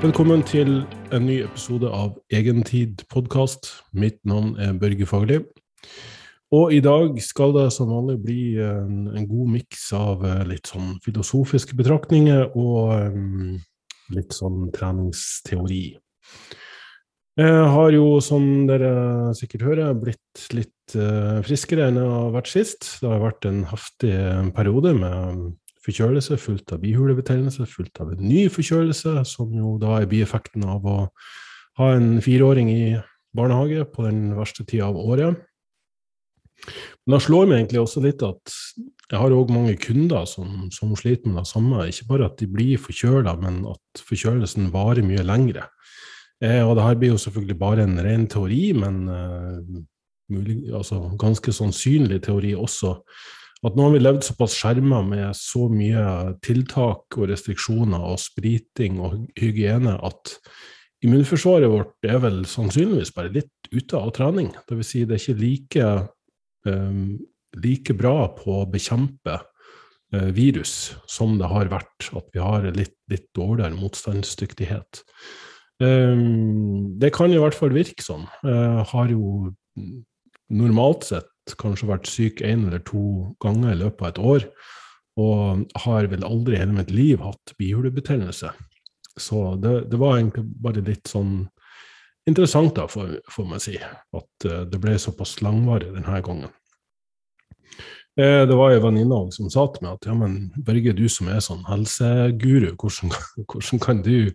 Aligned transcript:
Velkommen 0.00 0.40
til 0.48 0.78
en 1.12 1.26
ny 1.28 1.42
episode 1.44 1.84
av 1.92 2.14
Egentid 2.32 3.02
podkast. 3.12 3.66
Mitt 3.92 4.16
navn 4.24 4.54
er 4.56 4.72
Børge 4.80 5.04
Fagerli. 5.04 5.42
Og 6.56 6.72
i 6.72 6.78
dag 6.80 7.18
skal 7.20 7.52
det 7.52 7.66
som 7.76 7.90
vanlig 7.92 8.16
bli 8.22 8.44
en, 8.64 9.10
en 9.12 9.26
god 9.28 9.50
miks 9.58 9.90
av 9.92 10.24
eh, 10.24 10.40
litt 10.48 10.72
sånn 10.72 10.94
filosofiske 11.04 11.76
betraktninger 11.76 12.46
og 12.48 13.12
um, 13.12 13.58
litt 14.16 14.32
sånn 14.32 14.70
treningsteori. 14.72 15.84
Jeg 17.44 17.70
har 17.76 17.92
jo, 17.92 18.08
som 18.24 18.48
dere 18.72 19.34
sikkert 19.36 19.68
hører, 19.68 19.92
blitt 20.00 20.48
litt 20.56 20.96
uh, 20.96 21.44
friskere 21.44 21.90
enn 21.90 22.00
jeg 22.00 22.14
har 22.16 22.36
vært 22.40 22.54
sist. 22.56 22.94
Det 23.04 23.12
har 23.12 23.20
vært 23.28 23.52
en 23.52 23.66
heftig 23.68 24.16
periode 24.56 24.96
med 24.96 25.50
forkjølelse 25.86 26.38
fulgt 26.40 26.74
av 26.74 26.82
bihulebetennelse, 26.82 27.66
fulgt 27.68 28.00
av 28.02 28.12
en 28.14 28.24
ny 28.24 28.48
forkjølelse, 28.52 29.20
som 29.28 29.52
jo 29.56 29.76
da 29.80 30.00
er 30.00 30.10
bieffekten 30.10 30.66
av 30.68 30.86
å 30.86 30.98
ha 31.80 31.92
en 31.96 32.18
fireåring 32.24 32.68
i 32.72 32.82
barnehage 33.36 33.86
på 33.92 34.04
den 34.08 34.34
verste 34.36 34.66
tida 34.66 34.90
av 34.90 34.98
året. 35.00 35.38
Men 37.06 37.16
det 37.16 37.24
slår 37.24 37.46
meg 37.48 37.60
egentlig 37.62 37.80
også 37.80 38.02
litt 38.04 38.22
at 38.26 38.54
jeg 39.10 39.18
har 39.18 39.32
òg 39.34 39.50
mange 39.54 39.74
kunder 39.80 40.26
som, 40.28 40.68
som, 40.74 40.92
sliter 40.98 41.30
med 41.30 41.40
det 41.40 41.50
samme. 41.50 41.86
Ikke 41.88 42.08
bare 42.12 42.28
at 42.28 42.36
de 42.38 42.46
blir 42.50 42.80
forkjøla, 42.80 43.34
men 43.40 43.62
at 43.70 44.02
forkjølelsen 44.06 44.68
varer 44.74 45.06
mye 45.06 45.24
lengre. 45.26 45.64
Eh, 46.44 46.60
og 46.62 46.76
det 46.76 46.84
her 46.84 47.00
blir 47.00 47.14
jo 47.14 47.22
selvfølgelig 47.24 47.56
bare 47.60 47.86
en 47.88 47.98
ren 48.04 48.28
teori, 48.30 48.62
men 48.76 49.00
eh, 49.10 49.80
mulig, 50.36 50.60
altså, 50.76 51.02
ganske 51.20 51.52
sannsynlig 51.56 52.20
teori 52.28 52.54
også. 52.54 52.94
At 53.60 53.76
nå 53.76 53.86
har 53.86 53.92
vi 53.92 54.00
levd 54.00 54.24
såpass 54.24 54.54
skjerma 54.56 55.02
med 55.04 55.36
så 55.36 55.66
mye 55.68 56.04
tiltak 56.44 57.18
og 57.18 57.28
restriksjoner 57.28 58.06
og 58.08 58.20
spriting 58.22 59.00
og 59.04 59.18
hygiene 59.36 59.98
at 60.00 60.38
immunforsvaret 61.04 61.68
vårt 61.72 62.08
er 62.08 62.22
vel 62.24 62.40
sannsynligvis 62.48 63.12
bare 63.16 63.32
litt 63.34 63.70
ute 63.72 64.00
av 64.00 64.14
trening. 64.16 64.48
Dvs. 64.68 64.88
Si 64.88 65.04
det 65.04 65.18
er 65.18 65.22
ikke 65.22 65.40
like, 65.42 65.90
um, 66.68 67.04
like 67.60 67.96
bra 68.00 68.30
på 68.36 68.62
å 68.62 68.68
bekjempe 68.72 69.36
uh, 69.40 70.30
virus 70.36 70.94
som 71.08 71.36
det 71.40 71.52
har 71.52 71.72
vært. 71.72 72.10
At 72.16 72.32
vi 72.32 72.40
har 72.44 72.64
litt, 72.76 72.96
litt 73.12 73.28
dårligere 73.36 73.76
motstandsdyktighet. 73.76 75.04
Um, 75.80 76.96
det 77.00 77.12
kan 77.16 77.32
i 77.32 77.40
hvert 77.40 77.56
fall 77.56 77.76
virke 77.76 78.04
sånn. 78.04 78.24
Jeg 78.44 78.88
har 78.92 79.12
jo 79.12 79.52
normalt 80.50 81.06
sett 81.12 81.28
kanskje 81.58 81.88
vært 81.90 82.10
syk 82.10 82.42
én 82.46 82.66
eller 82.68 82.82
to 82.86 83.32
ganger 83.42 83.74
i 83.74 83.80
løpet 83.80 84.02
av 84.02 84.10
et 84.10 84.20
år, 84.32 84.46
og 85.20 85.64
har 85.84 86.10
vel 86.12 86.26
aldri 86.26 86.56
i 86.56 86.60
hele 86.62 86.76
mitt 86.76 86.92
liv 86.94 87.22
hatt 87.24 87.54
bihulebetennelse. 87.58 88.52
Så 89.20 89.42
det, 89.60 89.74
det, 89.90 89.98
var 90.00 90.18
egentlig 90.18 90.46
bare 90.62 90.84
litt 90.86 91.10
sånn 91.10 91.48
interessant, 92.30 92.74
da, 92.76 92.86
får, 92.88 93.18
får 93.32 93.48
man 93.48 93.62
si, 93.62 93.74
at 93.80 94.46
uh, 94.46 94.62
det 94.70 94.80
ble 94.80 94.94
såpass 95.02 95.40
langvarig 95.44 95.90
denne 95.96 96.22
gangen. 96.24 96.54
Eh, 98.18 98.42
det 98.48 98.56
var 98.58 98.74
ei 98.74 98.82
venninne 98.82 99.20
som 99.32 99.50
sa 99.52 99.66
til 99.70 99.86
meg 99.86 99.96
at 99.96 100.08
ja, 100.10 100.16
men 100.18 100.50
Børge, 100.66 100.94
du 100.96 101.06
som 101.12 101.30
er 101.30 101.40
sånn 101.44 101.62
helseguru, 101.68 102.72
hvordan, 102.74 103.14
hvordan 103.48 103.82
kan 103.82 104.02
du 104.04 104.32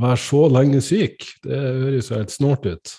være 0.00 0.18
så 0.20 0.46
lenge 0.50 0.80
syk? 0.84 1.28
Det 1.44 1.58
høres 1.58 2.10
jo 2.10 2.18
helt 2.18 2.34
snålt 2.34 2.68
ut. 2.68 2.94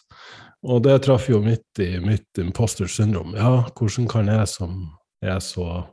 Og 0.64 0.84
det 0.86 1.02
traff 1.04 1.28
jo 1.28 1.42
midt 1.44 1.80
i 1.84 1.98
mitt 2.00 2.40
imposter 2.40 2.88
syndrom. 2.88 3.34
Ja, 3.36 3.66
hvordan 3.76 4.08
kan 4.12 4.30
jeg 4.32 4.48
som 4.48 4.78
er 5.24 5.40
så 5.44 5.84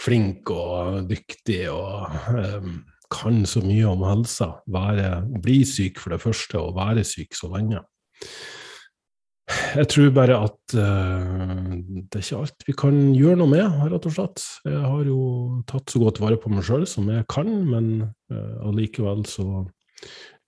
flink 0.00 0.50
og 0.52 1.06
dyktig 1.08 1.64
og 1.72 2.12
um, 2.32 2.82
kan 3.12 3.42
så 3.48 3.62
mye 3.64 3.86
om 3.88 4.04
helsa, 4.04 4.54
være, 4.72 5.22
bli 5.44 5.62
syk 5.68 6.00
for 6.00 6.14
det 6.14 6.20
første 6.22 6.60
og 6.60 6.76
være 6.76 7.04
syk 7.08 7.36
så 7.36 7.48
lenge? 7.54 7.80
Jeg 9.72 9.88
tror 9.90 10.10
bare 10.16 10.36
at 10.44 10.74
uh, 10.76 11.72
det 11.72 12.20
er 12.20 12.24
ikke 12.24 12.40
alt 12.44 12.66
vi 12.68 12.74
kan 12.82 12.98
gjøre 13.16 13.38
noe 13.40 13.52
med, 13.52 13.78
rett 13.92 14.08
og 14.08 14.14
slett. 14.16 14.44
Jeg 14.68 14.82
har 14.92 15.08
jo 15.08 15.22
tatt 15.68 15.92
så 15.92 16.02
godt 16.02 16.20
vare 16.22 16.40
på 16.40 16.52
meg 16.52 16.66
sjøl 16.68 16.84
som 16.88 17.08
jeg 17.12 17.24
kan, 17.32 17.48
men 17.68 17.88
uh, 18.32 18.68
allikevel 18.68 19.24
så 19.28 19.64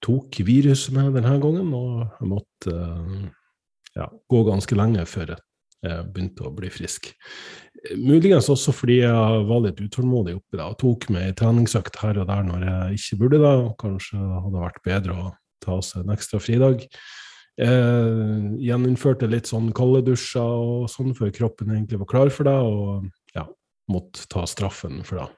tok 0.04 0.36
viruset 0.44 0.92
meg 0.96 1.14
denne 1.16 1.32
gangen, 1.40 1.72
og 1.72 2.04
jeg 2.20 2.28
måtte 2.28 2.76
uh, 2.76 3.24
ja, 3.98 4.08
gå 4.30 4.44
ganske 4.46 4.78
lenge 4.78 5.06
før 5.08 5.36
jeg 5.84 6.04
begynte 6.14 6.46
å 6.46 6.52
bli 6.54 6.70
frisk. 6.72 7.10
Muligens 8.00 8.48
også 8.52 8.72
fordi 8.72 9.02
jeg 9.02 9.40
var 9.48 9.64
litt 9.66 9.80
utålmodig 9.82 10.38
oppi 10.38 10.56
det 10.56 10.64
og 10.64 10.78
tok 10.80 11.08
meg 11.12 11.28
ei 11.28 11.36
treningsøkt 11.36 11.98
her 12.00 12.22
og 12.22 12.30
der 12.30 12.46
når 12.46 12.64
jeg 12.68 13.00
ikke 13.00 13.18
burde 13.20 13.42
det. 13.42 13.54
Kanskje 13.82 14.20
hadde 14.20 14.62
vært 14.62 14.80
bedre 14.86 15.18
å 15.18 15.26
ta 15.64 15.78
seg 15.84 16.04
en 16.04 16.14
ekstra 16.14 16.40
fridag. 16.40 16.86
Jeg 17.60 18.54
gjeninnførte 18.64 19.28
litt 19.30 19.46
sånn 19.46 19.68
kalde 19.76 20.00
dusjer 20.08 20.42
og 20.42 20.88
sånn 20.90 21.12
før 21.14 21.30
kroppen 21.36 21.70
egentlig 21.70 22.00
var 22.00 22.10
klar 22.10 22.32
for 22.34 22.48
det, 22.48 22.56
og 22.56 23.36
ja, 23.36 23.44
måtte 23.92 24.24
ta 24.32 24.42
straffen 24.50 25.04
for 25.06 25.22
det. 25.22 25.28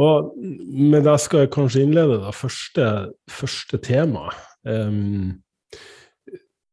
Og 0.00 0.34
med 0.36 1.04
det 1.06 1.16
skal 1.20 1.44
jeg 1.44 1.52
kanskje 1.54 1.84
innlede 1.84 2.20
det 2.24 2.34
første, 2.36 2.84
første 3.30 3.80
temaet. 3.84 4.36
Um, 4.64 5.40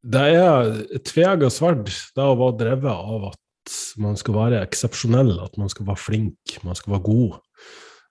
det 0.06 0.24
er 0.38 0.70
et 0.94 1.04
tvega 1.08 1.50
sverd, 1.50 1.88
det 1.88 2.24
å 2.24 2.36
være 2.38 2.58
drevet 2.62 2.92
av 2.92 3.30
at 3.32 3.74
man 4.00 4.16
skal 4.16 4.36
være 4.36 4.62
eksepsjonell, 4.64 5.34
at 5.44 5.58
man 5.60 5.70
skal 5.72 5.88
være 5.88 6.00
flink, 6.00 6.58
man 6.64 6.78
skal 6.78 6.96
være 6.96 7.06
god. 7.08 7.34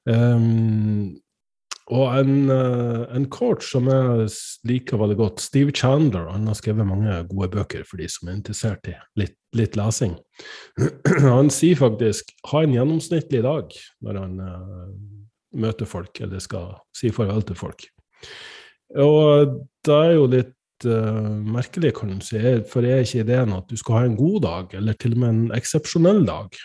Um, 0.07 1.15
og 1.87 2.17
en, 2.19 2.49
uh, 2.51 3.05
en, 3.15 3.25
coach 3.31 3.69
som 3.71 3.87
jeg 3.87 4.27
liker 4.67 4.99
veldig 4.99 5.17
godt, 5.19 5.43
Steve 5.43 5.71
Chandler, 5.75 6.27
han 6.33 6.49
har 6.49 6.57
skrevet 6.59 6.87
mange 6.87 7.15
gode 7.31 7.49
bøker 7.55 7.85
for 7.87 8.01
de 8.01 8.09
som 8.11 8.27
er 8.27 8.37
interessert 8.37 8.89
i 8.91 8.95
litt, 9.19 9.37
litt 9.55 9.79
lesing. 9.79 10.17
han 11.23 11.51
sier 11.53 11.79
faktisk 11.79 12.35
ha 12.51 12.65
en 12.65 12.75
gjennomsnittlig 12.75 13.45
dag 13.47 13.71
når 14.03 14.19
han 14.19 14.35
uh, 14.43 14.91
møter 15.57 15.87
folk, 15.87 16.19
eller 16.19 16.43
skal 16.43 16.75
si 16.95 17.13
farvel 17.15 17.47
til 17.47 17.59
folk. 17.59 17.87
Og 18.99 19.57
det 19.87 19.95
er 19.95 20.13
jo 20.17 20.27
litt 20.31 20.53
uh, 20.85 21.33
merkelig, 21.41 21.93
kan 21.97 22.11
du 22.13 22.23
si, 22.25 22.39
for 22.69 22.85
er 22.85 23.01
ikke 23.01 23.23
ideen 23.23 23.55
at 23.55 23.69
du 23.69 23.77
skal 23.79 23.97
ha 23.97 24.07
en 24.07 24.17
god 24.19 24.41
dag, 24.45 24.75
eller 24.79 24.97
til 24.99 25.15
og 25.15 25.23
med 25.23 25.29
en 25.33 25.55
eksepsjonell 25.57 26.25
dag? 26.27 26.57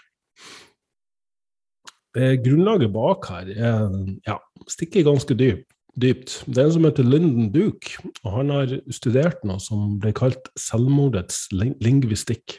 Det 2.13 2.33
grunnlaget 2.45 2.93
bak 2.93 3.29
her 3.33 3.53
er, 3.55 3.95
ja, 4.29 4.37
stikker 4.69 5.07
ganske 5.07 5.37
dypt. 5.39 5.65
dypt. 5.97 6.35
Det 6.45 6.61
er 6.61 6.69
en 6.69 6.75
som 6.77 6.85
heter 6.85 7.09
Lyndon 7.09 7.49
Duke, 7.55 7.97
og 8.25 8.31
han 8.37 8.53
har 8.53 8.75
studert 8.93 9.41
noe 9.49 9.61
som 9.61 9.97
ble 10.03 10.13
kalt 10.17 10.51
selvmordets 10.61 11.47
lingvistikk. 11.57 12.59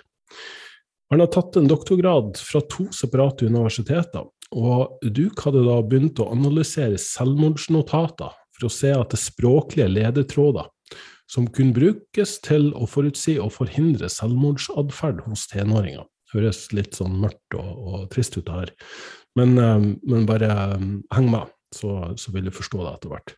Han 1.13 1.21
har 1.21 1.29
tatt 1.29 1.59
en 1.59 1.69
doktorgrad 1.69 2.39
fra 2.41 2.63
to 2.73 2.87
separate 2.95 3.45
universiteter, 3.45 4.25
og 4.53 4.97
Duke 5.05 5.45
hadde 5.45 5.65
da 5.65 5.79
begynt 5.85 6.21
å 6.21 6.31
analysere 6.33 6.97
selvmordsnotater 7.01 8.33
for 8.53 8.65
å 8.65 8.73
se 8.73 8.93
etter 8.93 9.21
språklige 9.21 9.89
ledetråder 9.89 10.69
som 11.29 11.47
kunne 11.47 11.75
brukes 11.75 12.37
til 12.43 12.71
å 12.75 12.87
forutsi 12.89 13.37
og 13.41 13.53
forhindre 13.55 14.09
selvmordsatferd 14.11 15.23
hos 15.27 15.47
tenåringer. 15.51 16.05
Høres 16.33 16.65
litt 16.73 16.97
sånn 16.97 17.15
mørkt 17.21 17.57
og, 17.57 17.71
og 17.87 18.09
trist 18.13 18.37
ut, 18.39 18.49
her. 18.49 18.73
Men, 19.37 19.55
eh, 19.57 19.87
men 20.09 20.27
bare 20.29 20.49
eh, 20.49 20.89
heng 21.15 21.31
med, 21.31 21.53
så, 21.73 22.13
så, 22.19 22.33
vil 22.33 22.49
du 22.49 22.53
forstå 22.53 22.81
det 22.81 22.91
etter 22.95 23.13
hvert. 23.13 23.35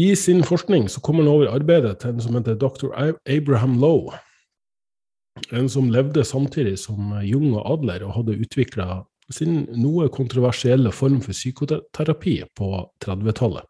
I 0.00 0.12
sin 0.16 0.40
forskning 0.44 0.88
så 0.88 1.02
kom 1.04 1.20
han 1.20 1.28
over 1.28 1.52
arbeidet 1.52 1.98
til 2.00 2.14
en 2.14 2.22
som 2.24 2.36
heter 2.38 2.56
dr. 2.56 2.92
Abraham 3.28 3.76
Lowe. 3.80 4.16
En 5.52 5.68
som 5.72 5.90
levde 5.92 6.24
samtidig 6.24 6.78
som 6.80 7.12
Jung 7.24 7.52
og 7.52 7.64
Adler 7.76 8.04
og 8.06 8.16
hadde 8.18 8.38
utvikla 8.40 9.02
sin 9.32 9.62
noe 9.80 10.08
kontroversielle 10.12 10.92
form 10.92 11.20
for 11.24 11.36
psykoterapi 11.36 12.38
på 12.56 12.70
30-tallet. 13.04 13.68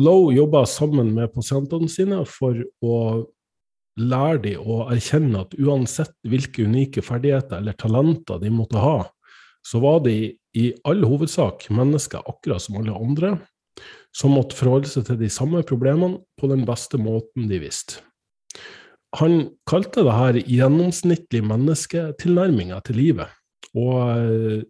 Lowe 0.00 0.32
jobber 0.32 0.64
sammen 0.64 1.12
med 1.16 1.34
pasientene 1.34 1.88
sine 1.92 2.22
for 2.28 2.56
å 2.80 2.96
lære 4.00 4.40
dem 4.46 4.62
å 4.64 4.86
erkjenne 4.92 5.42
at 5.44 5.56
uansett 5.60 6.14
hvilke 6.24 6.64
unike 6.64 7.04
ferdigheter 7.04 7.60
eller 7.60 7.76
talenter 7.76 8.40
de 8.40 8.52
måtte 8.52 8.80
ha, 8.80 9.02
så 9.62 9.82
var 9.82 10.00
de 10.06 10.32
i 10.56 10.70
all 10.88 11.04
hovedsak 11.04 11.68
mennesker 11.72 12.24
akkurat 12.28 12.64
som 12.64 12.78
alle 12.80 12.96
andre, 12.96 13.34
som 14.16 14.34
måtte 14.36 14.56
forholde 14.56 14.88
seg 14.88 15.06
til 15.08 15.20
de 15.20 15.28
samme 15.32 15.62
problemene 15.68 16.20
på 16.40 16.48
den 16.50 16.64
beste 16.68 17.00
måten 17.00 17.48
de 17.52 17.60
visste. 17.62 18.00
Han 19.20 19.52
kalte 19.68 20.04
det 20.06 20.16
her 20.16 20.38
gjennomsnittlig 20.40 21.42
mennesketilnærminga 21.44 22.80
til 22.86 22.96
livet, 22.96 23.32
og 23.76 24.64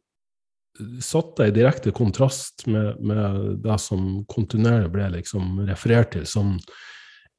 satt 1.04 1.36
det 1.38 1.50
i 1.50 1.54
direkte 1.60 1.92
kontrast 1.94 2.66
med, 2.70 2.98
med, 3.00 3.62
det 3.64 3.78
som 3.82 4.22
kontinuerlig 4.30 4.90
ble 4.94 5.08
liksom 5.18 5.62
referert 5.68 6.12
til 6.16 6.26
som 6.28 6.56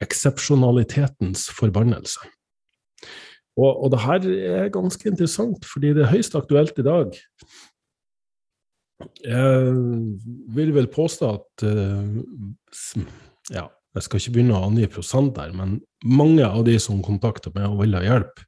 eksepsjonalitetens 0.03 1.47
forbannelse. 1.55 2.23
Og, 3.59 3.69
og 3.69 3.91
det 3.93 4.01
her 4.01 4.25
er 4.63 4.73
ganske 4.73 5.07
interessant, 5.09 5.65
fordi 5.69 5.93
det 5.93 6.05
er 6.05 6.13
høyst 6.15 6.35
aktuelt 6.37 6.79
i 6.81 6.87
dag. 6.87 7.13
Jeg 9.23 9.71
vil 10.55 10.73
vel 10.75 10.89
påstå 10.91 11.31
at 11.37 11.65
uh, 11.67 13.01
Ja, 13.51 13.67
jeg 13.93 14.05
skal 14.05 14.21
ikke 14.21 14.35
begynne 14.37 14.57
å 14.57 14.69
angi 14.69 14.87
prosent 14.89 15.35
der, 15.37 15.51
men 15.55 15.77
mange 16.07 16.45
av 16.47 16.63
de 16.65 16.77
som 16.81 17.03
kontakter 17.05 17.53
meg 17.55 17.67
og 17.69 17.83
vil 17.83 17.97
ha 17.97 18.03
hjelp, 18.05 18.41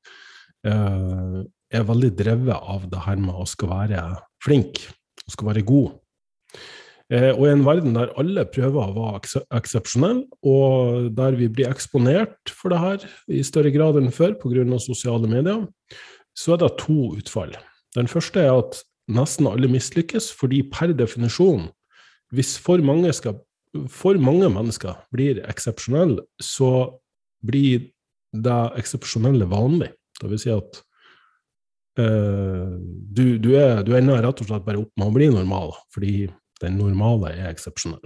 uh, 0.70 1.44
er 1.76 1.90
veldig 1.90 2.12
drevet 2.18 2.56
av 2.56 2.88
det 2.90 3.04
her 3.06 3.20
med 3.22 3.36
å 3.36 3.46
skal 3.50 3.72
være 3.74 4.06
flink, 4.46 4.82
og 5.26 5.36
skal 5.36 5.52
være 5.52 5.66
god. 5.68 5.94
Uh, 7.14 7.32
og 7.36 7.44
i 7.46 7.52
en 7.54 7.66
verden 7.66 7.94
der 7.94 8.14
alle 8.18 8.48
prøver 8.50 8.94
være 8.96 9.44
eksepsjonelle, 9.60 10.26
og 10.42 11.12
der 11.18 11.38
vi 11.38 11.50
blir 11.54 11.70
eksponert 11.70 12.50
for 12.50 12.74
det 12.74 12.82
her 12.82 13.06
i 13.30 13.44
større 13.46 13.74
grad 13.74 14.00
enn 14.02 14.14
før 14.14 14.34
pga. 14.42 14.66
sosiale 14.80 15.30
medier, 15.30 15.68
så 16.36 16.54
er 16.54 16.64
det 16.64 16.78
to 16.82 17.14
utfall. 17.18 17.54
Den 17.96 18.08
første 18.08 18.42
er 18.42 18.58
at 18.58 18.82
nesten 19.08 19.48
alle 19.48 19.70
mislykkes, 19.70 20.32
fordi 20.34 20.64
per 20.64 20.94
definisjon, 20.98 21.70
hvis 22.34 22.58
for 22.58 22.82
mange, 22.82 23.14
skal, 23.14 23.38
for 23.88 24.18
mange 24.18 24.50
mennesker 24.50 24.98
blir 25.14 25.44
eksepsjonelle, 25.46 26.26
så 26.42 26.98
blir 27.46 27.92
det 28.34 28.62
eksepsjonelle 28.82 29.46
vanlig. 29.48 29.94
Det 30.20 30.32
vil 30.32 30.42
si 30.42 30.52
at 30.52 30.82
du, 31.96 33.38
du, 33.40 33.52
er, 33.56 33.84
du 33.88 33.94
ender 33.96 34.24
rett 34.26 34.42
og 34.44 34.50
slett 34.50 34.66
bare 34.66 34.82
opp 34.82 34.92
med 35.00 35.08
å 35.08 35.16
bli 35.16 35.30
normal, 35.32 35.72
fordi 35.96 36.28
den 36.62 36.78
normale 36.80 37.32
er 37.36 37.52
eksepsjonell. 37.54 38.04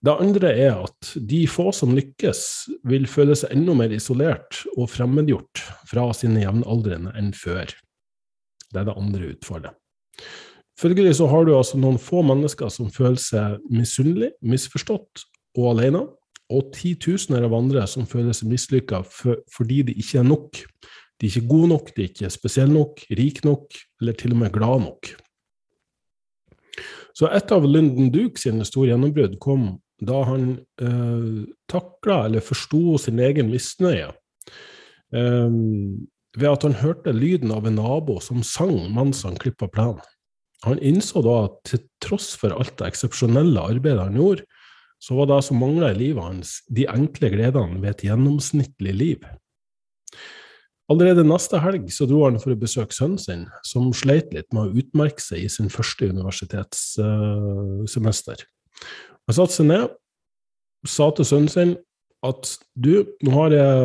Det 0.00 0.12
andre 0.16 0.50
er 0.56 0.78
at 0.80 1.10
de 1.28 1.42
få 1.50 1.68
som 1.76 1.92
lykkes, 1.92 2.42
vil 2.88 3.04
føle 3.10 3.34
seg 3.36 3.52
enda 3.52 3.74
mer 3.76 3.92
isolert 3.92 4.62
og 4.78 4.88
fremmedgjort 4.88 5.60
fra 5.90 6.06
sine 6.16 6.40
jevnaldrende 6.40 7.12
enn 7.20 7.34
før. 7.36 7.68
Det 8.70 8.80
er 8.80 8.86
det 8.88 8.96
andre 8.96 9.34
utfallet. 9.34 9.76
Følgelig 10.80 11.18
så 11.18 11.26
har 11.28 11.44
du 11.44 11.52
altså 11.52 11.76
noen 11.76 12.00
få 12.00 12.22
mennesker 12.24 12.72
som 12.72 12.88
føler 12.92 13.20
seg 13.20 13.58
misunnelig, 13.68 14.30
misforstått 14.40 15.26
og 15.58 15.66
alene, 15.74 16.06
og 16.50 16.72
titusener 16.74 17.44
av 17.46 17.54
andre 17.54 17.84
som 17.86 18.08
føler 18.08 18.34
seg 18.34 18.48
mislykka 18.50 19.02
fordi 19.06 19.82
de 19.90 19.94
ikke 20.00 20.22
er 20.22 20.26
nok. 20.26 20.62
De 21.20 21.28
er 21.28 21.34
ikke 21.34 21.50
gode 21.50 21.68
nok, 21.74 21.90
de 21.94 22.04
er 22.04 22.08
ikke 22.08 22.32
spesielle 22.32 22.72
nok, 22.74 23.02
rike 23.18 23.44
nok, 23.44 23.76
eller 24.00 24.16
til 24.16 24.32
og 24.32 24.40
med 24.40 24.54
glad 24.54 24.86
nok. 24.86 25.10
Så 27.16 27.28
et 27.28 27.52
av 27.52 27.66
Lyndon 27.66 28.08
Duke 28.14 28.40
sine 28.40 28.64
store 28.64 28.94
gjennombrudd 28.94 29.36
kom 29.42 29.74
da 30.00 30.22
han 30.24 30.54
eh, 30.80 31.42
takla 31.68 32.22
eller 32.24 32.44
forsto 32.44 32.96
sin 33.02 33.20
egen 33.20 33.50
misnøye. 33.52 34.08
Eh, 35.12 35.58
ved 36.38 36.48
at 36.48 36.64
han 36.64 36.78
hørte 36.80 37.12
lyden 37.12 37.52
av 37.52 37.66
en 37.68 37.76
nabo 37.80 38.16
som 38.24 38.44
sang 38.46 38.86
mens 38.94 39.24
han 39.26 39.38
klippa 39.40 39.68
plenen. 39.68 40.00
Han 40.64 40.80
innså 40.84 41.22
da 41.24 41.36
at 41.46 41.60
til 41.68 41.84
tross 42.04 42.34
for 42.36 42.52
alt 42.52 42.76
det 42.78 42.90
eksepsjonelle 42.90 43.60
arbeidet 43.72 44.02
han 44.04 44.18
gjorde, 44.18 44.44
så 45.00 45.16
var 45.16 45.30
det 45.30 45.38
som 45.46 45.56
mangla 45.60 45.94
i 45.94 45.96
livet 45.96 46.20
hans, 46.20 46.58
de 46.68 46.84
enkle 46.92 47.30
gledene 47.32 47.80
ved 47.80 47.94
et 47.94 48.04
gjennomsnittlig 48.10 48.92
liv. 48.92 49.24
Allerede 50.90 51.22
neste 51.22 51.54
helg 51.62 51.86
så 51.94 52.02
dro 52.10 52.24
han 52.24 52.40
for 52.42 52.50
å 52.50 52.58
besøke 52.58 52.90
sønnen 52.96 53.20
sin, 53.22 53.44
som 53.66 53.92
sleit 53.94 54.32
litt 54.34 54.50
med 54.56 54.62
å 54.64 54.74
utmerke 54.82 55.22
seg 55.22 55.38
i 55.44 55.48
sin 55.52 55.70
første 55.70 56.08
universitetssemester. 56.10 58.38
Han 59.30 59.36
satte 59.36 59.54
seg 59.54 59.68
ned, 59.70 59.92
sa 60.88 61.10
til 61.14 61.26
sønnen 61.28 61.52
sin 61.52 61.76
at 62.26 62.58
du, 62.74 63.06
nå 63.24 63.30
har 63.36 63.50
jeg 63.54 63.76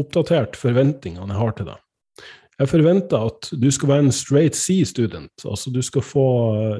oppdatert 0.00 0.56
forventningene 0.58 1.34
jeg 1.34 1.42
har 1.42 1.52
til 1.58 1.66
deg. 1.68 1.78
Jeg 2.54 2.70
forventer 2.70 3.18
at 3.28 3.48
du 3.58 3.66
skal 3.74 3.90
være 3.90 4.04
en 4.06 4.14
straight 4.14 4.54
C-student, 4.56 5.34
altså 5.42 5.70
du 5.74 5.82
skal 5.82 6.02
få 6.06 6.26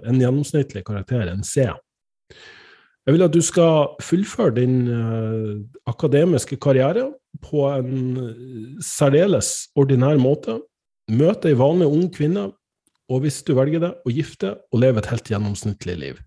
en 0.07 0.21
gjennomsnittlig 0.23 0.85
karakter, 0.87 1.27
en 1.29 1.43
C. 1.47 1.67
Jeg 3.05 3.17
vil 3.17 3.25
at 3.27 3.35
du 3.35 3.43
skal 3.45 3.97
fullføre 4.01 4.55
din 4.57 4.77
uh, 4.89 5.61
akademiske 5.91 6.57
karriere 6.57 7.11
på 7.45 7.67
en 7.69 8.79
særdeles 8.81 9.69
ordinær 9.77 10.17
måte. 10.21 10.57
Møte 11.13 11.51
ei 11.51 11.59
vanlig 11.59 11.91
ung 11.91 12.07
kvinne, 12.13 12.47
og 13.13 13.21
hvis 13.21 13.43
du 13.45 13.53
velger 13.59 13.83
det, 13.83 13.91
å 14.09 14.13
gifte 14.15 14.55
og 14.73 14.81
leve 14.81 15.03
et 15.03 15.11
helt 15.13 15.29
gjennomsnittlig 15.29 15.99
liv. 16.01 16.23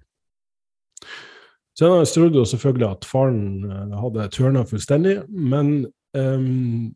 Jeg 1.77 2.09
trodde 2.13 2.37
jo 2.37 2.45
selvfølgelig 2.45 2.89
at 2.89 3.09
faren 3.09 3.41
uh, 3.65 3.97
hadde 4.03 4.29
tørna 4.37 4.63
fullstendig, 4.69 5.17
men 5.29 5.87
um, 6.17 6.93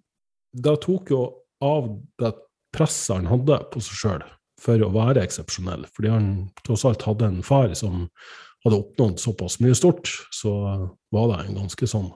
det 0.54 0.78
tok 0.86 1.10
jo 1.13 1.25
av 1.62 1.89
det 2.22 2.36
presset 2.75 3.18
han 3.18 3.30
hadde 3.30 3.57
på 3.74 3.81
seg 3.83 3.98
sjøl 3.98 4.24
for 4.62 4.81
å 4.86 4.94
være 4.94 5.25
eksepsjonell. 5.25 5.88
Fordi 5.89 6.13
han 6.13 6.31
tross 6.66 6.86
alt 6.86 7.06
hadde 7.07 7.30
en 7.30 7.44
far 7.45 7.74
som 7.78 8.07
hadde 8.65 8.79
oppnådd 8.79 9.21
såpass 9.21 9.59
mye 9.63 9.75
stort, 9.77 10.09
så 10.33 10.51
var 11.13 11.31
det 11.31 11.39
en 11.45 11.61
ganske 11.63 11.89
sånn 11.89 12.09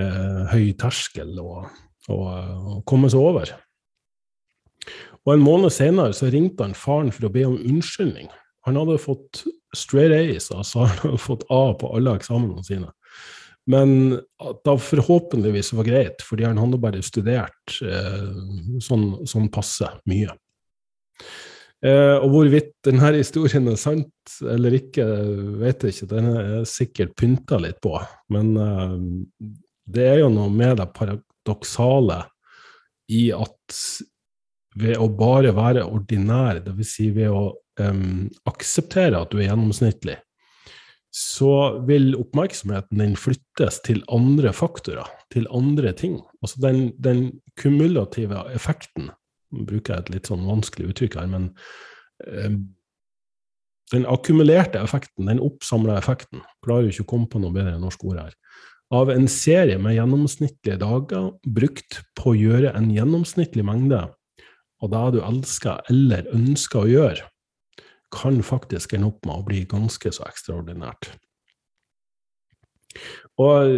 eh, 0.00 0.42
høy 0.52 0.70
terskel 0.80 1.36
å, 1.42 1.64
å, 2.08 2.16
å, 2.16 2.76
komme 2.88 3.10
seg 3.12 3.20
over. 3.22 3.54
Og 5.26 5.34
En 5.34 5.44
måned 5.44 5.72
senere 5.74 6.16
så 6.16 6.30
ringte 6.32 6.64
han 6.64 6.76
faren 6.76 7.12
for 7.12 7.28
å 7.28 7.32
be 7.32 7.44
om 7.48 7.58
unnskyldning. 7.58 8.30
Han 8.68 8.78
hadde 8.80 9.00
fått 9.00 9.44
straight 9.76 10.14
A's, 10.16 10.48
altså 10.54 10.86
han 10.86 10.96
hadde 11.04 11.20
fått 11.22 11.44
A 11.52 11.62
på 11.78 11.92
alle 11.96 12.16
eksamenene 12.18 12.64
sine. 12.66 12.90
Men 13.70 14.16
at 14.40 14.62
det 14.66 14.76
forhåpentligvis 14.82 15.74
var 15.76 15.86
greit, 15.86 16.24
fordi 16.26 16.46
han 16.48 16.58
hadde 16.58 16.80
bare 16.80 17.02
studert 17.04 17.76
eh, 17.84 18.30
sånn, 18.82 19.26
sånn, 19.28 19.50
passe 19.52 19.86
mye. 20.10 20.32
Eh, 21.80 22.16
og 22.20 22.28
hvorvidt 22.34 22.74
denne 22.84 23.14
historien 23.14 23.70
er 23.72 23.78
sant 23.80 24.34
eller 24.44 24.76
ikke, 24.76 25.06
vet 25.62 25.86
jeg 25.86 25.94
ikke. 25.96 26.10
Den 26.12 26.30
er 26.34 26.68
sikkert 26.68 27.16
pynta 27.16 27.60
litt 27.62 27.80
på. 27.84 27.94
Men 28.34 28.52
eh, 28.60 28.96
det 29.90 30.06
er 30.12 30.22
jo 30.22 30.30
noe 30.32 30.52
med 30.52 30.76
det 30.80 30.90
paradoksale 30.96 32.22
i 33.10 33.30
at 33.34 33.78
ved 34.80 35.00
å 35.00 35.08
bare 35.18 35.50
være 35.56 35.86
ordinær, 35.88 36.60
dvs. 36.62 36.90
Si 36.94 37.08
ved 37.14 37.32
å 37.34 37.48
um, 37.82 38.28
akseptere 38.46 39.18
at 39.18 39.32
du 39.32 39.40
er 39.40 39.48
gjennomsnittlig, 39.48 40.14
så 41.10 41.80
vil 41.88 42.12
oppmerksomheten 42.14 43.02
din 43.02 43.16
flyttes 43.18 43.80
til 43.82 44.04
andre 44.14 44.52
faktorer, 44.54 45.08
til 45.34 45.48
andre 45.50 45.90
ting. 45.98 46.20
Altså 46.38 46.62
den, 46.62 46.84
den 47.02 47.24
kumulative 47.58 48.44
effekten 48.54 49.10
bruker 49.50 49.94
jeg 49.96 50.04
et 50.04 50.12
litt 50.16 50.30
sånn 50.30 50.46
vanskelig 50.48 50.92
uttrykk 50.92 51.18
her, 51.20 51.30
men 51.30 51.48
eh, 52.26 52.52
den 53.90 54.06
akkumulerte 54.06 54.82
effekten, 54.82 55.26
den 55.30 55.42
oppsamla 55.42 55.98
effekten, 55.98 56.44
klarer 56.64 56.90
ikke 56.90 57.06
å 57.08 57.10
komme 57.14 57.30
på 57.30 57.42
noe 57.42 57.54
bedre 57.54 57.78
norsk 57.82 58.04
ord 58.06 58.22
her, 58.22 58.36
av 58.94 59.10
en 59.12 59.28
serie 59.30 59.78
med 59.78 59.94
gjennomsnittlige 59.94 60.78
dager 60.80 61.30
brukt 61.46 62.00
på 62.18 62.32
å 62.32 62.38
gjøre 62.38 62.72
en 62.78 62.88
gjennomsnittlig 62.90 63.62
mengde 63.66 64.02
av 64.80 64.90
det 64.94 65.04
du 65.14 65.20
elsker 65.22 65.92
eller 65.92 66.30
ønsker 66.34 66.82
å 66.82 66.90
gjøre, 66.90 67.26
kan 68.10 68.40
faktisk 68.42 68.96
ende 68.96 69.12
opp 69.12 69.26
med 69.26 69.36
å 69.36 69.46
bli 69.46 69.64
ganske 69.70 70.10
så 70.14 70.24
ekstraordinært. 70.26 71.12
Og 73.40 73.74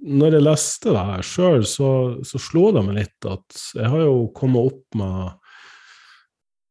når 0.00 0.36
jeg 0.36 0.46
leste 0.46 0.94
det 0.94 1.04
her 1.10 1.26
sjøl, 1.26 1.66
så, 1.68 1.90
så, 2.26 2.40
slo 2.40 2.70
det 2.74 2.84
meg 2.86 3.02
litt 3.02 3.28
at 3.28 3.60
jeg 3.76 3.92
har 3.92 4.06
jo 4.06 4.30
kommet 4.36 4.72
opp 4.72 4.98
med 5.00 5.36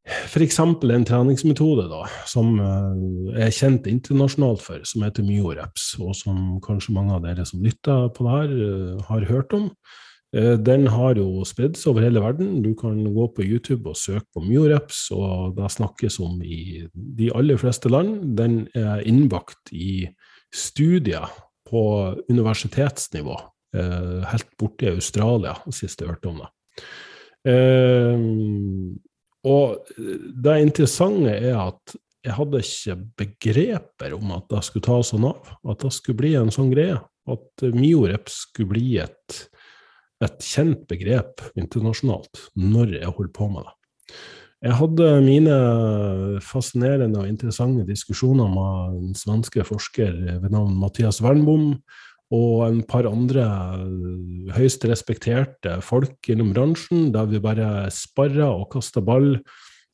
f.eks. 0.10 0.58
en 0.58 1.06
treningsmetode 1.06 1.86
da, 1.92 2.02
som 2.26 2.56
jeg 2.58 3.46
er 3.46 3.54
kjent 3.54 3.90
internasjonalt 3.92 4.64
for, 4.66 4.82
som 4.88 5.06
heter 5.06 5.26
myoreps, 5.28 5.92
og 6.02 6.16
som 6.18 6.58
kanskje 6.66 6.96
mange 6.96 7.14
av 7.14 7.26
dere 7.28 7.46
som 7.46 7.62
lytter 7.62 8.08
på 8.16 8.26
det 8.26 8.38
her, 8.38 8.56
eh, 8.70 9.04
har 9.12 9.28
hørt 9.30 9.54
om. 9.54 9.68
Eh, 10.34 10.56
den 10.58 10.88
har 10.94 11.18
jo 11.18 11.44
spredd 11.48 11.78
seg 11.78 11.94
over 11.94 12.06
hele 12.06 12.22
verden. 12.22 12.64
Du 12.66 12.74
kan 12.78 12.98
gå 13.14 13.28
på 13.34 13.46
YouTube 13.46 13.90
og 13.90 13.98
søke 13.98 14.28
på 14.34 14.44
Myoreps, 14.46 15.08
og 15.16 15.56
det 15.58 15.70
snakkes 15.74 16.20
om 16.26 16.42
i 16.42 16.86
de 16.94 17.30
aller 17.34 17.58
fleste 17.62 17.90
land. 17.90 18.36
Den 18.38 18.64
er 18.78 19.06
innbakt 19.06 19.74
i 19.74 20.08
studier 20.54 21.30
på 21.70 21.84
universitetsnivå, 22.32 23.38
eh, 23.78 24.26
helt 24.32 24.52
borte 24.60 24.88
i 24.90 24.96
Australia, 24.96 25.56
sist 25.72 26.02
jeg 26.02 26.12
hørte 26.12 26.32
om 26.32 26.42
det. 26.44 26.50
Eh, 27.54 28.26
og 29.50 29.94
det 30.44 30.58
interessante 30.66 31.32
er 31.38 31.56
at 31.62 31.96
jeg 32.26 32.36
hadde 32.36 32.60
ikke 32.60 32.98
begreper 33.22 34.18
om 34.18 34.34
at 34.36 34.50
det 34.52 34.66
skulle 34.68 34.84
ta 34.90 34.98
sånn 35.06 35.30
av, 35.30 35.54
at 35.72 35.86
det 35.86 35.94
skulle 35.96 36.20
bli 36.20 36.34
en 36.36 36.52
sånn 36.52 36.74
greie. 36.74 36.98
At 37.30 37.64
Miorep 37.72 38.28
skulle 38.34 38.74
bli 38.74 38.98
et 39.00 39.38
et 40.24 40.44
kjent 40.44 40.84
begrep 40.90 41.44
internasjonalt 41.60 42.50
når 42.60 42.98
jeg 43.00 43.16
holdt 43.16 43.36
på 43.36 43.48
med 43.54 43.68
det. 43.68 43.76
Jeg 44.60 44.76
hadde 44.76 45.08
mine 45.24 45.56
fascinerende 46.44 47.22
og 47.22 47.30
interessante 47.30 47.86
diskusjoner 47.88 48.50
med 48.52 48.98
en 48.98 49.16
svenske 49.16 49.64
forsker 49.64 50.12
ved 50.42 50.50
navn 50.52 50.74
Mathias 50.82 51.22
Wernbom 51.24 51.78
og 52.36 52.66
en 52.68 52.82
par 52.84 53.08
andre 53.08 53.46
høyst 54.58 54.84
respekterte 54.86 55.78
folk 55.82 56.28
innom 56.30 56.52
bransjen, 56.54 57.08
der 57.16 57.30
vi 57.32 57.40
bare 57.42 57.88
sparra 57.94 58.52
og 58.52 58.68
kasta 58.76 59.02
ball 59.02 59.38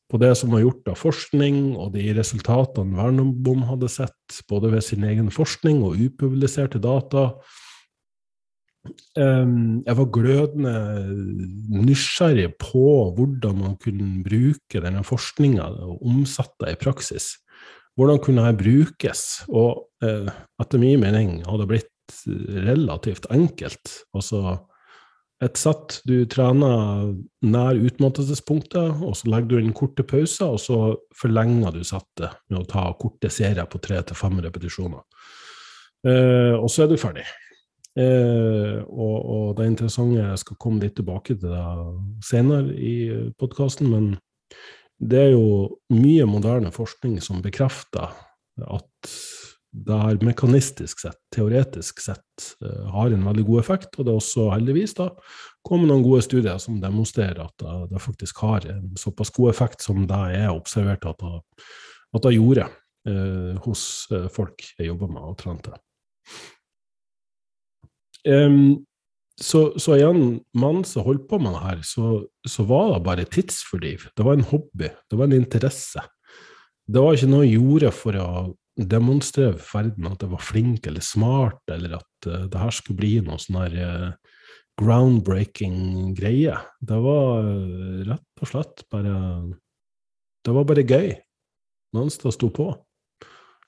på 0.10 0.19
det 0.22 0.34
som 0.38 0.51
var 0.53 0.65
gjort 0.65 0.89
av 0.89 0.98
forskning, 0.98 1.75
og 1.77 1.93
de 1.93 2.10
resultatene 2.17 2.98
Wernbom 2.98 3.63
hadde 3.69 3.89
sett, 3.89 4.41
både 4.50 4.74
ved 4.74 4.86
sin 4.86 5.05
egen 5.05 5.29
forskning 5.34 5.86
og 5.86 6.01
upubliserte 6.10 6.81
data. 6.81 7.29
Jeg 9.15 9.98
var 9.98 10.12
glødende 10.13 10.74
nysgjerrig 11.86 12.51
på 12.62 12.86
hvordan 13.18 13.58
man 13.63 13.74
kunne 13.82 14.24
bruke 14.25 14.82
denne 14.84 15.01
forskninga 15.08 15.65
og 15.88 16.06
omsette 16.06 16.65
det 16.65 16.75
i 16.75 16.80
praksis. 16.84 17.32
Hvordan 17.96 18.20
kunne 18.20 18.44
det 18.44 18.60
brukes? 18.60 19.25
Og 19.48 19.88
eh, 20.04 20.32
etter 20.62 20.82
min 20.82 21.00
mening 21.01 21.38
hadde 21.48 21.63
det 21.63 21.72
blitt 21.72 21.92
relativt 22.68 23.27
enkelt. 23.32 23.92
Altså, 24.15 24.58
et 25.44 25.60
sett 25.60 26.01
du 26.08 26.18
trener 26.32 27.13
nær 27.44 27.80
utmattelsespunktet, 27.88 29.01
og 29.04 29.15
så 29.20 29.32
legger 29.32 29.56
du 29.56 29.63
inn 29.63 29.75
korte 29.75 30.06
pauser, 30.08 30.56
og 30.56 30.62
så 30.63 30.80
forlenger 31.15 31.75
du 31.75 31.82
settet 31.88 32.36
med 32.51 32.62
å 32.62 32.68
ta 32.70 32.86
korte 33.00 33.32
serier 33.32 33.68
på 33.68 33.82
tre 33.84 34.01
til 34.04 34.20
fem 34.20 34.39
repetisjoner. 34.44 35.04
Eh, 36.06 36.54
og 36.56 36.68
så 36.72 36.86
er 36.86 36.92
du 36.92 37.00
ferdig. 37.00 37.25
Eh, 37.95 38.79
og, 38.83 39.17
og, 39.23 39.43
det 39.55 39.63
er 39.63 39.69
interessante 39.71 40.19
Jeg 40.19 40.39
skal 40.41 40.57
komme 40.59 40.83
litt 40.83 40.97
tilbake 40.97 41.37
til 41.39 41.47
det 41.47 42.25
senere 42.27 42.75
i 42.75 42.95
podkasten, 43.39 43.87
men 43.87 44.09
det 44.99 45.21
er 45.21 45.31
jo 45.35 45.77
mye 45.95 46.27
moderne 46.27 46.71
forskning 46.75 47.21
som 47.23 47.43
bekrefter 47.43 48.11
at 48.63 49.15
det 49.75 49.95
her 49.99 50.21
mekanistisk 50.23 51.01
sett, 51.03 51.17
teoretisk 51.35 51.99
sett, 52.03 52.45
eh, 52.63 52.85
har 52.91 53.11
en 53.11 53.25
veldig 53.27 53.43
god 53.47 53.59
effekt. 53.59 53.97
Og 53.97 54.05
det 54.05 54.13
er 54.13 54.21
også 54.21 54.47
heldigvis 54.53 54.95
da 54.95 55.09
kommet 55.67 55.89
noen 55.89 56.05
gode 56.05 56.23
studier 56.23 56.59
som 56.61 56.79
demonstrerer 56.81 57.41
at 57.43 57.55
det, 57.61 57.75
det 57.91 58.03
faktisk 58.03 58.39
har 58.45 58.67
en 58.71 58.93
såpass 58.99 59.33
god 59.35 59.51
effekt 59.51 59.83
som 59.83 60.05
det 60.07 60.21
er 60.37 60.53
observert 60.53 61.07
at 61.09 61.19
det, 61.19 61.41
at 62.15 62.23
det 62.23 62.35
gjorde 62.37 62.69
eh, 63.09 63.55
hos 63.65 63.81
uh, 64.13 64.29
folk 64.31 64.63
jeg 64.77 64.87
jobber 64.87 65.11
med 65.11 65.27
og 65.27 65.35
trente. 65.41 65.75
Um, 68.25 68.86
så, 69.36 69.74
så, 69.79 69.98
igjen, 69.98 70.39
mannen 70.55 70.86
som 70.88 71.03
holdt 71.03 71.25
på 71.27 71.39
med 71.44 71.58
det 71.58 71.63
her, 71.65 71.79
så, 71.84 72.12
så 72.48 72.63
var 72.67 72.94
det 72.94 73.01
bare 73.05 73.25
tidsfordriv. 73.27 74.08
Det 74.15 74.24
var 74.24 74.38
en 74.38 74.48
hobby, 74.48 74.89
det 75.12 75.20
var 75.20 75.27
en 75.27 75.36
interesse. 75.36 76.03
Det 76.88 77.01
var 77.01 77.17
ikke 77.17 77.32
noe 77.32 77.44
jeg 77.44 77.58
gjorde 77.58 77.91
for 77.96 78.20
å 78.22 78.29
demonstrere 78.75 79.58
for 79.58 79.84
verden 79.84 80.08
at 80.10 80.24
jeg 80.24 80.32
var 80.32 80.44
flink 80.44 80.88
eller 80.88 81.03
smart, 81.03 81.62
eller 81.72 81.98
at 82.00 82.29
uh, 82.29 82.46
det 82.51 82.62
her 82.62 82.75
skulle 82.75 83.01
bli 83.01 83.12
noe 83.25 83.39
sånn 83.41 83.60
her 83.60 83.75
uh, 83.75 84.39
groundbreaking 84.79 86.15
greie. 86.15 86.55
Det 86.79 87.01
var 87.03 87.44
uh, 87.44 88.01
rett 88.08 88.44
og 88.44 88.51
slett 88.51 88.88
bare 88.91 89.15
Det 90.46 90.53
var 90.53 90.67
bare 90.70 90.84
gøy 90.86 91.15
mens 91.96 92.20
det 92.22 92.34
sto 92.36 92.51
på. 92.53 92.70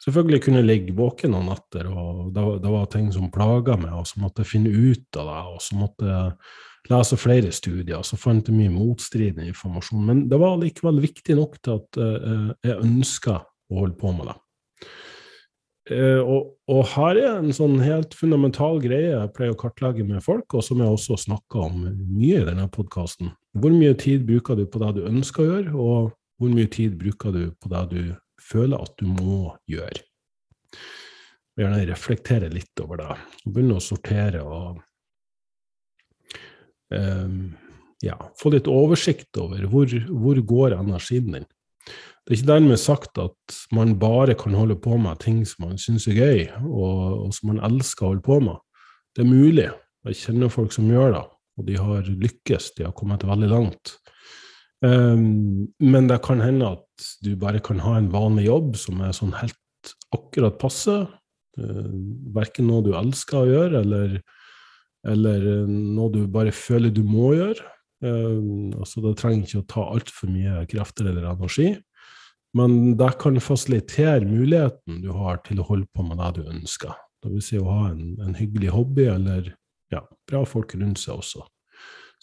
Selvfølgelig 0.03 0.41
kunne 0.45 0.61
jeg 0.61 0.67
ligge 0.67 0.95
våken 0.97 1.33
noen 1.33 1.49
netter, 1.49 1.89
og 1.89 2.29
det 2.35 2.69
var, 2.69 2.85
ting 2.93 3.09
som 3.13 3.31
plaga 3.33 3.75
meg, 3.81 3.95
og 3.97 4.05
så 4.07 4.21
måtte 4.21 4.43
jeg 4.43 4.51
finne 4.51 4.71
ut 4.71 5.19
av 5.19 5.29
det, 5.31 5.39
og 5.55 5.61
så 5.65 5.77
måtte 5.79 6.09
jeg 6.11 6.91
lese 6.91 7.19
flere 7.19 7.51
studier, 7.51 7.97
og 7.97 8.05
så 8.07 8.19
fant 8.19 8.47
jeg 8.47 8.55
mye 8.55 8.71
motstridende 8.71 9.49
informasjon. 9.49 10.05
Men 10.07 10.21
det 10.31 10.39
var 10.39 10.59
likevel 10.61 11.01
viktig 11.03 11.35
nok 11.39 11.57
til 11.65 11.81
at 11.81 11.99
jeg 12.63 12.77
ønska 12.77 13.41
å 13.41 13.81
holde 13.81 13.97
på 13.99 14.13
med 14.15 14.29
det. 14.29 14.37
Uh, 15.87 16.19
og, 16.19 16.47
og, 16.67 16.81
her 16.91 17.15
er 17.15 17.37
en 17.37 17.53
sånn 17.55 17.77
helt 17.79 18.15
fundamental 18.17 18.81
greie 18.83 19.13
jeg 19.13 19.31
pleier 19.35 19.53
å 19.53 19.59
kartlegge 19.59 20.03
med 20.03 20.23
folk, 20.25 20.57
og 20.57 20.65
som 20.65 20.81
jeg 20.83 20.91
også 20.91 21.15
snakker 21.21 21.69
om 21.69 21.85
mye 21.87 22.41
i 22.41 22.47
denne 22.47 22.67
podkasten. 22.73 23.31
Hvor 23.55 23.71
mye 23.71 23.95
tid 23.99 24.25
bruker 24.27 24.59
du 24.59 24.65
på 24.67 24.81
det 24.83 24.97
du 24.97 25.05
ønsker 25.07 25.43
å 25.43 25.47
gjøre, 25.47 25.75
og 25.75 26.09
hvor 26.37 26.51
mye 26.51 26.67
tid 26.71 26.97
bruker 26.99 27.31
du 27.31 27.43
på 27.55 27.71
det 27.71 27.83
du 27.93 28.01
føler 28.41 28.81
at 28.83 28.95
du 28.99 29.07
må 29.09 29.55
gjøre? 29.69 30.03
Vil 31.57 31.65
gjerne 31.65 31.85
reflektere 31.89 32.49
litt 32.53 32.83
over 32.83 33.01
det, 33.01 33.13
og 33.45 33.53
begynne 33.53 33.79
å 33.79 33.83
sortere 33.83 34.43
og 34.45 34.81
um, 36.93 37.55
ja, 38.05 38.17
få 38.37 38.53
litt 38.53 38.69
oversikt 38.69 39.39
over 39.41 39.65
hvor, 39.71 39.89
hvor 40.09 40.41
går 40.51 40.77
energien 40.77 41.31
din. 41.33 41.47
Det 42.27 42.33
er 42.33 42.39
ikke 42.41 42.51
dermed 42.51 42.79
sagt 42.81 43.19
at 43.23 43.57
man 43.71 43.95
bare 43.99 44.35
kan 44.37 44.55
holde 44.57 44.75
på 44.83 44.97
med 44.99 45.21
ting 45.23 45.43
som 45.47 45.69
man 45.69 45.77
syns 45.79 46.09
er 46.11 46.17
gøy, 46.19 46.41
og, 46.67 46.97
og, 47.23 47.29
som 47.35 47.53
man 47.53 47.61
elsker 47.63 48.03
å 48.03 48.09
holde 48.11 48.25
på 48.25 48.41
med. 48.43 48.59
Det 49.15 49.23
er 49.23 49.29
mulig. 49.31 49.69
Jeg 50.07 50.19
kjenner 50.19 50.51
folk 50.51 50.75
som 50.75 50.89
gjør 50.91 51.13
det, 51.15 51.23
og 51.57 51.69
de 51.69 51.77
har 51.79 52.09
lykkes, 52.25 52.73
de 52.75 52.85
har 52.85 52.93
kommet 52.95 53.23
veldig 53.27 53.49
langt. 53.53 53.95
Um, 54.83 55.71
men 55.79 56.11
det 56.11 56.19
kan 56.27 56.43
hende 56.43 56.75
at 56.75 56.83
du 57.23 57.35
bare 57.39 57.61
kan 57.63 57.81
ha 57.83 57.97
en 57.97 58.11
vanlig 58.13 58.47
jobb 58.47 58.75
som 58.79 59.01
er 59.05 59.15
sånn 59.15 59.35
helt 59.37 59.93
akkurat 60.15 60.59
passe. 60.61 60.99
Uh, 61.57 61.89
verken 62.35 62.69
noe 62.69 62.85
du 62.85 62.93
elsker 62.97 63.39
å 63.41 63.49
gjøre, 63.49 63.81
eller, 63.81 64.19
eller 65.07 65.49
noe 65.67 66.13
du 66.13 66.21
bare 66.31 66.53
føler 66.55 66.93
du 66.93 67.03
må 67.07 67.33
gjøre. 67.37 67.73
Uh, 68.03 68.73
altså 68.77 69.01
Det 69.05 69.17
trenger 69.21 69.45
ikke 69.45 69.63
å 69.63 69.69
ta 69.73 69.89
altfor 69.95 70.31
mye 70.33 70.65
krefter 70.69 71.09
eller 71.09 71.29
energi. 71.33 71.73
Men 72.57 72.95
det 72.97 73.11
kan 73.21 73.37
fasilitere 73.43 74.25
muligheten 74.25 75.01
du 75.03 75.11
har 75.13 75.41
til 75.45 75.59
å 75.61 75.67
holde 75.67 75.89
på 75.93 76.05
med 76.07 76.17
det 76.21 76.39
du 76.39 76.49
ønsker. 76.49 76.95
Det 77.21 77.33
vil 77.33 77.43
si 77.43 77.59
å 77.59 77.67
ha 77.67 77.89
en, 77.91 78.15
en 78.23 78.37
hyggelig 78.37 78.71
hobby, 78.73 79.07
eller 79.11 79.51
ja, 79.93 80.03
bra 80.29 80.43
folk 80.47 80.75
rundt 80.77 81.01
seg 81.01 81.19
også. 81.19 81.43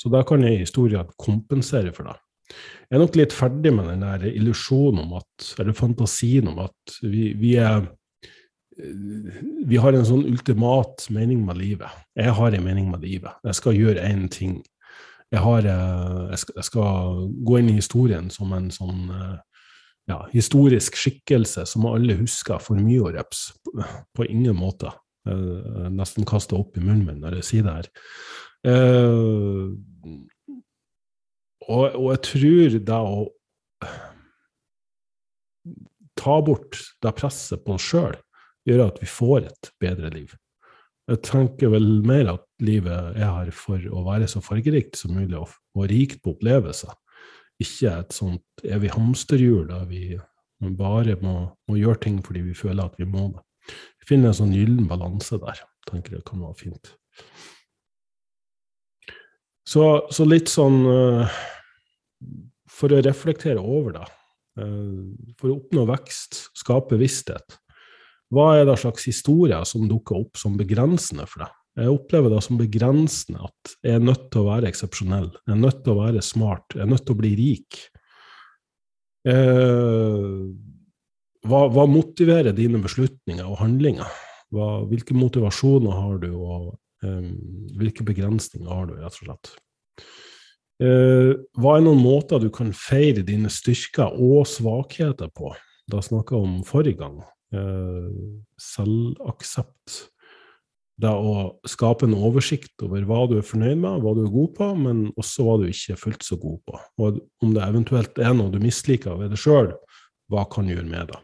Så 0.01 0.11
da 0.11 0.25
kan 0.27 0.43
jeg 0.43 0.63
i 0.63 0.69
stor 0.69 0.89
grad 0.91 1.13
kompensere 1.21 1.93
for 1.95 2.09
det. 2.09 2.17
Jeg 2.51 2.99
er 2.99 3.03
nok 3.03 3.17
litt 3.19 3.35
ferdig 3.35 3.73
med 3.75 3.89
den 3.89 4.05
der 4.05 4.27
illusjonen 4.29 5.05
om 5.07 5.17
at, 5.21 5.47
eller 5.59 5.77
fantasien 5.77 6.51
om 6.51 6.61
at 6.67 6.97
vi, 7.03 7.33
vi, 7.41 7.57
er 7.57 7.87
Vi 9.69 9.79
har 9.79 9.95
en 9.95 10.07
sånn 10.07 10.27
ultimat 10.27 11.07
mening 11.15 11.45
med 11.47 11.61
livet. 11.61 11.91
Jeg 12.19 12.35
har 12.35 12.55
en 12.55 12.65
mening 12.65 12.89
med 12.91 13.05
livet. 13.07 13.31
Jeg 13.47 13.55
skal 13.61 13.77
gjøre 13.79 14.03
én 14.03 14.27
ting. 14.29 14.57
Jeg, 15.31 15.41
har, 15.43 15.67
eh, 15.67 16.25
jeg, 16.33 16.41
skal, 16.43 16.57
jeg, 16.59 16.67
skal, 16.69 17.21
gå 17.47 17.59
inn 17.61 17.71
i 17.71 17.79
historien 17.79 18.27
som 18.35 18.53
en 18.55 18.67
sånn 18.75 19.09
eh, 19.15 19.37
ja, 20.11 20.19
historisk 20.35 20.99
skikkelse 20.99 21.65
som 21.71 21.87
alle 21.89 22.19
husker 22.19 22.61
for 22.63 22.79
mye 22.83 23.03
å 23.03 23.15
reps. 23.15 23.47
På 24.15 24.27
ingen 24.27 24.59
måte. 24.59 24.93
Jeg 25.25 25.95
nesten 25.95 26.27
kaster 26.29 26.59
opp 26.59 26.77
i 26.77 26.83
munnen 26.85 27.07
min 27.07 27.23
når 27.23 27.39
jeg 27.39 27.49
sier 27.49 27.65
det 27.65 27.79
her. 27.79 27.89
Og, 31.69 31.95
og, 31.95 32.09
jeg 32.13 32.23
tror 32.29 32.79
det 32.91 33.01
å 33.01 33.25
ta 36.21 36.39
bort 36.45 36.81
det 37.03 37.15
presset 37.17 37.65
på 37.65 37.77
oss 37.77 37.87
sjøl, 37.91 38.17
gjør 38.69 38.87
at 38.89 39.01
vi 39.03 39.09
får 39.09 39.49
et 39.49 39.71
bedre 39.83 40.11
liv. 40.15 40.35
Jeg 41.11 41.21
tenker 41.27 41.73
vel 41.73 41.89
mer 42.07 42.31
at 42.33 42.45
livet 42.65 43.17
er 43.19 43.29
her 43.29 43.51
for 43.53 43.81
å 43.93 44.05
være 44.07 44.29
så 44.31 44.41
fargerikt 44.45 44.97
som 44.97 45.17
mulig 45.17 45.37
og, 45.37 45.51
og 45.77 45.89
rikt 45.91 46.23
på 46.25 46.33
opplevelser 46.33 46.95
ikke 47.63 47.93
et 48.01 48.15
sånt 48.15 48.65
evig 48.67 48.93
hamsterhjul 48.95 49.69
der 49.69 49.85
vi 49.91 50.19
bare 50.79 51.17
må, 51.23 51.35
må, 51.69 51.77
gjøre 51.79 52.01
ting 52.07 52.21
fordi 52.25 52.45
vi 52.49 52.57
føler 52.57 52.87
at 52.87 52.99
vi 52.99 53.07
må 53.09 53.29
det. 53.35 53.45
Vi 54.01 54.09
finner 54.11 54.31
en 54.31 54.39
sånn 54.41 54.55
gyllen 54.55 54.89
balanse 54.89 55.39
der. 55.43 55.63
tenker 55.89 56.17
jeg 56.17 56.25
kan 56.27 56.41
være 56.41 56.57
fint. 56.59 56.95
Så, 59.65 59.85
så 60.13 60.27
litt 60.29 60.51
sånn 60.53 60.83
uh, 60.85 61.37
For 62.69 62.93
å 62.93 63.01
reflektere 63.05 63.63
over 63.63 63.95
det. 63.97 64.07
Uh, 64.61 65.15
for 65.41 65.51
å 65.51 65.59
oppnå 65.59 65.87
vekst, 65.89 66.51
skape 66.59 66.99
visshet. 67.01 67.57
Hva 68.35 68.55
er 68.59 68.69
det 68.69 68.79
slags 68.83 69.07
historier 69.09 69.65
som 69.69 69.87
dukker 69.89 70.25
opp 70.25 70.41
som 70.41 70.59
begrensende 70.59 71.27
for 71.31 71.47
deg? 71.47 71.55
Jeg 71.75 71.91
opplever 71.91 72.31
det 72.31 72.43
som 72.47 72.59
begrensende 72.59 73.49
at 73.49 73.73
jeg 73.83 73.99
er 73.99 74.05
nødt 74.05 74.29
til 74.31 74.45
å 74.45 74.51
være 74.53 74.71
eksepsjonell. 74.71 75.33
Jeg 75.43 75.55
er 75.57 75.59
nødt 75.59 75.81
til 75.83 75.95
å 75.95 76.01
være 76.05 76.23
smart. 76.23 76.77
Jeg 76.77 76.85
er 76.85 76.91
nødt 76.93 77.03
til 77.07 77.17
å 77.17 77.19
bli 77.19 77.33
rik. 77.39 77.79
Eh, 79.27 80.29
hva, 81.49 81.65
hva, 81.75 81.87
motiverer 81.91 82.55
dine 82.57 82.79
beslutninger 82.85 83.49
og 83.49 83.59
handlinger? 83.59 84.07
Hva, 84.55 84.69
hvilke 84.87 85.17
motivasjoner 85.19 85.99
har 85.99 86.21
du, 86.23 86.31
og 86.37 86.71
eh, 86.71 86.79
hvilke 87.79 88.07
begrensninger 88.07 88.71
har 88.71 88.89
du, 88.89 88.97
rett 89.01 89.19
og 89.21 89.29
slett? 89.29 89.53
Eh, 90.83 91.35
hva 91.61 91.77
er 91.77 91.85
noen 91.85 92.03
måter 92.03 92.43
du 92.43 92.49
kan 92.55 92.73
feire 92.75 93.23
dine 93.27 93.53
styrker 93.53 94.17
og 94.19 94.49
svakheter 94.51 95.31
på? 95.35 95.53
Da 95.91 96.01
snakka 96.03 96.35
jeg 96.35 96.49
om 96.49 96.57
forrige 96.67 97.01
gang. 97.05 97.21
Eh, 97.55 98.11
selvaksept 98.59 100.01
det 101.03 101.11
å 101.11 101.59
skape 101.67 102.07
en 102.07 102.15
oversikt 102.15 102.83
over 102.87 103.03
hva 103.09 103.25
du 103.31 103.39
er 103.41 103.47
fornøyd 103.47 103.81
med, 103.83 104.03
hva 104.03 104.15
du 104.15 104.23
er 104.25 104.35
god 104.35 104.53
på, 104.59 104.69
men 104.79 105.05
også 105.19 105.47
hva 105.47 105.57
du 105.61 105.67
ikke 105.67 105.97
er 105.97 106.01
fullt 106.01 106.27
så 106.27 106.39
god 106.39 106.61
på. 106.69 106.81
Og 107.03 107.19
om 107.43 107.55
det 107.55 107.65
eventuelt 107.67 108.21
er 108.23 108.35
noe 108.37 108.53
du 108.53 108.61
misliker 108.63 109.19
ved 109.19 109.35
deg 109.35 109.43
sjøl, 109.43 109.73
hva 110.31 110.47
kan 110.51 110.69
du 110.69 110.77
gjøre 110.77 110.91
med 110.91 111.11
det? 111.11 111.21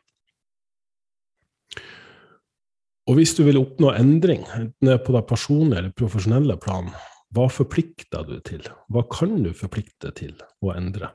Og 3.10 3.16
hvis 3.18 3.32
du 3.34 3.40
vil 3.42 3.58
oppnå 3.58 3.90
endring, 3.98 4.44
enten 4.54 4.86
det 4.86 4.92
er 4.94 5.00
på 5.02 5.10
det 5.16 5.24
personlige 5.26 5.80
eller 5.80 5.94
profesjonelle 5.98 6.54
plan, 6.62 6.92
hva 7.34 7.48
forplikter 7.50 8.22
du 8.28 8.36
til? 8.46 8.62
Hva 8.86 9.02
kan 9.10 9.32
du 9.42 9.50
forplikte 9.56 10.12
til 10.14 10.36
å 10.62 10.70
endre? 10.76 11.10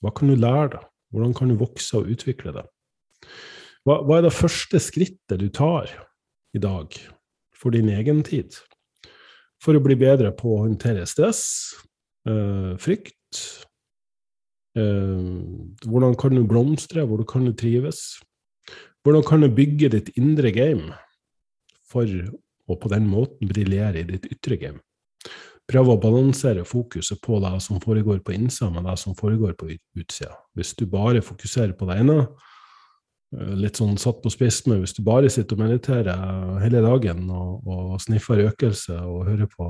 Hva 0.00 0.14
kan 0.16 0.32
du 0.32 0.38
lære 0.40 0.70
deg? 0.78 0.88
Hvordan 1.12 1.36
kan 1.36 1.52
du 1.52 1.58
vokse 1.60 2.00
og 2.00 2.08
utvikle 2.16 2.54
det? 2.56 2.64
Hva, 3.84 3.98
hva 4.00 4.16
er 4.16 4.24
det 4.24 4.32
første 4.32 4.80
skrittet 4.80 5.44
du 5.44 5.50
tar 5.52 5.92
i 6.56 6.64
dag 6.64 6.96
for 7.52 7.76
din 7.76 7.92
egen 7.92 8.24
tid? 8.24 8.56
For 9.60 9.76
å 9.76 9.84
bli 9.84 10.00
bedre 10.00 10.32
på 10.32 10.48
å 10.48 10.64
håndtere 10.64 11.04
stress, 11.08 11.44
øh, 12.24 12.72
frykt, 12.80 13.44
øh, 14.80 15.28
hvordan 15.84 16.16
kan 16.16 16.40
du 16.40 16.48
blomstre, 16.48 17.04
hvordan 17.04 17.28
kan 17.28 17.44
du 17.44 17.52
trives? 17.52 18.14
Hvordan 19.04 19.28
kan 19.28 19.44
du 19.44 19.52
bygge 19.52 19.92
ditt 19.92 20.14
indre 20.16 20.48
game 20.48 20.94
for 21.94 22.10
å 22.10 22.76
på 22.80 22.90
den 22.92 23.06
måten 23.08 23.48
briljere 23.50 24.02
i 24.02 24.08
ditt 24.08 24.28
ytre 24.34 24.58
game? 24.60 24.82
Prøv 25.64 25.94
å 25.94 26.00
balansere 26.00 26.64
fokuset 26.68 27.20
på 27.24 27.38
det 27.40 27.54
som 27.64 27.80
foregår 27.80 28.18
på 28.24 28.34
innsida, 28.34 28.68
med 28.72 28.84
det 28.84 28.98
som 29.00 29.16
foregår 29.16 29.54
på 29.56 29.70
utsida. 29.72 30.34
Hvis 30.56 30.74
du 30.76 30.84
bare 30.90 31.24
fokuserer 31.24 31.72
på 31.78 31.88
det 31.88 32.02
ene, 32.02 32.18
eh, 33.32 33.54
litt 33.62 33.80
sånn 33.80 33.96
satt 34.00 34.20
på 34.20 34.32
spiss 34.32 34.66
med 34.68 34.82
hvis 34.82 34.96
du 34.98 35.00
bare 35.06 35.30
sitter 35.32 35.56
og 35.56 35.64
mediterer 35.64 36.60
hele 36.60 36.84
dagen 36.84 37.30
og, 37.32 37.64
og 37.64 37.96
sniffer 38.04 38.42
røkelse 38.42 38.98
og 39.08 39.24
hører 39.30 39.48
på 39.56 39.68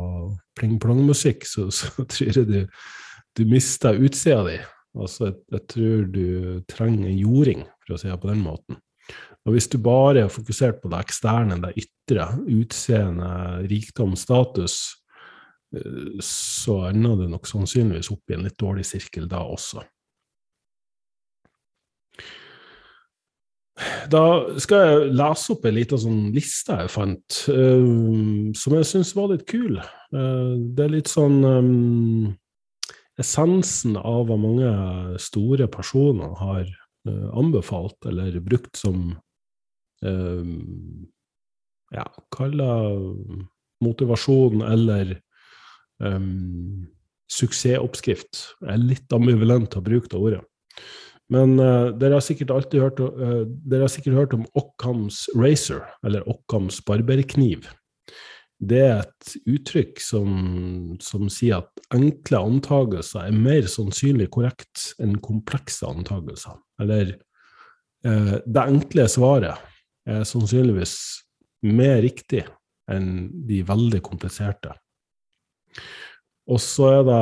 pling-plong-musikk, 0.58 1.46
så, 1.46 1.68
så, 1.78 1.92
tror 2.02 2.40
jeg 2.42 2.50
du, 2.50 2.58
du 3.38 3.44
mister 3.46 3.94
utsida 3.94 4.42
di. 4.48 4.58
Altså, 4.98 5.30
jeg, 5.30 5.38
jeg, 5.54 5.66
tror 5.70 6.10
du 6.10 6.26
trenger 6.70 7.14
jording, 7.14 7.64
for 7.86 7.94
å 7.94 8.02
si 8.02 8.10
det 8.10 8.18
på 8.22 8.30
den 8.30 8.42
måten. 8.42 8.82
Og 9.44 9.54
hvis 9.54 9.68
du 9.68 9.78
bare 9.82 10.24
er 10.24 10.32
fokusert 10.32 10.80
på 10.80 10.90
det 10.92 11.02
eksterne, 11.04 11.60
det 11.60 11.74
ytre, 11.84 12.30
utseende, 12.48 13.30
rikdom, 13.68 14.14
status, 14.16 14.78
eh, 15.76 16.20
så 16.24 16.86
ender 16.88 17.18
du 17.20 17.26
nok 17.28 17.48
sannsynligvis 17.48 18.12
opp 18.14 18.30
i 18.30 18.38
en 18.38 18.46
litt 18.48 18.56
dårlig 18.60 18.86
sirkel 18.88 19.28
da 19.28 19.44
også. 19.44 19.84
Da 24.08 24.22
skal 24.62 24.84
jeg 24.86 25.14
lese 25.18 25.50
opp 25.50 25.64
en 25.66 25.74
liten 25.74 25.98
sånn 25.98 26.20
liste 26.34 26.76
jeg 26.78 26.92
fant, 26.94 27.38
uh, 27.50 28.52
som 28.54 28.76
jeg 28.78 28.86
syns 28.86 29.10
var 29.18 29.32
litt 29.32 29.42
kul. 29.50 29.80
Uh, 30.14 30.54
det 30.76 30.84
er 30.84 30.92
litt 30.92 31.10
sånn 31.10 31.40
essensen 33.18 33.98
av 33.98 34.28
hva 34.28 34.38
mange 34.38 34.70
store 35.22 35.66
personer 35.70 36.38
har 36.38 36.70
anbefalt 37.06 38.06
eller 38.08 38.38
brukt 38.40 38.78
som 38.80 39.10
ja, 41.94 42.04
kall 42.32 42.56
det 42.58 42.68
motivasjon 43.84 44.64
eller 44.66 45.14
um, 46.02 46.86
suksessoppskrift. 47.32 48.42
Jeg 48.62 48.72
er 48.74 48.82
litt 48.82 49.14
ambivalent 49.16 49.70
til 49.72 49.82
å 49.82 49.86
bruke 49.88 50.10
det 50.12 50.20
ordet. 50.20 50.42
Men 51.32 51.56
uh, 51.58 51.90
dere, 51.96 52.18
har 52.18 52.24
sikkert 52.24 52.52
alltid 52.54 52.84
hørt, 52.84 53.00
uh, 53.00 53.44
dere 53.64 53.86
har 53.86 53.92
sikkert 53.92 54.18
hørt 54.18 54.36
om 54.36 54.44
Occams 54.60 55.24
Racer, 55.38 55.82
eller 56.06 56.26
Occams 56.30 56.80
barberkniv. 56.86 57.68
Det 58.58 58.80
er 58.80 59.00
et 59.02 59.34
uttrykk 59.50 60.00
som, 60.00 60.28
som, 61.02 61.26
sier 61.32 61.62
at 61.62 61.82
enkle 61.94 62.40
antagelser 62.46 63.26
er 63.26 63.36
mer 63.36 63.66
sannsynlig 63.70 64.30
korrekt 64.34 64.92
enn 65.02 65.18
komplekse 65.24 65.88
antagelser. 65.88 66.56
Eller 66.80 67.16
eh, 68.06 68.36
det 68.44 68.64
enkle 68.64 69.08
svaret 69.10 69.60
er 70.08 70.24
sannsynligvis 70.28 70.94
mer 71.66 72.00
riktig 72.04 72.44
enn 72.92 73.28
de 73.48 73.62
veldig 73.66 74.00
kompliserte. 74.04 74.74
Og 76.44 76.60
så 76.60 76.90
er 76.98 77.04
det 77.08 77.20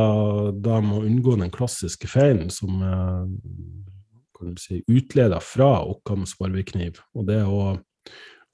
da 0.66 0.80
med 0.82 0.98
å 0.98 1.04
unngå 1.06 1.36
den 1.38 1.52
klassiske 1.54 2.10
feilen 2.10 2.50
som 2.50 2.82
er 2.82 4.56
si, 4.58 4.80
utleda 4.90 5.38
fra 5.40 5.76
Occams 5.86 6.34
barberkniv, 6.40 6.98
og 7.14 7.28
det 7.28 7.42
å, 7.46 7.76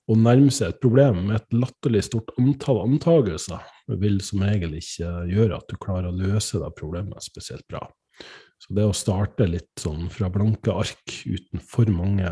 å 0.08 0.16
nærme 0.16 0.52
seg 0.54 0.72
et 0.72 0.80
problem 0.80 1.26
med 1.28 1.36
et 1.36 1.56
latterlig 1.56 2.04
stort 2.06 2.32
antall 2.40 2.80
antagelser 2.86 3.60
vil 4.00 4.18
som 4.24 4.44
regel 4.44 4.78
ikke 4.78 5.10
gjøre 5.28 5.58
at 5.58 5.68
du 5.68 5.76
klarer 5.80 6.08
å 6.08 6.16
løse 6.16 6.60
det 6.62 6.70
problemet 6.78 7.24
spesielt 7.24 7.66
bra. 7.68 7.82
Så 8.58 8.74
det 8.74 8.86
å 8.88 8.96
starte 8.96 9.46
litt 9.46 9.70
sånn 9.78 10.08
fra 10.12 10.30
blanke 10.32 10.72
ark 10.74 11.20
uten 11.28 11.62
for 11.62 11.90
mange 11.92 12.30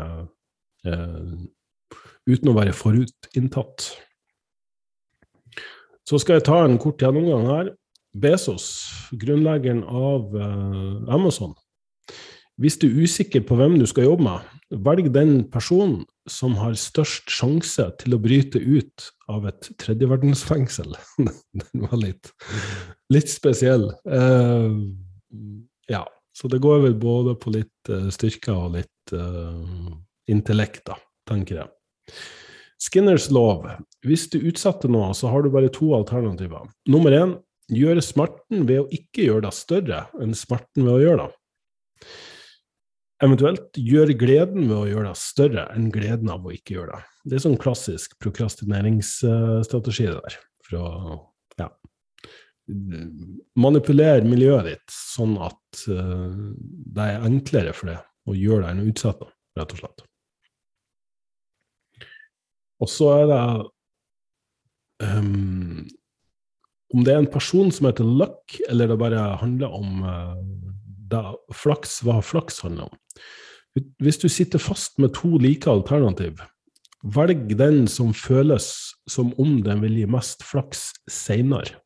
eh, 0.85 1.35
uten 2.27 2.51
å 2.51 2.57
være 2.57 2.75
forutinntatt. 2.75 3.91
Så 6.07 6.19
skal 6.23 6.39
jeg 6.39 6.47
ta 6.49 6.63
en 6.63 6.79
kort 6.81 7.01
gjennomgang 7.03 7.47
her. 7.51 7.71
Bezos, 8.17 8.67
grunnleggeren 9.21 9.83
av 9.85 10.35
eh, 10.35 11.13
Amazon. 11.13 11.53
Hvis 12.57 12.79
du 12.81 12.87
er 12.87 13.03
usikker 13.05 13.43
på 13.45 13.55
hvem 13.59 13.75
du 13.77 13.85
skal 13.89 14.07
jobbe 14.07 14.25
med, 14.25 14.45
velg 14.83 15.11
den 15.13 15.43
personen 15.53 16.01
som 16.29 16.55
har 16.57 16.73
størst 16.79 17.29
sjanse 17.29 17.85
til 18.01 18.15
å 18.17 18.19
bryte 18.21 18.57
ut 18.57 19.11
av 19.29 19.45
et 19.51 19.69
tredjeverdensfengsel. 19.83 20.95
den 21.61 21.85
var 21.85 22.01
litt, 22.01 22.31
litt 23.13 23.29
spesiell. 23.29 23.91
Uh, 24.09 24.89
ja, 25.91 26.01
så 26.33 26.49
det 26.49 26.63
går 26.65 26.81
vel 26.87 26.97
både 26.97 27.37
på 27.37 27.53
litt 27.53 27.93
uh, 27.93 28.09
styrke 28.13 28.55
og 28.55 28.73
litt 28.79 29.13
uh, 29.13 29.93
intellekt, 30.33 30.87
da, 30.89 30.97
tenker 31.29 31.61
jeg. 31.61 32.17
Skinners 32.81 33.29
lov. 33.33 33.67
Hvis 34.05 34.27
du 34.33 34.39
utsetter 34.41 34.89
noe, 34.89 35.13
så 35.17 35.29
har 35.29 35.45
du 35.45 35.53
bare 35.53 35.69
to 35.73 35.93
alternativer. 35.97 36.65
Nummer 36.89 37.13
én 37.13 37.37
gjøre 37.73 38.01
smerten 38.05 38.65
ved 38.65 38.81
å 38.81 38.89
ikke 38.93 39.29
gjøre 39.29 39.45
det 39.45 39.53
større 39.57 40.01
enn 40.23 40.33
smerten 40.37 40.85
ved 40.85 40.93
å 40.95 41.03
gjøre 41.03 41.27
det. 41.27 41.37
Eventuelt 43.23 43.77
gjøre 43.81 44.13
gleden 44.13 44.67
ved 44.67 44.75
å 44.77 44.89
gjøre 44.91 45.11
det 45.11 45.19
større 45.19 45.63
enn 45.73 45.87
gleden 45.93 46.29
av 46.29 46.43
å 46.45 46.51
ikke 46.53 46.75
gjøre 46.75 46.97
det. 46.99 47.07
Det 47.25 47.37
er 47.37 47.43
sånn 47.47 47.57
klassisk 47.61 48.13
prokrastineringsstrategi 48.21 50.05
der. 50.11 50.37
For 50.67 50.77
å 50.77 50.89
ja, 51.57 51.71
manipulere 53.57 54.27
miljøet 54.27 54.69
ditt 54.69 54.93
sånn 54.93 55.33
at 55.41 55.81
uh, 55.89 56.53
det 56.93 57.07
er 57.15 57.25
enklere 57.25 57.73
for 57.73 57.89
deg 57.89 58.29
å 58.29 58.37
gjøre 58.37 58.67
det 58.67 58.73
enn 58.75 58.83
å 58.83 58.87
utsette, 58.91 59.29
rett 59.57 59.73
og 59.73 59.81
slett. 59.81 60.05
Og 62.85 62.91
så 62.93 63.09
er 63.15 63.25
det 63.31 63.41
um, 65.09 65.87
Om 66.93 67.01
det 67.07 67.15
er 67.15 67.23
en 67.23 67.31
person 67.33 67.71
som 67.73 67.89
heter 67.89 68.05
luck, 68.05 68.59
eller 68.69 68.91
det 68.91 69.01
bare 69.01 69.25
handler 69.41 69.73
om 69.73 70.05
uh, 70.05 70.37
det, 71.09 71.23
flaks, 71.55 72.01
hva 72.05 72.21
flaks 72.21 72.61
handler 72.67 72.91
om. 72.91 73.01
Hvis 74.03 74.21
du 74.21 74.27
sitter 74.31 74.61
fast 74.61 74.97
med 75.01 75.13
to 75.17 75.37
like 75.41 75.69
alternativ, 75.69 76.39
velg 77.03 77.51
den 77.59 77.85
som 77.91 78.13
føles 78.15 78.69
som 79.09 79.33
om 79.41 79.59
den 79.65 79.83
vil 79.83 79.99
gi 80.01 80.07
mest 80.09 80.45
flaks 80.45 80.89
seinere. 81.11 81.77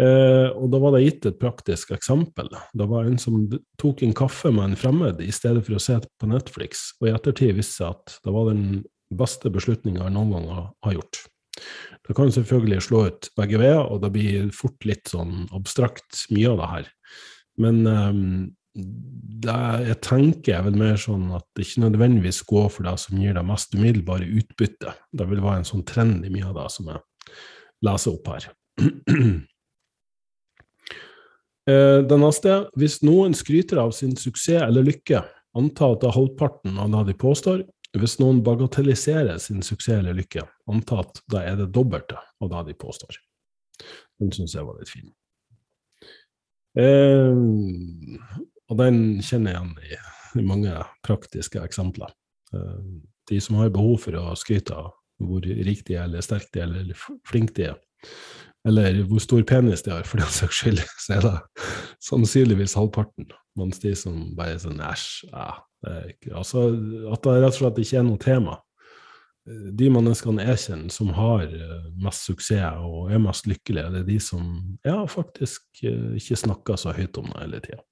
Eh, 0.00 0.48
og 0.56 0.70
da 0.72 0.80
var 0.80 0.94
det 0.94 1.02
gitt 1.04 1.26
et 1.28 1.40
praktisk 1.40 1.92
eksempel. 1.94 2.48
Det 2.72 2.86
var 2.88 3.06
en 3.06 3.18
som 3.20 3.44
tok 3.80 4.02
en 4.02 4.14
kaffe 4.16 4.52
med 4.54 4.70
en 4.70 4.78
fremmed 4.78 5.20
i 5.20 5.30
stedet 5.34 5.64
for 5.66 5.76
å 5.76 5.82
se 5.82 5.98
på 6.00 6.30
Netflix, 6.30 6.90
og 7.00 7.10
i 7.10 7.12
ettertid 7.12 7.58
viste 7.58 7.82
seg 7.82 7.92
at 7.92 8.16
det 8.24 8.34
var 8.34 8.48
den 8.48 8.64
beste 9.12 9.52
beslutninga 9.52 10.06
jeg 10.06 10.14
noen 10.14 10.32
gang 10.32 10.48
har 10.86 10.96
gjort. 10.96 11.26
Det 12.08 12.16
kan 12.16 12.32
selvfølgelig 12.32 12.80
slå 12.88 13.04
ut 13.10 13.28
begge 13.36 13.60
veier, 13.60 13.84
og 13.84 14.00
det 14.02 14.10
blir 14.14 14.48
fort 14.56 14.88
litt 14.88 15.12
sånn 15.12 15.44
abstrakt, 15.54 16.24
mye 16.32 16.50
av 16.50 16.58
det 16.58 16.70
her. 16.72 16.88
Men 17.60 17.82
um, 17.86 18.22
det 18.72 19.62
jeg 19.86 19.98
tenker 20.04 20.56
er 20.56 20.64
vel 20.64 20.76
mer 20.80 20.96
sånn 21.00 21.26
at 21.36 21.44
det 21.56 21.66
ikke 21.66 21.84
nødvendigvis 21.84 22.40
går 22.48 22.70
for 22.72 22.88
det 22.88 22.94
som 23.02 23.18
gir 23.20 23.36
deg 23.36 23.44
mest 23.48 23.74
umiddelbare 23.76 24.28
utbytte. 24.40 24.94
Det 25.12 25.26
vil 25.28 25.42
være 25.44 25.60
en 25.60 25.68
sånn 25.68 25.84
trend 25.88 26.24
i 26.24 26.32
mye 26.32 26.48
av 26.48 26.56
det 26.56 26.68
som 26.72 26.88
jeg 26.92 27.02
leser 27.88 28.16
opp 28.16 28.34
her. 28.34 28.52
Eh, 31.62 32.00
det 32.02 32.16
neste 32.18 32.48
er 32.50 32.62
hvis 32.74 32.96
noen 33.06 33.36
skryter 33.38 33.78
av 33.78 33.92
sin 33.94 34.16
suksess 34.18 34.64
eller 34.64 34.82
lykke, 34.82 35.20
anta 35.54 35.92
at 35.92 36.00
det 36.02 36.08
er 36.08 36.16
halvparten 36.16 36.80
av 36.82 36.90
det 36.90 37.02
de 37.12 37.14
påstår, 37.22 37.60
hvis 38.02 38.16
noen 38.18 38.40
bagatelliserer 38.42 39.38
sin 39.38 39.62
suksess 39.62 40.00
eller 40.00 40.16
lykke, 40.18 40.42
anta 40.66 40.98
at 41.04 41.20
da 41.30 41.44
er 41.46 41.60
det 41.60 41.68
dobbelte 41.76 42.18
av 42.42 42.50
det 42.50 42.64
de 42.72 42.74
påstår. 42.82 43.14
Den 44.18 44.34
syns 44.34 44.56
jeg 44.56 44.66
var 44.66 44.80
litt 44.80 44.90
fin. 44.90 45.06
Eh, 46.82 47.30
og 48.70 48.78
den 48.80 48.98
kjenner 49.24 49.56
jeg 49.56 49.62
igjen 49.62 50.42
i, 50.42 50.46
mange 50.48 50.76
praktiske 51.04 51.60
eksempler. 51.62 52.12
Eh, 52.54 52.78
de 53.30 53.40
som 53.42 53.58
har 53.60 53.72
behov 53.74 54.00
for 54.06 54.18
å 54.18 54.36
skryte 54.38 54.76
av 54.76 54.92
hvor 55.22 55.44
rik 55.44 55.84
de 55.86 55.96
er, 55.98 56.06
eller 56.08 56.24
sterk 56.24 56.48
de 56.54 56.64
er, 56.64 56.72
eller 56.82 56.98
flink 57.28 57.52
de 57.58 57.68
er, 57.70 57.76
eller 58.68 59.02
hvor 59.10 59.22
stor 59.22 59.42
penis 59.46 59.84
de 59.86 59.92
har, 59.94 60.06
for 60.08 60.22
den 60.22 60.32
saks 60.32 60.62
skyld, 60.62 60.82
så 61.04 61.18
er 61.18 61.26
det 61.26 61.36
sannsynligvis 62.02 62.76
halvparten. 62.78 63.30
Mens 63.58 63.82
de 63.82 63.92
som 63.98 64.32
bare 64.38 64.56
er 64.56 64.62
sånn 64.62 64.82
æsj, 64.82 65.28
ja, 65.32 65.52
Altså, 66.30 66.68
at 67.10 67.24
det 67.26 67.40
rett 67.42 67.56
og 67.56 67.56
slett 67.56 67.78
ikke 67.82 67.96
er 67.98 68.04
noe 68.06 68.20
tema. 68.22 68.52
De 69.74 69.88
menneskene 69.90 70.44
jeg 70.46 70.60
kjenner 70.62 70.94
som 70.94 71.08
har 71.16 71.42
eh, 71.42 71.88
mest 72.04 72.28
suksess 72.28 72.78
og 72.78 73.10
er 73.10 73.18
mest 73.18 73.48
lykkelige, 73.50 73.90
det 73.90 74.02
er 74.04 74.06
de 74.06 74.18
som 74.22 74.44
ja, 74.86 75.00
faktisk 75.10 75.82
eh, 75.82 76.12
ikke 76.20 76.38
snakker 76.38 76.78
så 76.78 76.94
høyt 76.94 77.18
om 77.18 77.26
det 77.32 77.40
hele 77.40 77.62
tida. 77.64 77.82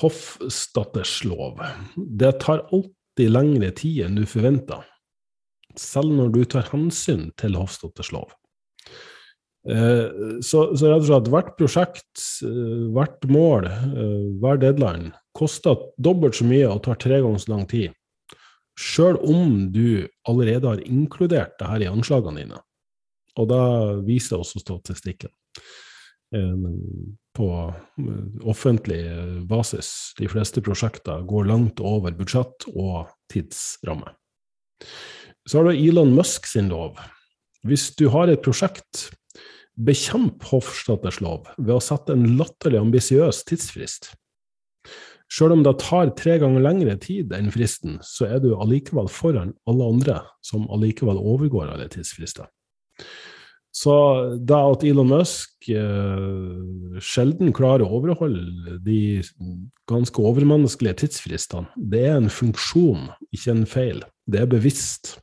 Hofstadterslov. 0.00 1.60
Det 1.96 2.32
tar 2.40 2.64
alltid 2.72 3.32
lengre 3.32 3.70
tid 3.76 4.06
enn 4.06 4.16
du 4.16 4.24
forventer, 4.28 4.84
selv 5.78 6.14
når 6.16 6.32
du 6.36 6.44
tar 6.44 6.70
hensyn 6.72 7.30
til 7.40 7.58
Hofstadterslov. 7.60 8.30
lov. 8.32 8.38
så, 10.42 10.72
så 10.74 10.88
rett 10.90 11.04
og 11.04 11.06
slett 11.06 11.28
hvert 11.30 11.52
prosjekt, 11.58 12.22
eh, 12.42 12.86
hvert 12.94 13.28
mål, 13.30 13.68
eh, 13.70 14.24
hver 14.42 14.58
deadline 14.58 15.12
koster 15.38 15.76
dobbelt 16.02 16.34
så 16.34 16.46
mye 16.48 16.66
og 16.66 16.82
tar 16.82 16.98
tre 16.98 17.20
ganger 17.22 17.38
så 17.38 17.52
lang 17.52 17.68
tid. 17.70 17.94
Sjøl 18.78 19.20
om 19.20 19.68
du 19.72 20.08
allerede 20.28 20.66
har 20.66 20.82
inkludert 20.88 21.54
det 21.60 21.68
her 21.68 21.84
i 21.84 21.90
anslagene 21.92 22.42
dine. 22.42 22.58
Og 23.38 23.48
da 23.48 23.62
viser 24.04 24.40
også 24.40 24.60
statistikken 24.60 25.30
på 27.36 27.48
offentlig 28.48 29.00
basis. 29.48 30.12
De 30.18 30.28
fleste 30.32 30.62
prosjekter 30.64 31.24
går 31.28 31.48
langt 31.50 31.80
over 31.80 32.14
budsjett 32.16 32.68
og 32.72 33.10
tidsramme. 33.32 34.14
Så 35.48 35.58
har 35.58 35.68
du 35.68 35.76
Elon 35.76 36.14
Musk 36.16 36.46
sin 36.48 36.70
lov. 36.72 37.00
Hvis 37.66 37.90
du 37.98 38.08
har 38.14 38.30
et 38.30 38.42
prosjekt 38.44 39.10
Bekjemp 39.80 40.44
Hofstadters 40.50 41.22
lov 41.24 41.46
ved 41.56 41.72
å 41.78 41.82
sette 41.82 42.12
en 42.12 42.34
latterlig 42.36 42.80
ambisiøs 42.82 43.40
tidsfrist. 43.48 44.10
Sjøl 45.32 45.54
om 45.54 45.62
det 45.64 45.78
tar 45.80 46.10
tre 46.18 46.36
ganger 46.42 46.60
lengre 46.60 46.98
tid 47.00 47.32
enn 47.32 47.48
fristen, 47.54 47.96
så 48.04 48.28
er 48.28 48.42
du 48.44 48.50
allikevel 48.52 49.08
foran 49.08 49.54
alle 49.64 49.86
andre 49.94 50.18
som 50.44 50.66
allikevel 50.68 51.16
overgår 51.16 51.72
alle 51.72 51.88
tidsfrister. 51.92 52.50
Så 53.72 53.92
da 54.44 54.58
at 54.68 54.84
Elon 54.84 55.08
Musk 55.08 55.70
eh, 55.72 56.98
sjelden 57.00 57.54
klarer 57.56 57.86
å 57.86 58.00
overholde 58.02 58.76
de 58.84 59.22
ganske 59.88 60.20
overmenneskelige 60.20 61.06
tidsfristene, 61.06 61.70
det 61.76 62.04
er 62.10 62.18
en 62.18 62.28
funksjon, 62.32 63.08
ikke 63.32 63.54
en 63.54 63.64
feil. 63.68 64.04
Det 64.28 64.42
er 64.42 64.52
bevisst. 64.52 65.14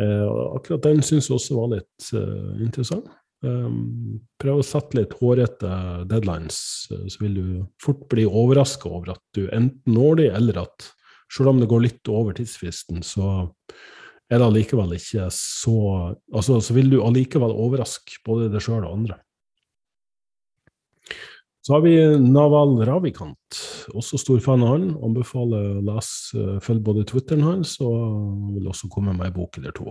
Eh, 0.00 0.24
akkurat 0.56 0.88
den 0.88 1.04
syns 1.04 1.28
jeg 1.28 1.36
også 1.36 1.60
var 1.60 1.70
litt 1.76 2.10
eh, 2.16 2.50
interessant. 2.64 3.12
Um, 3.44 4.16
prøv 4.40 4.62
å 4.62 4.64
sette 4.64 4.96
litt 4.96 5.12
hårete 5.20 5.68
deadlines, 6.08 6.58
eh, 6.90 7.04
så 7.12 7.20
vil 7.20 7.34
du 7.36 7.48
fort 7.84 8.06
bli 8.10 8.24
overraska 8.24 8.88
over 8.88 9.12
at 9.12 9.22
du 9.36 9.44
enten 9.52 9.92
når 9.92 10.22
de, 10.22 10.30
eller 10.38 10.62
at 10.64 10.88
selv 11.32 11.52
om 11.52 11.60
det 11.60 11.68
går 11.70 11.84
litt 11.84 12.10
over 12.12 12.36
tidsfristen, 12.36 13.02
så 13.04 13.50
er 14.26 14.40
det 14.40 14.46
allikevel 14.48 14.96
ikke 14.96 15.28
så 15.34 15.76
Altså, 16.34 16.58
så 16.60 16.74
vil 16.74 16.90
du 16.90 16.98
allikevel 17.04 17.54
overraske 17.54 18.20
både 18.26 18.50
deg 18.52 18.64
sjøl 18.64 18.82
og 18.82 18.92
andre. 18.92 19.20
Så 21.66 21.74
har 21.74 21.82
vi 21.82 21.96
Naval 22.22 22.76
Ravikant, 22.86 23.56
også 23.90 24.20
stor 24.22 24.38
fan 24.38 24.62
av 24.62 24.76
han. 24.76 24.84
Anbefaler 25.02 25.80
å 25.80 25.80
lese, 25.88 26.38
eh, 26.38 26.60
følge 26.62 26.84
både 26.86 27.02
Twitteren 27.10 27.42
hans, 27.42 27.72
og 27.82 28.52
vil 28.54 28.68
også 28.70 28.86
komme 28.92 29.16
med 29.16 29.26
ei 29.26 29.34
bok 29.34 29.58
eller 29.58 29.74
to. 29.74 29.90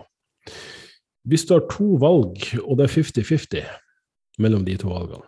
Hvis 1.28 1.44
du 1.44 1.58
har 1.58 1.66
to 1.68 1.98
valg, 2.00 2.40
og 2.64 2.78
det 2.80 2.86
er 2.86 2.94
50-50 2.94 3.68
mellom 4.40 4.64
de 4.64 4.78
to 4.80 4.88
valgene, 4.88 5.28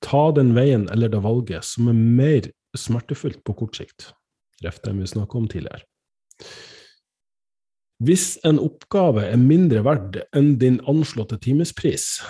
ta 0.00 0.30
den 0.32 0.54
veien 0.56 0.88
eller 0.88 1.12
det 1.12 1.20
valget 1.20 1.66
som 1.66 1.92
er 1.92 1.98
mer 1.98 2.48
smertefullt 2.72 3.44
på 3.44 3.58
kort 3.58 3.76
sikt, 3.76 4.14
ref. 4.64 4.80
den 4.80 5.00
vi 5.02 5.12
snakka 5.12 5.36
om 5.36 5.48
tidligere. 5.50 5.84
Hvis 8.00 8.38
en 8.48 8.56
oppgave 8.62 9.26
er 9.28 9.40
mindre 9.40 9.82
verd 9.84 10.22
enn 10.36 10.54
din 10.60 10.78
anslåtte 10.88 11.36
timespris, 11.42 12.22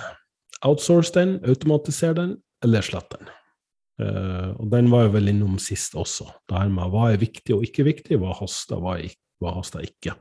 outsource 0.66 1.14
den, 1.14 1.37
automatisere 1.46 2.16
den, 2.18 2.33
eller 2.64 2.85
slett 2.85 3.12
den. 3.14 3.30
Uh, 4.00 4.56
og 4.56 4.70
den 4.72 4.88
var 4.90 5.06
jeg 5.06 5.14
vel 5.14 5.30
innom 5.30 5.59
sist 5.61 5.94
også. 5.98 6.26
Det 6.48 6.56
her 6.56 6.72
med 6.72 6.90
hva 6.92 7.11
er 7.12 7.20
viktig 7.20 7.54
og 7.54 7.64
ikke 7.66 7.87
viktig, 7.87 8.18
hva 8.20 8.33
haster, 8.38 8.80
hva, 8.80 8.96
hva 9.40 9.54
haster 9.59 9.85
ikke. 9.85 10.16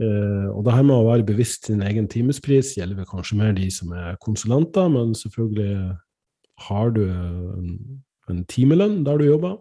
Uh, 0.00 0.48
og 0.54 0.64
det 0.64 0.76
her 0.76 0.86
med 0.86 0.96
å 0.96 1.08
være 1.10 1.26
bevisst 1.28 1.68
sin 1.68 1.82
egen 1.84 2.08
timespris 2.08 2.76
gjelder 2.78 3.02
vel 3.02 3.10
kanskje 3.10 3.40
mer 3.42 3.52
de 3.58 3.68
som 3.74 3.92
er 3.92 4.16
konsulenter, 4.22 4.88
men 4.92 5.12
selvfølgelig 5.18 5.98
har 6.70 6.94
du 6.96 7.02
en, 7.10 7.74
en 8.30 8.44
timelønn 8.48 9.02
der 9.04 9.20
du 9.20 9.26
jobber, 9.26 9.58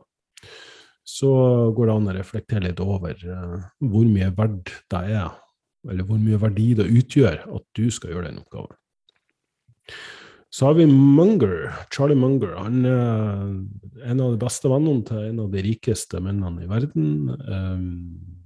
så 1.10 1.32
går 1.76 1.90
det 1.90 1.96
an 1.96 2.10
å 2.12 2.16
reflektere 2.16 2.68
litt 2.68 2.82
over 2.84 3.18
uh, 3.26 3.68
hvor 3.82 4.08
mye 4.08 4.30
verd 4.38 4.70
det 4.92 5.04
er, 5.18 5.34
eller 5.90 6.08
hvor 6.08 6.22
mye 6.22 6.40
verdi 6.42 6.72
det 6.78 6.90
utgjør 7.02 7.44
at 7.58 7.66
du 7.78 7.88
skal 7.94 8.14
gjøre 8.14 8.30
den 8.30 8.42
oppgaven. 8.44 8.78
Så 10.50 10.66
har 10.66 10.80
vi 10.80 10.88
Munger, 10.90 11.70
Charlie 11.94 12.18
Munger. 12.18 12.56
Han 12.58 12.86
er 12.90 14.10
en 14.10 14.22
av 14.24 14.34
de 14.34 14.40
beste 14.42 14.70
vennene 14.72 15.06
til 15.06 15.28
en 15.28 15.44
av 15.44 15.52
de 15.54 15.62
rikeste 15.62 16.22
mennene 16.26 16.66
i 16.66 16.70
verden. 16.70 17.30
Um, 17.46 18.40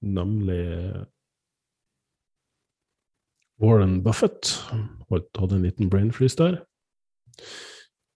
nemlig 0.00 0.64
Warren 3.62 4.00
Buffett. 4.02 4.56
Hadde 5.12 5.58
en 5.58 5.68
liten 5.68 5.92
brain 5.92 6.10
freeze 6.12 6.40
der. 6.40 6.62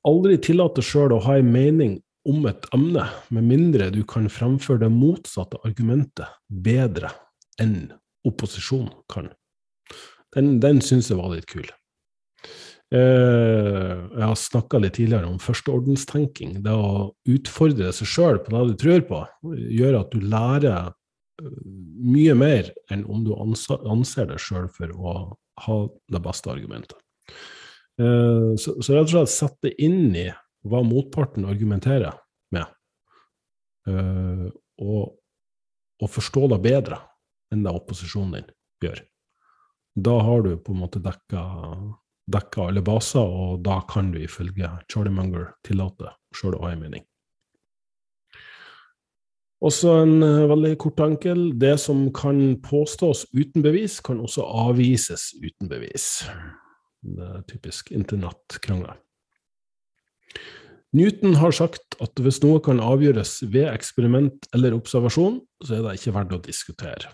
Aldri 0.06 0.36
tillate 0.42 0.84
sjøl 0.84 1.16
å 1.16 1.22
ha 1.24 1.38
en 1.40 1.48
mening 1.52 1.96
om 2.26 2.46
et 2.50 2.66
emne, 2.74 3.06
med 3.30 3.46
mindre 3.46 3.88
du 3.94 4.02
kan 4.06 4.28
fremføre 4.30 4.84
det 4.84 4.92
motsatte 4.92 5.58
argumentet 5.66 6.30
bedre 6.46 7.12
enn 7.62 7.92
opposisjonen 8.26 8.92
kan. 9.12 9.30
Den, 10.34 10.56
den 10.62 10.82
syns 10.84 11.10
jeg 11.10 11.18
var 11.18 11.32
litt 11.32 11.46
kul. 11.50 11.66
Eh, 12.94 13.94
jeg 14.14 14.22
har 14.22 14.36
snakka 14.38 14.78
litt 14.82 14.94
tidligere 14.98 15.30
om 15.30 15.40
førsteordenstenking. 15.42 16.60
Det 16.66 16.74
å 16.74 17.10
utfordre 17.30 17.90
seg 17.94 18.10
sjøl 18.10 18.38
på 18.42 18.54
det 18.54 18.62
du 18.68 18.76
tror 18.82 19.06
på, 19.08 19.22
gjør 19.78 20.00
at 20.02 20.14
du 20.14 20.22
lærer 20.22 20.92
mye 22.06 22.34
mer 22.38 22.70
enn 22.92 23.04
om 23.10 23.24
du 23.26 23.34
anser 23.36 24.30
deg 24.30 24.40
sjøl 24.40 24.70
for 24.72 24.92
å 24.94 25.16
ha 25.66 25.78
det 26.12 26.22
beste 26.24 26.52
argumentet. 26.52 26.98
Eh, 28.00 28.54
så, 28.60 28.76
så 28.82 28.92
rett 28.92 29.08
og 29.08 29.12
slett 29.14 29.32
sette 29.32 29.72
inn 29.82 30.10
i 30.16 30.28
hva 30.66 30.82
motparten 30.84 31.46
argumenterer 31.48 32.16
med, 32.52 32.66
eh, 33.88 34.46
og, 34.82 35.14
og 36.02 36.10
forstå 36.12 36.50
det 36.52 36.60
bedre 36.66 37.00
enn 37.54 37.62
det 37.64 37.72
opposisjonen 37.72 38.40
din 38.40 38.50
gjør. 38.84 39.00
Da 39.96 40.18
har 40.20 40.42
du 40.44 40.56
på 40.60 40.74
en 40.74 40.82
måte 40.82 41.00
dekka, 41.00 41.42
dekka 42.32 42.68
alle 42.68 42.82
baser, 42.84 43.24
og 43.24 43.62
da 43.64 43.78
kan 43.88 44.10
du 44.12 44.20
ifølge 44.20 44.68
Charlie 44.92 45.14
Munger 45.14 45.54
tillate 45.64 46.12
sjøl 46.36 46.58
å 46.58 46.66
ha 46.66 46.74
en 46.74 46.82
mening. 46.82 47.06
Også 49.64 49.94
en 50.02 50.18
uh, 50.20 50.44
veldig 50.50 50.74
kort 50.82 51.00
enkel. 51.00 51.46
Det 51.56 51.78
som 51.80 52.10
kan 52.12 52.58
påstås 52.60 53.24
uten 53.32 53.64
bevis, 53.64 54.02
kan 54.04 54.20
også 54.20 54.44
avvises 54.44 55.30
uten 55.40 55.70
bevis. 55.70 56.26
Det 57.06 57.26
er 57.26 57.42
typisk 57.50 57.92
internettkrangler. 57.94 58.96
Newton 60.96 61.36
har 61.40 61.52
sagt 61.54 61.96
at 62.02 62.22
hvis 62.22 62.40
noe 62.44 62.60
kan 62.64 62.80
avgjøres 62.82 63.38
ved 63.52 63.68
eksperiment 63.68 64.48
eller 64.56 64.76
observasjon, 64.76 65.40
så 65.64 65.76
er 65.76 65.84
det 65.84 65.96
ikke 65.98 66.14
verdt 66.16 66.36
å 66.36 66.42
diskutere. 66.46 67.12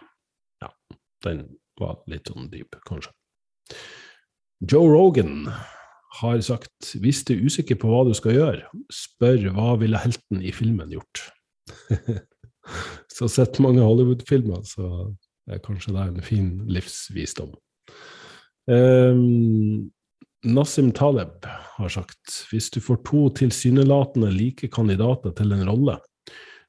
Ja, 0.62 0.70
den 1.26 1.46
var 1.80 1.98
litt 2.10 2.30
sånn 2.30 2.50
dyp, 2.52 2.78
kanskje. 2.86 3.12
Joe 4.62 4.86
Rogan 4.92 5.48
har 6.20 6.42
sagt 6.44 6.92
hvis 7.02 7.24
du 7.26 7.34
er 7.34 7.46
usikker 7.48 7.78
på 7.80 7.90
hva 7.90 8.04
du 8.06 8.12
skal 8.14 8.36
gjøre, 8.36 8.82
spør 8.92 9.48
hva 9.56 9.72
ville 9.80 9.98
helten 9.98 10.44
i 10.44 10.52
filmen 10.54 10.92
gjort? 10.94 11.24
så 13.16 13.28
sett 13.30 13.58
mange 13.64 13.82
Hollywood-filmer, 13.82 14.62
så 14.68 15.10
er 15.50 15.62
kanskje 15.64 15.96
det 15.96 16.06
en 16.06 16.22
fin 16.26 16.52
livsvisdom. 16.70 17.56
Um, 18.70 19.90
Nassim 20.44 20.92
Taleb 20.94 21.46
har 21.46 21.90
sagt 21.90 22.36
hvis 22.50 22.68
du 22.70 22.80
får 22.82 23.00
to 23.06 23.28
tilsynelatende 23.42 24.30
like 24.34 24.68
kandidater 24.74 25.34
til 25.38 25.54
en 25.54 25.64
rolle, 25.68 25.96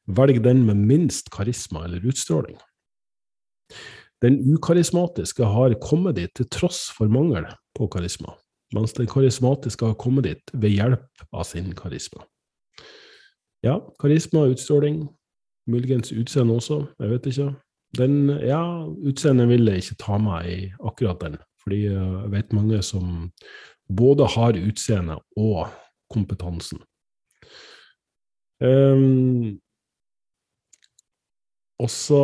velg 0.06 0.42
den 0.46 0.64
med 0.68 0.82
minst 0.90 1.32
karisma 1.34 1.86
eller 1.86 2.06
utstråling. 2.06 2.58
Den 4.24 4.40
ukarismatiske 4.54 5.46
har 5.46 5.76
kommet 5.84 6.18
dit 6.18 6.32
til 6.38 6.48
tross 6.54 6.88
for 6.96 7.12
mangel 7.12 7.46
på 7.76 7.90
karisma, 7.92 8.38
mens 8.74 8.94
den 8.98 9.10
karismatiske 9.10 9.90
har 9.90 9.98
kommet 10.00 10.30
dit 10.30 10.54
ved 10.54 10.78
hjelp 10.78 11.26
av 11.34 11.44
sin 11.50 11.74
karisma. 11.78 12.24
Ja, 13.64 13.80
karisma 14.00 14.48
utstråling 14.52 15.06
Muligens 15.70 16.12
utseende 16.12 16.58
også, 16.60 16.82
jeg 17.00 17.10
vet 17.10 17.28
ikke. 17.30 17.46
Den, 17.96 18.16
ja, 18.44 18.60
utseendet 19.08 19.48
vil 19.48 19.70
jeg 19.70 19.84
ikke 19.84 20.00
ta 20.02 20.18
meg 20.20 20.50
i 20.50 20.58
akkurat 20.84 21.22
den, 21.22 21.38
fordi 21.64 21.86
jeg 21.88 22.32
vet 22.34 22.56
mange 22.56 22.82
som 22.86 23.32
både 23.88 24.28
har 24.36 24.60
utseende 24.60 25.20
og 25.40 25.68
kompetansen. 26.12 26.82
Um, 28.64 29.58
også 31.82 32.22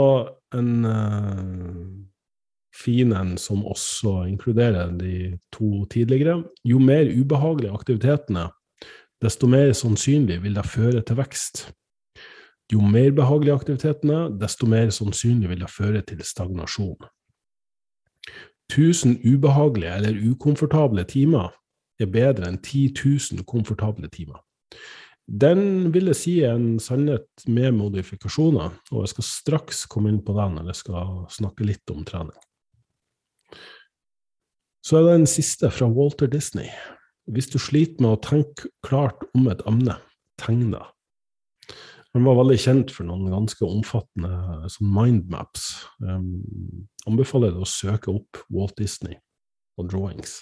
en 0.55 0.85
uh, 0.85 1.87
finen 2.83 3.35
som 3.37 3.65
også 3.67 4.23
inkluderer 4.29 4.93
de 4.97 5.37
to 5.51 5.85
tidligere. 5.91 6.43
Jo 6.63 6.79
mer 6.79 7.09
ubehagelige 7.11 7.73
aktivitetene, 7.73 8.47
desto 9.21 9.47
mer 9.51 9.73
sannsynlig 9.75 10.39
vil 10.43 10.55
det 10.55 10.65
føre 10.69 11.03
til 11.03 11.19
vekst. 11.19 11.67
Jo 12.71 12.81
mer 12.85 13.11
behagelige 13.11 13.57
aktivitetene, 13.57 14.27
desto 14.39 14.69
mer 14.69 14.91
sannsynlig 14.93 15.49
vil 15.49 15.63
det 15.65 15.71
føre 15.73 16.01
til 16.05 16.21
stagnasjon. 16.23 17.09
1000 18.69 19.19
ubehagelige 19.25 19.95
eller 19.95 20.19
ukomfortable 20.31 21.03
timer 21.09 21.49
er 21.99 22.11
bedre 22.11 22.47
enn 22.47 22.59
10 22.61 22.93
000 22.95 23.45
komfortable 23.47 24.07
timer. 24.13 24.39
Den 25.29 25.91
vil 25.93 26.09
jeg 26.09 26.17
si 26.17 26.35
er 26.41 26.55
en 26.57 26.79
sannhet 26.81 27.27
med 27.45 27.75
modifikasjoner, 27.77 28.71
og 28.91 29.03
jeg 29.03 29.11
skal 29.13 29.27
straks 29.27 29.83
komme 29.89 30.09
inn 30.09 30.23
på 30.25 30.33
den 30.37 30.55
når 30.57 30.71
jeg 30.71 30.79
skal 30.79 31.25
snakke 31.29 31.67
litt 31.67 31.93
om 31.93 32.05
trening. 32.07 32.37
Så 34.85 34.97
er 34.97 35.05
det 35.05 35.17
en 35.19 35.29
siste 35.29 35.69
fra 35.69 35.89
Walter 35.91 36.29
Disney. 36.31 36.71
Hvis 37.29 37.51
du 37.51 37.59
sliter 37.61 38.01
med 38.01 38.15
å 38.15 38.21
tenke 38.25 38.71
klart 38.85 39.21
om 39.37 39.45
et 39.51 39.61
emne, 39.69 39.99
tegn 40.41 40.71
det. 40.73 40.81
Han 42.17 42.25
var 42.25 42.39
veldig 42.39 42.57
kjent 42.57 42.93
for 42.93 43.05
noen 43.05 43.27
ganske 43.29 43.65
omfattende 43.67 44.69
sånn 44.73 44.93
mindmaps. 44.95 45.67
Um, 46.01 46.87
anbefaler 47.09 47.53
deg 47.53 47.65
å 47.65 47.69
søke 47.69 48.15
opp 48.15 48.41
Walt 48.49 48.79
Disney 48.81 49.19
og 49.77 49.91
drawings 49.91 50.39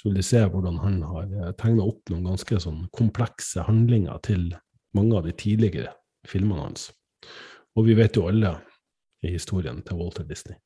så 0.00 0.08
vil 0.08 0.16
de 0.16 0.22
se 0.24 0.40
hvordan 0.48 0.78
han 0.80 1.02
har 1.04 1.26
eh, 1.28 1.52
tegna 1.60 1.84
opp 1.84 2.08
noen 2.08 2.30
ganske 2.30 2.56
sånn 2.64 2.86
komplekse 2.96 3.66
handlinger 3.66 4.16
til 4.24 4.46
mange 4.96 5.18
av 5.18 5.26
de 5.28 5.34
tidligere 5.36 5.92
filmene 6.28 6.64
hans. 6.64 6.86
Og 7.76 7.84
vi 7.84 7.98
vet 7.98 8.16
jo 8.16 8.24
alle 8.30 8.54
i 9.20 9.34
historien 9.34 9.82
til 9.84 10.00
Walter 10.00 10.24
Disney. 10.24 10.56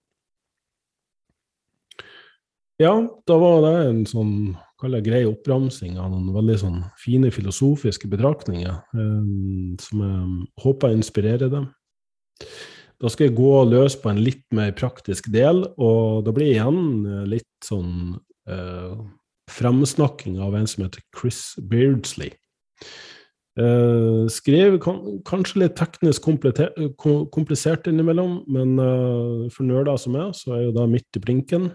Ja, 2.83 2.95
da 3.27 3.35
var 3.39 3.61
det 3.63 3.75
en 3.87 4.01
sånn 4.09 4.35
kall 4.83 4.97
grei 5.07 5.23
oppramsing 5.29 5.95
av 6.01 6.11
noen 6.11 6.33
veldig 6.35 6.57
sånn 6.59 6.81
fine 6.99 7.31
filosofiske 7.31 8.11
betraktninger 8.11 8.73
eh, 8.75 9.29
som 9.81 10.03
jeg 10.03 10.65
håper 10.65 10.97
inspirerer 10.97 11.53
dem. 11.53 11.69
Da 12.99 13.11
skal 13.11 13.29
jeg 13.29 13.37
gå 13.39 13.53
løs 13.69 13.95
på 14.01 14.11
en 14.11 14.23
litt 14.23 14.45
mer 14.55 14.75
praktisk 14.75 15.31
del, 15.31 15.63
og 15.79 16.27
det 16.27 16.35
blir 16.35 16.51
igjen 16.51 16.81
eh, 17.07 17.23
litt 17.37 17.53
sånn 17.63 18.17
eh, 18.51 18.99
fremsnakking 19.55 20.41
av 20.43 20.59
en 20.59 20.67
som 20.67 20.87
heter 20.87 21.05
Chris 21.15 21.55
Beardsley. 21.71 22.35
Eh, 23.55 24.27
skrev 24.35 24.81
kan, 24.83 24.99
kanskje 25.23 25.63
litt 25.63 25.79
teknisk 25.79 26.27
komplisert 26.27 27.87
innimellom, 27.87 28.41
men 28.51 28.79
eh, 28.83 29.51
for 29.55 29.63
nerder 29.69 30.01
som 30.03 30.19
er, 30.19 30.33
så 30.35 30.57
er 30.57 30.67
jo 30.67 30.79
det 30.81 30.91
midt 30.91 31.23
i 31.23 31.23
blinken. 31.23 31.71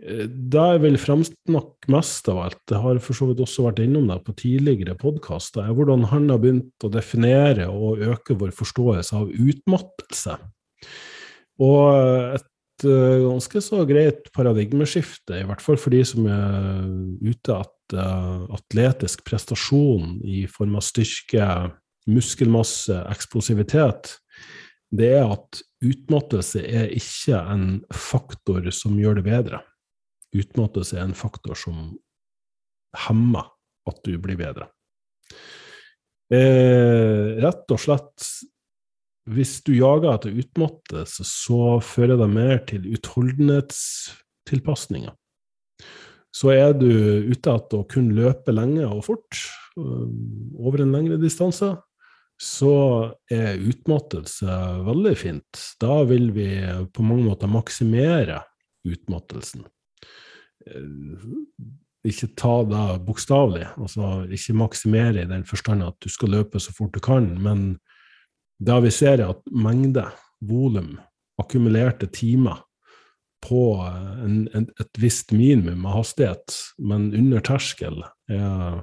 Uh, 0.00 0.26
det 0.26 0.66
jeg 0.74 0.82
vil 0.84 1.00
fremsnakke 1.00 1.92
mest 1.92 2.28
av 2.32 2.42
alt, 2.46 2.60
det 2.70 2.80
har 2.82 3.00
for 3.04 3.16
så 3.16 3.30
vidt 3.30 3.42
også 3.44 3.66
vært 3.68 3.82
innom 3.84 4.08
det 4.10 4.20
på 4.26 4.36
tidligere 4.38 4.96
podkaster, 5.00 5.64
er 5.64 5.76
hvordan 5.76 6.06
han 6.12 6.30
har 6.32 6.40
begynt 6.42 6.86
å 6.86 6.92
definere 6.92 7.68
og 7.72 8.04
øke 8.10 8.38
vår 8.40 8.54
forståelse 8.56 9.18
av 9.20 9.30
utmattelse. 9.30 10.38
Og 11.60 12.38
et 12.38 12.86
uh, 12.88 13.26
ganske 13.26 13.62
så 13.64 13.84
greit 13.88 14.30
paradigmeskifte, 14.36 15.42
i 15.42 15.46
hvert 15.48 15.64
fall 15.64 15.78
for 15.80 15.92
de 15.92 16.00
som 16.08 16.24
er 16.30 16.88
ute 17.20 17.60
etter 17.60 18.00
uh, 18.00 18.48
atletisk 18.56 19.24
prestasjon 19.26 20.20
i 20.24 20.46
form 20.50 20.78
av 20.78 20.86
styrke, 20.86 21.46
muskelmasse, 22.10 22.96
eksplosivitet. 23.12 24.14
Det 24.90 25.10
er 25.20 25.26
at 25.30 25.60
utmattelse 25.84 26.62
er 26.66 26.90
ikke 26.96 27.38
en 27.52 27.66
faktor 27.94 28.66
som 28.74 28.96
gjør 28.98 29.20
det 29.20 29.26
bedre. 29.28 29.60
Utmattelse 30.36 30.98
er 30.98 31.08
en 31.08 31.18
faktor 31.18 31.58
som 31.58 31.76
hemmer 33.06 33.46
at 33.90 33.98
du 34.06 34.14
blir 34.22 34.38
bedre. 34.38 34.66
Eh, 36.30 37.42
rett 37.42 37.66
og 37.74 37.80
slett 37.82 38.28
hvis 39.30 39.60
du 39.66 39.72
jager 39.76 40.14
etter 40.14 40.38
utmattelse, 40.42 41.24
så 41.26 41.80
fører 41.84 42.16
det 42.18 42.28
mer 42.32 42.58
til 42.66 42.94
utholdenhetstilpasninger. 42.96 45.12
Så 46.34 46.50
er 46.54 46.72
du 46.78 46.90
ute 47.30 47.52
etter 47.52 47.78
å 47.80 47.88
kunne 47.90 48.14
løpe 48.16 48.52
lenge 48.54 48.86
og 48.86 49.04
fort, 49.06 49.34
øh, 49.78 50.08
over 50.58 50.80
en 50.82 50.92
lengre 50.94 51.18
distanse, 51.20 51.76
så 52.40 52.74
er 53.30 53.60
utmattelse 53.60 54.46
veldig 54.86 55.16
fint. 55.18 55.76
Da 55.82 56.04
vil 56.08 56.32
vi 56.32 56.48
på 56.94 57.02
mange 57.04 57.24
måter 57.26 57.48
maksimere 57.50 58.38
utmattelsen. 58.88 59.64
Øh, 60.66 61.28
ikke 62.04 62.30
ta 62.38 62.54
det 62.64 62.84
bokstavelig, 63.04 63.66
altså 63.76 64.24
ikke 64.32 64.56
maksimere 64.56 65.22
i 65.22 65.28
den 65.28 65.44
forstand 65.44 65.84
at 65.84 65.98
du 66.00 66.08
skal 66.08 66.32
løpe 66.32 66.60
så 66.60 66.72
fort 66.72 66.94
du 66.94 67.00
kan, 67.04 67.34
men 67.42 67.74
da 68.60 68.78
vi 68.80 68.92
ser 68.92 69.20
at 69.24 69.40
mengde, 69.52 70.06
volum, 70.40 70.94
akkumulerte 71.40 72.08
timer 72.12 72.62
på 73.44 73.80
en, 74.24 74.48
en, 74.56 74.66
et 74.80 75.00
visst 75.00 75.32
minimum 75.32 75.84
av 75.88 76.00
hastighet, 76.00 76.56
men 76.78 77.10
under 77.16 77.44
terskel, 77.44 78.02
er 78.28 78.82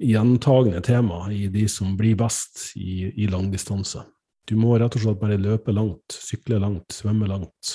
gjentagende 0.00 0.80
tema 0.84 1.26
i 1.32 1.46
de 1.52 1.66
som 1.68 1.96
blir 2.00 2.16
best 2.20 2.70
i, 2.80 3.10
i 3.12 3.28
langdistanse. 3.28 4.06
Du 4.48 4.56
må 4.56 4.78
rett 4.80 4.96
og 4.96 5.04
slett 5.04 5.20
bare 5.20 5.40
løpe 5.40 5.72
langt, 5.76 6.16
sykle 6.16 6.60
langt, 6.62 6.88
svømme 6.96 7.28
langt. 7.28 7.74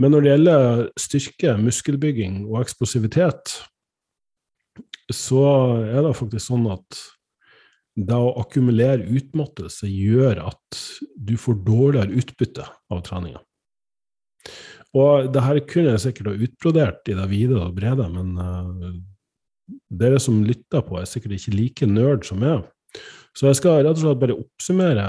Men 0.00 0.14
når 0.14 0.24
det 0.24 0.30
gjelder 0.32 0.84
styrke, 1.00 1.56
muskelbygging 1.60 2.42
og 2.48 2.62
eksplosivitet, 2.62 3.56
så 5.12 5.42
er 5.84 6.00
det 6.06 6.16
faktisk 6.16 6.46
sånn 6.46 6.68
at 6.72 7.00
det 7.92 8.16
å 8.16 8.32
akkumulere 8.40 9.04
utmattelse 9.12 9.88
gjør 9.90 10.40
at 10.46 10.82
du 11.16 11.34
får 11.36 11.58
dårligere 11.66 12.22
utbytte 12.22 12.64
av 12.64 13.02
treninga. 13.04 13.42
Og 14.96 15.28
det 15.32 15.42
her 15.44 15.60
kunne 15.68 15.94
jeg 15.94 16.04
sikkert 16.06 16.32
ha 16.32 16.46
utbrodert 16.46 17.08
i 17.08 17.16
det 17.16 17.28
vide 17.30 17.58
og 17.60 17.76
brede, 17.76 18.08
men 18.12 18.32
uh, 18.40 18.96
dere 19.92 20.20
som 20.20 20.42
lytter 20.44 20.84
på, 20.84 20.98
er 21.00 21.08
sikkert 21.08 21.36
ikke 21.36 21.54
like 21.56 21.88
nerd 21.88 22.26
som 22.28 22.40
meg. 22.42 22.64
Så 23.36 23.48
jeg 23.48 23.60
skal 23.60 23.80
rett 23.80 23.96
og 23.96 24.02
slett 24.02 24.20
bare 24.20 24.36
oppsummere 24.36 25.06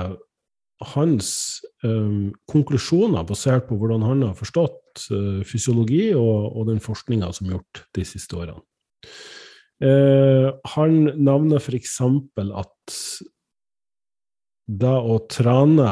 hans 0.94 1.30
um, 1.84 2.32
konklusjoner 2.50 3.26
basert 3.28 3.68
på 3.70 3.78
hvordan 3.80 4.06
han 4.06 4.26
har 4.28 4.38
forstått 4.38 5.08
uh, 5.14 5.42
fysiologi 5.48 6.12
og, 6.18 6.54
og 6.54 6.70
den 6.72 6.82
forskninga 6.84 7.32
som 7.36 7.48
er 7.48 7.58
gjort 7.58 7.84
de 7.98 8.06
siste 8.08 8.40
årene. 8.40 8.62
Uh, 9.84 10.54
han 10.76 11.00
nevner 11.18 11.60
f.eks. 11.60 11.98
at 12.64 12.98
det 14.64 14.96
å 14.96 15.20
trene 15.32 15.90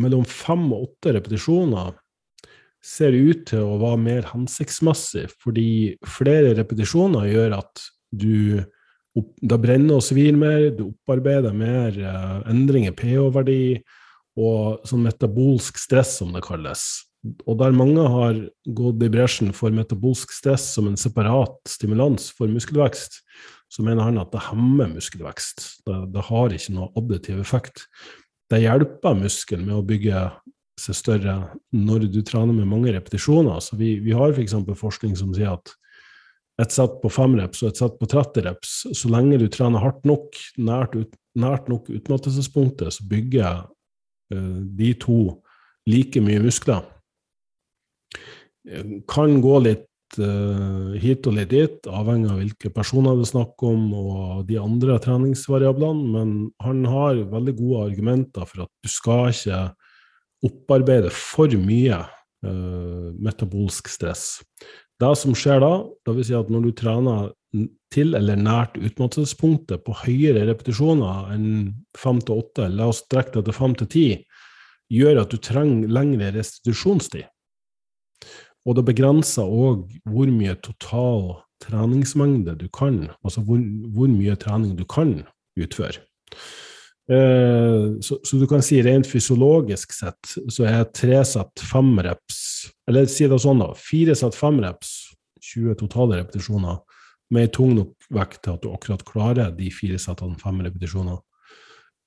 mellom 0.00 0.24
fem 0.28 0.66
og 0.72 0.88
åtte 0.88 1.14
repetisjoner 1.16 1.94
ser 2.82 3.14
ut 3.14 3.44
til 3.48 3.62
å 3.62 3.78
være 3.80 4.02
mer 4.02 4.28
hensiktsmessig, 4.32 5.28
fordi 5.40 5.94
flere 6.08 6.56
repetisjoner 6.58 7.28
gjør 7.30 7.58
at 7.60 7.84
du 8.10 8.64
da 9.44 9.58
brenner 9.60 9.98
og 9.98 10.04
svir 10.04 10.36
mer, 10.36 10.70
du 10.72 10.86
opparbeider 10.88 11.54
mer 11.56 11.96
uh, 12.00 12.38
endringer, 12.50 12.94
pH-verdi, 12.96 13.82
og 14.38 14.84
sånn 14.88 15.04
metabolsk 15.04 15.80
stress, 15.80 16.16
som 16.20 16.32
det 16.32 16.44
kalles 16.46 16.86
og 17.22 17.58
der 17.60 17.74
mange 17.74 18.02
har 18.02 18.38
gått 18.74 19.02
i 19.06 19.10
bresjen 19.12 19.52
for 19.54 19.74
metabolsk 19.74 20.32
stress 20.34 20.64
som 20.74 20.88
en 20.90 20.98
separat 20.98 21.54
stimulans 21.70 22.30
for 22.34 22.50
muskelvekst, 22.50 23.20
så 23.72 23.84
mener 23.86 24.08
han 24.08 24.18
at 24.20 24.32
det 24.34 24.42
hemmer 24.48 24.90
muskelvekst. 24.90 25.84
Det, 25.86 25.98
det 26.12 26.24
har 26.28 26.54
ikke 26.54 26.74
noe 26.74 26.90
additiv 26.98 27.38
effekt. 27.40 27.86
Det 28.50 28.60
hjelper 28.64 29.20
muskelen 29.20 29.68
med 29.68 29.78
å 29.78 29.86
bygge 29.86 30.26
seg 30.82 30.98
større 30.98 31.36
når 31.76 32.08
du 32.10 32.20
trener 32.26 32.56
med 32.56 32.68
mange 32.68 32.92
repetisjoner. 32.92 33.62
Så 33.62 33.78
vi, 33.78 33.94
vi 34.02 34.16
har 34.16 34.34
f.eks. 34.34 34.58
For 34.66 34.82
forskning 34.88 35.14
som 35.16 35.30
sier 35.36 35.54
at 35.54 35.76
et 36.60 36.74
sett 36.74 36.98
på 37.00 37.08
fem 37.10 37.38
reps 37.38 37.62
og 37.62 37.70
et 37.70 37.80
sett 37.80 37.94
på 38.00 38.08
30 38.10 38.44
reps, 38.44 38.74
så 38.92 39.08
lenge 39.14 39.38
du 39.40 39.46
trener 39.50 39.80
hardt 39.82 40.02
nok, 40.08 40.36
nært, 40.60 40.98
ut, 40.98 41.14
nært 41.38 41.70
nok 41.70 41.88
utmattelsespunktet, 41.94 42.98
så 42.98 43.06
bygger 43.08 43.62
de 44.32 44.92
to 45.00 45.20
like 45.90 46.20
mye 46.24 46.40
muskler 46.42 46.84
kan 49.10 49.40
gå 49.42 49.58
litt 49.64 50.18
uh, 50.22 50.92
hit 51.02 51.26
og 51.26 51.34
litt 51.34 51.50
dit, 51.50 51.88
avhengig 51.90 52.30
av 52.30 52.38
hvilke 52.38 52.70
personer 52.74 53.16
det 53.18 53.26
er 53.26 53.32
snakk 53.32 53.64
om 53.66 53.88
og 53.98 54.44
de 54.46 54.58
andre 54.60 54.98
treningsvariablene, 55.02 56.12
men 56.14 56.34
han 56.62 56.84
har 56.86 57.24
veldig 57.32 57.56
gode 57.58 57.86
argumenter 57.90 58.46
for 58.46 58.66
at 58.66 58.72
du 58.84 58.92
skal 58.92 59.32
ikke 59.32 59.62
opparbeide 60.46 61.10
for 61.14 61.52
mye 61.58 62.02
metabolsk 63.22 63.86
stress. 63.86 64.40
Det 64.98 65.12
som 65.14 65.34
skjer 65.38 65.60
da, 65.62 65.76
vil 66.08 66.24
si 66.26 66.34
at 66.34 66.48
når 66.50 66.64
du 66.64 66.72
trener 66.74 67.28
til 67.92 68.16
eller 68.16 68.38
nært 68.40 68.78
utmattelsespunktet 68.80 69.84
på 69.84 69.94
høyere 70.04 70.46
repetisjoner 70.48 71.34
enn 71.34 71.50
fem 71.98 72.22
til 72.24 72.40
åtte, 72.40 72.68
la 72.72 72.88
oss 72.92 73.02
strekke 73.04 73.38
det 73.38 73.50
til 73.50 73.58
fem 73.58 73.76
til 73.78 73.90
ti, 73.92 74.06
gjør 74.92 75.22
at 75.22 75.32
du 75.32 75.40
trenger 75.40 75.92
lengre 75.92 76.32
restitusjonstid. 76.36 77.28
Og 78.62 78.78
det 78.78 78.86
begrenser 78.86 79.48
òg 79.48 79.88
hvor 80.08 80.30
mye 80.30 80.54
total 80.62 81.42
treningsmengde 81.62 82.56
du 82.58 82.68
kan, 82.72 83.08
altså 83.22 83.42
hvor, 83.46 83.60
hvor 83.94 84.10
mye 84.10 84.36
trening 84.38 84.76
du 84.78 84.84
kan 84.88 85.20
utføre. 85.58 86.02
Eh, 87.10 88.00
så, 88.00 88.18
så, 88.22 88.38
du 88.38 88.46
kan 88.46 88.62
si 88.62 88.78
rent 88.82 89.08
fysiologisk 89.10 89.90
sett 89.96 90.36
så 90.54 90.66
er 90.70 90.84
tre 90.94 91.18
sett 91.26 91.64
fem 91.66 91.96
reps 91.98 92.36
Eller 92.86 93.08
si 93.10 93.26
det 93.26 93.40
sånn, 93.42 93.58
da. 93.58 93.72
Fire 93.74 94.14
sett 94.16 94.38
fem 94.38 94.60
reps, 94.62 94.92
20 95.42 95.74
totale 95.80 96.20
repetisjoner, 96.20 96.78
med 97.32 97.52
tung 97.56 97.74
nok 97.76 98.08
vekt 98.12 98.42
til 98.44 98.56
at 98.56 98.64
du 98.64 98.72
akkurat 98.72 99.04
klarer 99.08 99.52
de 99.56 99.70
fire 99.72 100.00
settene 100.00 100.38
fem 100.40 100.60
repetisjoner, 100.64 101.20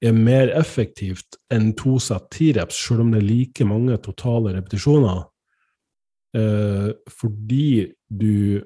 er 0.03 0.13
mer 0.13 0.51
effektivt 0.53 1.37
enn 1.53 1.71
to 1.79 1.97
sett 2.03 2.27
ti 2.35 2.51
reps, 2.55 2.77
selv 2.87 3.05
om 3.05 3.13
det 3.13 3.23
er 3.23 3.29
like 3.29 3.67
mange 3.67 3.97
totale 4.05 4.53
repetisjoner, 4.57 5.23
eh, 6.37 6.91
fordi 7.09 7.67
du 8.09 8.61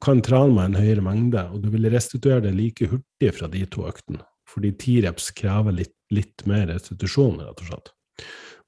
kan 0.00 0.22
trene 0.22 0.54
med 0.54 0.70
en 0.70 0.78
høyere 0.78 1.04
mengde, 1.04 1.44
og 1.52 1.62
du 1.62 1.70
vil 1.74 1.90
restituere 1.90 2.44
det 2.46 2.54
like 2.54 2.86
hurtig 2.90 3.34
fra 3.34 3.50
de 3.50 3.64
to 3.66 3.86
øktene. 3.88 4.22
Fordi 4.48 4.72
ti 4.80 5.00
reps 5.04 5.32
krever 5.36 5.74
litt, 5.74 5.96
litt, 6.14 6.46
mer 6.48 6.68
restitusjon, 6.70 7.42
rett 7.42 7.64
og 7.64 7.72
slett. 7.72 7.90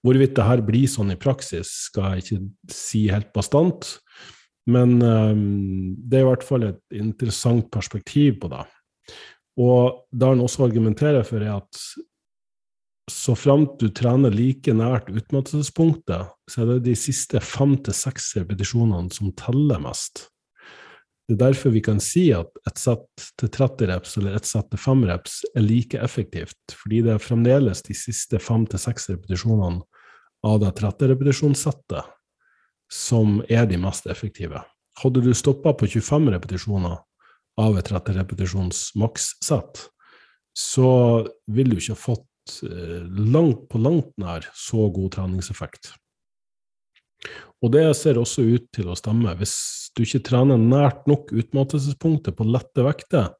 Hvorvidt 0.04 0.34
det 0.36 0.46
her 0.48 0.62
blir 0.64 0.88
sånn 0.88 1.12
i 1.14 1.18
praksis, 1.20 1.70
skal 1.88 2.16
jeg 2.16 2.24
ikke 2.24 2.74
si 2.74 3.04
helt 3.12 3.30
bastant, 3.36 3.98
men 4.68 5.00
um, 5.00 5.96
det 5.96 6.18
er 6.20 6.26
i 6.26 6.28
hvert 6.28 6.44
fall 6.46 6.66
et 6.68 6.80
interessant 6.96 7.70
perspektiv 7.72 8.40
på 8.42 8.50
det. 8.52 8.64
Og 9.60 10.04
det 10.12 10.28
han 10.28 10.42
også 10.44 10.66
argumenterer 10.68 11.24
for, 11.26 11.42
er 11.42 11.58
at 11.58 11.82
så 13.10 13.34
framt 13.34 13.80
du 13.80 13.88
trener 13.94 14.30
like 14.30 14.72
nært 14.76 15.08
utmattelsespunktet, 15.10 16.28
så 16.50 16.62
er 16.62 16.74
det 16.74 16.84
de 16.90 16.98
siste 16.98 17.40
fem 17.42 17.74
til 17.82 17.96
seks 17.96 18.34
repetisjonene 18.38 19.10
som 19.14 19.32
teller 19.38 19.82
mest. 19.82 20.28
Det 21.26 21.36
er 21.36 21.42
derfor 21.44 21.74
vi 21.74 21.82
kan 21.86 22.00
si 22.02 22.28
at 22.34 22.50
et 22.66 22.78
sett 22.78 23.26
til 23.38 23.50
30 23.54 23.90
reps 23.90 24.16
eller 24.18 24.38
et 24.38 24.46
sett 24.48 24.66
til 24.70 24.80
5 24.82 25.04
reps 25.10 25.36
er 25.54 25.62
like 25.62 25.98
effektivt, 26.02 26.58
fordi 26.74 27.04
det 27.06 27.14
er 27.14 27.22
fremdeles 27.22 27.84
de 27.86 27.94
siste 27.94 28.40
5-6 28.42 29.12
repetisjonene 29.12 29.84
av 30.46 30.58
det 30.62 30.72
30-repetisjonssettet 30.80 32.16
som 32.90 33.38
er 33.48 33.68
de 33.70 33.78
mest 33.80 34.08
effektive. 34.10 34.62
Hadde 35.00 35.22
du 35.24 35.30
stoppa 35.36 35.72
på 35.78 35.88
25 35.88 36.28
repetisjoner 36.34 36.98
av 37.60 37.78
et 37.78 37.88
30-repetisjons 37.90 38.90
makssett, 39.00 39.86
så 40.56 40.90
ville 41.50 41.76
du 41.76 41.80
ikke 41.82 41.98
fått 41.98 42.56
eh, 42.66 43.02
langt 43.06 43.68
på 43.70 43.80
langt 43.80 44.12
nær 44.20 44.46
så 44.56 44.88
god 44.92 45.14
treningseffekt. 45.16 45.92
Og 47.60 47.72
det 47.74 47.84
ser 47.98 48.18
også 48.18 48.42
ut 48.48 48.70
til 48.74 48.88
å 48.88 48.96
stemme. 48.96 49.34
Hvis 49.38 49.54
du 49.94 50.02
ikke 50.06 50.22
trener 50.30 50.60
nært 50.60 51.04
nok 51.10 51.32
utmattelsespunktet 51.36 52.36
på 52.38 52.46
lette 52.48 52.84
vekter, 52.86 53.34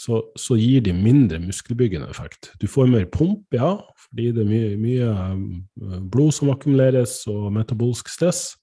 så, 0.00 0.22
så, 0.38 0.56
gir 0.56 0.80
de 0.86 0.94
mindre 0.96 1.40
muskelbyggende 1.42 2.08
effekt. 2.08 2.54
Du 2.60 2.66
får 2.70 2.88
mer 2.88 3.04
pump, 3.12 3.42
ja, 3.52 3.74
fordi 4.06 4.30
det 4.32 4.44
er 4.44 4.48
mye, 4.48 4.70
mye 4.80 5.08
eh, 5.10 5.98
blod 6.12 6.32
som 6.36 6.52
akkumuleres, 6.54 7.18
og 7.28 7.50
metabolsk 7.52 8.08
stress. 8.08 8.54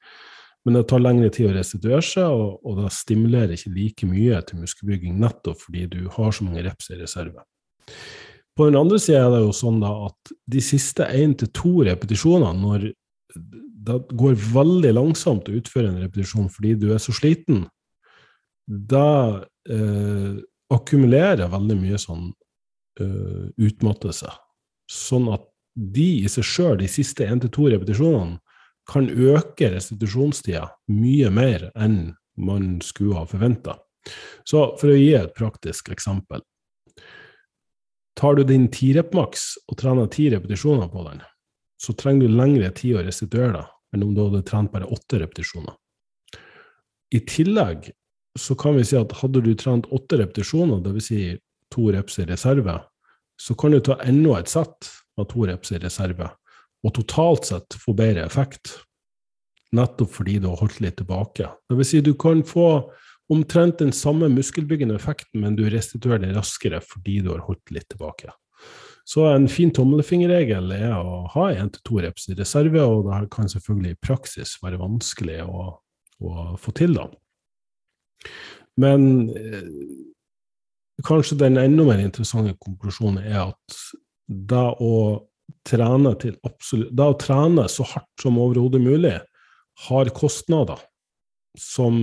Men 0.66 0.80
det 0.80 0.88
tar 0.90 1.04
lengre 1.04 1.30
tid 1.32 1.52
å 1.52 1.54
restituere 1.56 2.02
seg, 2.04 2.26
og, 2.34 2.58
og 2.66 2.82
det 2.82 2.94
stimulerer 2.96 3.54
ikke 3.56 3.76
like 3.76 4.10
mye 4.10 4.42
til 4.50 4.64
muskelbygging, 4.64 5.20
nettopp 5.22 5.62
fordi 5.68 5.86
du 5.94 6.00
har 6.18 6.34
så 6.34 6.48
mange 6.48 6.66
reps 6.66 6.90
i 6.92 7.00
reserve. 7.04 7.46
På 8.58 8.66
den 8.66 8.80
andre 8.80 8.98
sida 9.00 9.22
er 9.28 9.36
det 9.36 9.46
jo 9.46 9.54
sånn 9.54 9.78
da 9.84 9.94
at 10.10 10.34
de 10.50 10.66
siste 10.66 11.06
én 11.14 11.38
til 11.38 11.54
to 11.54 11.76
repetisjonene, 11.86 12.58
når 12.58 12.90
det 13.88 14.02
går 14.18 14.36
veldig 14.58 14.98
langsomt 14.98 15.48
å 15.48 15.56
utføre 15.60 15.92
en 15.92 16.02
repetisjon 16.02 16.50
fordi 16.52 16.74
du 16.82 16.90
er 16.96 17.00
så 17.00 17.14
sliten, 17.16 17.68
da 18.68 19.46
eh, 19.70 20.40
akkumulerer 20.74 21.50
veldig 21.52 21.78
mye 21.80 22.00
sånn 22.02 22.28
uh, 23.02 23.46
utmattelse. 23.56 24.32
Sånn 24.92 25.30
at 25.34 25.46
de 25.78 26.08
i 26.24 26.30
seg 26.32 26.46
sjøl, 26.48 26.78
de 26.82 26.90
siste 26.90 27.28
én 27.28 27.42
til 27.44 27.54
to 27.54 27.70
repetisjonene, 27.72 28.40
kan 28.88 29.10
øke 29.12 29.68
restitusjonstida 29.74 30.64
mye 30.96 31.30
mer 31.34 31.66
enn 31.76 32.14
man 32.40 32.78
skulle 32.86 33.18
ha 33.20 33.26
forventa. 33.28 33.76
Så 34.48 34.78
for 34.80 34.94
å 34.94 34.96
gi 34.96 35.12
et 35.18 35.34
praktisk 35.36 35.92
eksempel 35.92 36.46
Tar 38.18 38.34
du 38.34 38.42
din 38.48 38.64
tirep-maks 38.74 39.44
og 39.70 39.78
trener 39.78 40.08
ti 40.10 40.24
repetisjoner 40.34 40.88
på 40.90 41.04
den, 41.06 41.20
så 41.78 41.94
trenger 41.94 42.26
du 42.26 42.34
lengre 42.34 42.72
tid 42.74 42.96
å 42.98 43.04
restituere 43.06 43.52
deg 43.60 43.68
enn 43.94 44.06
om 44.08 44.16
du 44.16 44.24
hadde 44.24 44.42
trent 44.48 44.72
bare 44.74 44.88
åtte 44.90 45.20
repetisjoner. 45.22 45.76
I 47.14 47.22
tillegg 47.30 47.92
så 48.40 48.56
kan 48.60 48.78
vi 48.78 48.86
si 48.88 48.98
at 49.00 49.16
hadde 49.22 49.42
du 49.46 49.54
trent 49.58 49.88
åtte 49.94 50.20
repetisjoner, 50.22 50.82
dvs. 50.86 51.10
Si 51.10 51.22
to 51.74 51.90
reps 51.92 52.20
i 52.20 52.26
reserve, 52.26 52.80
så 53.42 53.56
kan 53.60 53.74
du 53.74 53.80
ta 53.84 53.98
enda 54.06 54.40
et 54.40 54.52
sett 54.52 54.90
av 55.20 55.28
to 55.32 55.46
reps 55.50 55.74
i 55.76 55.82
reserve, 55.84 56.30
og 56.86 56.94
totalt 56.96 57.50
sett 57.50 57.78
få 57.82 57.96
bedre 57.98 58.26
effekt. 58.26 58.78
Nettopp 59.76 60.14
fordi 60.16 60.38
du 60.40 60.48
har 60.48 60.62
holdt 60.62 60.80
litt 60.84 60.98
tilbake. 61.02 61.50
Vil 61.74 61.88
si 61.88 62.02
du 62.02 62.14
kan 62.16 62.44
få 62.48 62.88
omtrent 63.34 63.82
den 63.82 63.92
samme 63.92 64.30
muskelbyggende 64.32 64.96
effekten, 64.96 65.42
men 65.44 65.58
du 65.60 65.66
restituerer 65.70 66.24
det 66.24 66.36
raskere 66.38 66.80
fordi 66.84 67.20
du 67.26 67.34
har 67.34 67.44
holdt 67.50 67.74
litt 67.76 67.90
tilbake. 67.92 68.32
Så 69.08 69.24
en 69.30 69.48
fin 69.52 69.70
tommelfingerregel 69.72 70.72
er 70.76 70.96
å 70.96 71.22
ha 71.32 71.50
én 71.56 71.70
til 71.72 71.84
to 71.88 72.00
reps 72.04 72.28
i 72.32 72.36
reserve, 72.36 72.82
og 72.84 73.08
det 73.08 73.30
kan 73.32 73.52
selvfølgelig 73.52 73.96
i 73.96 74.02
praksis 74.04 74.58
være 74.64 74.80
vanskelig 74.82 75.42
å, 75.48 75.68
å 76.24 76.48
få 76.60 76.74
til, 76.76 76.98
da. 76.98 77.08
Men 78.78 79.30
eh, 79.34 79.70
kanskje 81.08 81.40
den 81.40 81.60
enda 81.62 81.86
mer 81.88 82.04
interessante 82.04 82.56
konklusjonen 82.62 83.24
er 83.24 83.42
at 83.48 83.80
da 84.28 84.70
å 84.74 84.94
trene, 85.68 86.14
absolutt, 86.46 86.92
da 86.96 87.12
å 87.12 87.20
trene 87.20 87.68
så 87.72 87.86
hardt 87.88 88.24
som 88.24 88.40
overhodet 88.42 88.82
mulig 88.84 89.16
har 89.88 90.10
kostnader 90.16 90.82
som 91.58 92.00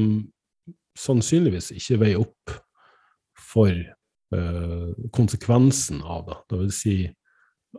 sannsynligvis 0.98 1.72
ikke 1.74 2.00
veier 2.00 2.22
opp 2.22 2.54
for 3.50 3.74
Eh, 4.34 5.10
konsekvensen 5.10 6.02
av 6.02 6.26
det. 6.26 6.36
Det 6.48 6.58
vil 6.58 6.72
si 6.72 6.96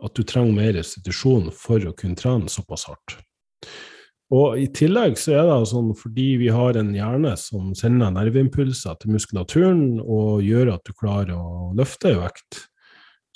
at 0.02 0.14
du 0.14 0.22
trenger 0.22 0.54
mer 0.54 0.72
restitusjon 0.76 1.50
for 1.56 1.82
å 1.88 1.94
kunne 1.96 2.16
trene 2.16 2.52
såpass 2.52 2.86
hardt. 2.88 3.16
Og 4.34 4.56
I 4.58 4.66
tillegg 4.74 5.18
så 5.20 5.36
er 5.38 5.44
det 5.46 5.68
sånn 5.70 5.92
fordi 5.94 6.32
vi 6.40 6.48
har 6.50 6.78
en 6.78 6.90
hjerne 6.96 7.36
som 7.38 7.70
sender 7.78 8.10
nerveimpulser 8.14 8.96
til 8.98 9.12
muskulaturen 9.14 10.00
og 10.02 10.42
gjør 10.42 10.72
at 10.74 10.88
du 10.88 10.96
klarer 10.98 11.36
å 11.36 11.70
løfte 11.78 12.10
i 12.10 12.18
vekt, 12.18 12.64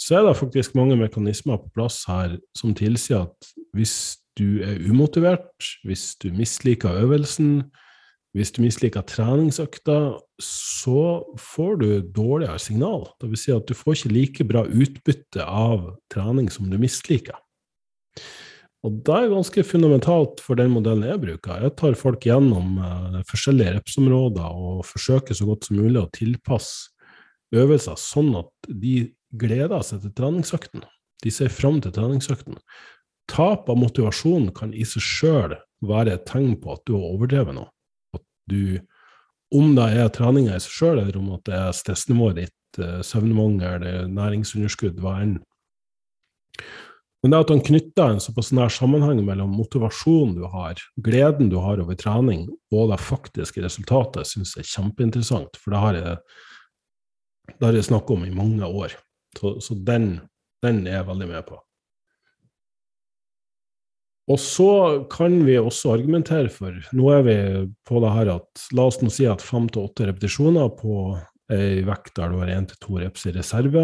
så 0.00 0.18
er 0.18 0.26
det 0.26 0.38
faktisk 0.40 0.74
mange 0.78 0.96
mekanismer 0.98 1.60
på 1.60 1.70
plass 1.76 2.02
her 2.08 2.38
som 2.56 2.74
tilsier 2.74 3.28
at 3.28 3.52
hvis 3.76 3.94
du 4.40 4.62
er 4.64 4.80
umotivert, 4.88 5.52
hvis 5.84 6.14
du 6.22 6.30
misliker 6.34 7.02
øvelsen, 7.04 7.68
hvis 8.34 8.52
du 8.54 8.62
misliker 8.62 9.04
treningsøkta, 9.06 9.98
så 10.42 11.04
får 11.38 11.80
du 11.82 11.88
dårligere 12.14 12.58
signal. 12.62 13.08
Vil 13.22 13.38
si 13.38 13.52
at 13.52 13.66
du 13.68 13.74
får 13.74 13.98
ikke 13.98 14.14
like 14.14 14.46
bra 14.46 14.64
utbytte 14.64 15.44
av 15.44 15.90
trening 16.14 16.48
som 16.50 16.70
du 16.70 16.78
misliker. 16.80 17.36
Og 18.86 19.00
det 19.04 19.16
er 19.16 19.32
ganske 19.32 19.64
fundamentalt 19.68 20.40
for 20.40 20.56
den 20.56 20.70
modellen 20.72 21.04
jeg 21.04 21.20
bruker. 21.20 21.66
Jeg 21.66 21.74
tar 21.76 21.98
folk 22.00 22.24
gjennom 22.24 22.78
uh, 22.80 23.18
forskjellige 23.28 23.74
repsområder 23.76 24.54
og 24.56 24.86
forsøker 24.88 25.36
så 25.36 25.48
godt 25.50 25.68
som 25.68 25.80
mulig 25.82 26.00
å 26.00 26.08
tilpasse 26.16 26.88
øvelser 27.52 27.98
sånn 28.00 28.30
at 28.38 28.70
de 28.70 29.10
gleder 29.36 29.84
seg 29.84 30.04
til 30.04 30.14
treningsøkten. 30.16 30.86
De 31.20 31.32
ser 31.34 31.52
fram 31.52 31.82
til 31.84 31.92
treningsøkten. 31.92 32.56
Tap 33.30 33.68
av 33.70 33.78
motivasjon 33.78 34.48
kan 34.56 34.72
i 34.72 34.86
seg 34.88 35.04
sjøl 35.04 35.58
være 35.84 36.16
et 36.16 36.24
tegn 36.30 36.56
på 36.62 36.72
at 36.74 36.82
du 36.88 36.96
har 36.96 37.04
overdrevet 37.12 37.56
noe 37.56 37.68
du 38.50 38.80
Om 39.50 39.74
det 39.74 39.86
er 39.98 40.10
treninga 40.14 40.54
i 40.54 40.62
seg 40.62 40.74
sjøl, 40.76 40.98
eller 41.02 41.16
om 41.18 41.32
at 41.34 41.42
det 41.48 41.56
er 41.58 41.72
stressnivået 41.74 42.36
ditt, 42.38 42.78
eh, 42.78 43.00
søvnmangel, 43.02 43.82
næringsunderskudd, 44.14 45.00
hva 45.02 45.16
enn. 45.24 45.32
Men 47.20 47.34
det 47.34 47.40
at 47.42 47.50
han 47.52 47.60
knytter 47.64 48.14
en 48.14 48.22
såpass 48.22 48.48
nær 48.56 48.72
sammenheng 48.72 49.20
mellom 49.26 49.52
motivasjonen 49.52 50.38
du 50.38 50.46
har, 50.48 50.80
gleden 51.04 51.50
du 51.52 51.58
har 51.60 51.82
over 51.82 51.98
trening, 52.00 52.46
og 52.72 52.92
det 52.92 53.00
faktiske 53.04 53.60
resultatet, 53.64 54.28
syns 54.28 54.54
jeg 54.56 54.64
er 54.64 54.70
kjempeinteressant. 54.70 55.60
For 55.60 55.74
det 55.74 55.82
har 55.82 55.98
jeg, 55.98 56.14
det 57.52 57.66
har 57.66 57.76
jeg 57.76 57.90
snakket 57.90 58.14
om 58.16 58.24
i 58.24 58.32
mange 58.32 58.64
år. 58.64 58.96
Så, 59.36 59.58
så 59.60 59.76
den, 59.76 60.14
den 60.64 60.86
er 60.88 61.02
jeg 61.02 61.10
veldig 61.10 61.28
med 61.34 61.44
på. 61.50 61.60
Og 64.30 64.38
så 64.38 64.72
kan 65.10 65.40
vi 65.46 65.56
også 65.58 65.96
argumentere 65.96 66.50
for 66.54 66.76
Nå 66.94 67.08
er 67.10 67.24
vi 67.26 67.36
på 67.88 68.00
det 68.02 68.12
her 68.14 68.30
at 68.36 68.64
La 68.76 68.86
oss 68.86 69.00
nå 69.02 69.10
si 69.10 69.26
at 69.26 69.42
fem 69.42 69.66
til 69.72 69.88
åtte 69.88 70.06
repetisjoner 70.06 70.70
på 70.78 71.00
ei 71.50 71.80
vekt 71.82 72.14
der 72.14 72.30
du 72.30 72.38
har 72.38 72.52
én 72.54 72.68
til 72.70 72.78
to 72.78 73.00
reps 73.00 73.26
i 73.26 73.32
reserve, 73.34 73.82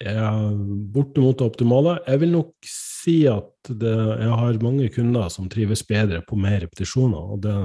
er 0.00 0.50
bortimot 0.94 1.38
det 1.38 1.46
optimale. 1.46 1.98
Jeg 2.06 2.20
vil 2.22 2.32
nok 2.32 2.52
si 2.66 3.16
at 3.28 3.68
det, 3.68 3.94
jeg 4.22 4.36
har 4.42 4.60
mange 4.64 4.88
kunder 4.94 5.28
som 5.32 5.48
trives 5.52 5.82
bedre 5.86 6.22
på 6.26 6.38
mer 6.40 6.60
repetisjoner. 6.64 7.32
og 7.34 7.42
det 7.44 7.56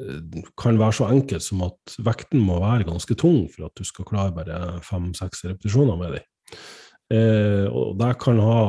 eh, 0.00 0.44
kan 0.56 0.78
være 0.80 0.96
så 0.96 1.10
enkelt 1.12 1.44
som 1.44 1.64
at 1.66 1.96
vekten 2.00 2.40
må 2.40 2.60
være 2.62 2.88
ganske 2.88 3.16
tung 3.20 3.44
for 3.52 3.68
at 3.68 3.76
du 3.76 3.84
skal 3.84 4.08
klare 4.08 4.32
bare 4.36 4.80
fem-seks 4.86 5.44
repetisjoner 5.44 6.00
med 6.00 6.16
dem. 6.16 6.56
Eh, 7.10 7.66
og 7.66 7.98
det 7.98 8.14
kan 8.22 8.38
ha 8.38 8.64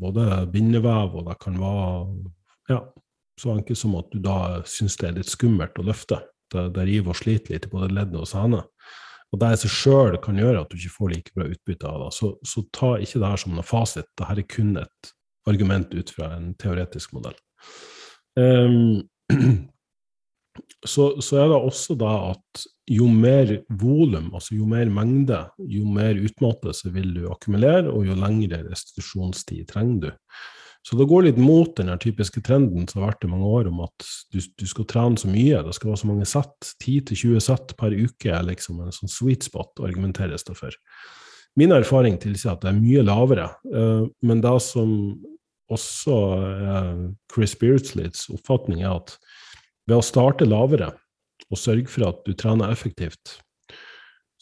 både 0.00 0.46
bindevev, 0.52 1.14
og 1.20 1.28
det 1.28 1.38
kan 1.42 1.58
være 1.60 2.72
ja, 2.72 2.80
så 3.38 3.54
enkelt 3.54 3.78
som 3.78 3.96
at 4.00 4.10
du 4.12 4.18
da 4.22 4.62
syns 4.66 4.96
det 5.00 5.10
er 5.10 5.18
litt 5.20 5.30
skummelt 5.30 5.78
å 5.78 5.86
løfte. 5.86 6.22
Det, 6.52 6.66
det 6.74 6.84
river 6.88 7.14
og 7.14 7.16
sliter 7.16 7.54
litt 7.54 7.68
i 7.68 7.72
både 7.72 7.92
ledd 7.94 8.16
og 8.18 8.28
sene. 8.28 8.64
Og 9.32 9.40
det 9.40 9.54
i 9.54 9.60
seg 9.62 9.72
sjøl 9.72 10.18
kan 10.22 10.38
gjøre 10.38 10.62
at 10.62 10.72
du 10.72 10.76
ikke 10.76 10.96
får 10.98 11.12
like 11.14 11.34
bra 11.36 11.48
utbytte 11.48 11.88
av 11.88 12.04
det. 12.04 12.10
Så, 12.18 12.34
så 12.44 12.64
ta 12.76 12.94
ikke 13.00 13.22
det 13.22 13.30
her 13.32 13.40
som 13.40 13.56
noe 13.56 13.64
fasit. 13.64 14.08
Dette 14.18 14.28
er 14.28 14.48
kun 14.48 14.74
et 14.82 15.12
argument 15.48 15.94
ut 15.96 16.12
fra 16.12 16.34
en 16.36 16.52
teoretisk 16.60 17.14
modell. 17.16 17.38
Um, 18.36 19.00
så, 20.92 21.08
så, 21.20 21.40
er 21.40 21.48
det 21.48 21.58
også 21.58 21.96
da 22.00 22.12
at 22.34 22.64
jo 22.92 23.08
mer 23.08 23.54
volum, 23.80 24.28
altså 24.36 24.56
jo 24.58 24.66
mer 24.68 24.90
mengde, 24.92 25.38
jo 25.70 25.86
mer 25.88 26.18
utmattelse 26.20 26.92
vil 26.92 27.14
du 27.16 27.24
akkumulere, 27.32 27.88
og 27.88 28.04
jo 28.08 28.18
lengre 28.18 28.60
restitusjonstid 28.66 29.64
trenger 29.70 30.02
du. 30.04 30.10
Så 30.82 30.96
det 30.98 31.06
går 31.06 31.28
litt 31.28 31.38
mot 31.38 31.70
den 31.78 31.92
typiske 32.02 32.42
trenden 32.42 32.88
som 32.90 33.02
har 33.02 33.12
vært 33.12 33.26
i 33.26 33.30
mange 33.30 33.46
år, 33.46 33.68
om 33.70 33.84
at 33.84 34.06
du, 34.34 34.40
du 34.42 34.64
skal 34.66 34.86
trene 34.90 35.20
så 35.20 35.28
mye. 35.30 35.60
Det 35.62 35.74
skal 35.76 35.92
være 35.92 36.00
så 36.00 36.08
mange 36.10 36.26
sett. 36.26 36.72
10-20 36.82 37.44
sett 37.46 37.74
per 37.78 37.94
uke 37.94 38.32
er 38.34 38.48
liksom 38.48 38.80
en 38.82 38.94
sånn 38.94 39.12
sweet 39.12 39.46
spot, 39.46 39.78
argumenteres 39.86 40.42
det 40.48 40.56
for. 40.58 40.74
Min 41.58 41.74
erfaring 41.76 42.16
tilsier 42.18 42.56
at 42.56 42.64
det 42.64 42.72
er 42.72 42.80
mye 42.80 43.04
lavere, 43.04 43.46
uh, 43.70 44.08
men 44.26 44.42
det 44.42 44.56
som 44.64 44.90
også 45.72 46.16
er 46.42 46.90
Chris 47.32 47.54
Beardsleys 47.60 48.26
oppfatning, 48.32 48.82
er 48.82 48.96
at 48.96 49.14
ved 49.86 49.98
å 50.00 50.04
starte 50.04 50.48
lavere 50.48 50.90
og 51.52 51.60
sørge 51.60 51.90
for 51.92 52.08
at 52.08 52.22
du 52.26 52.34
trener 52.38 52.72
effektivt, 52.72 53.38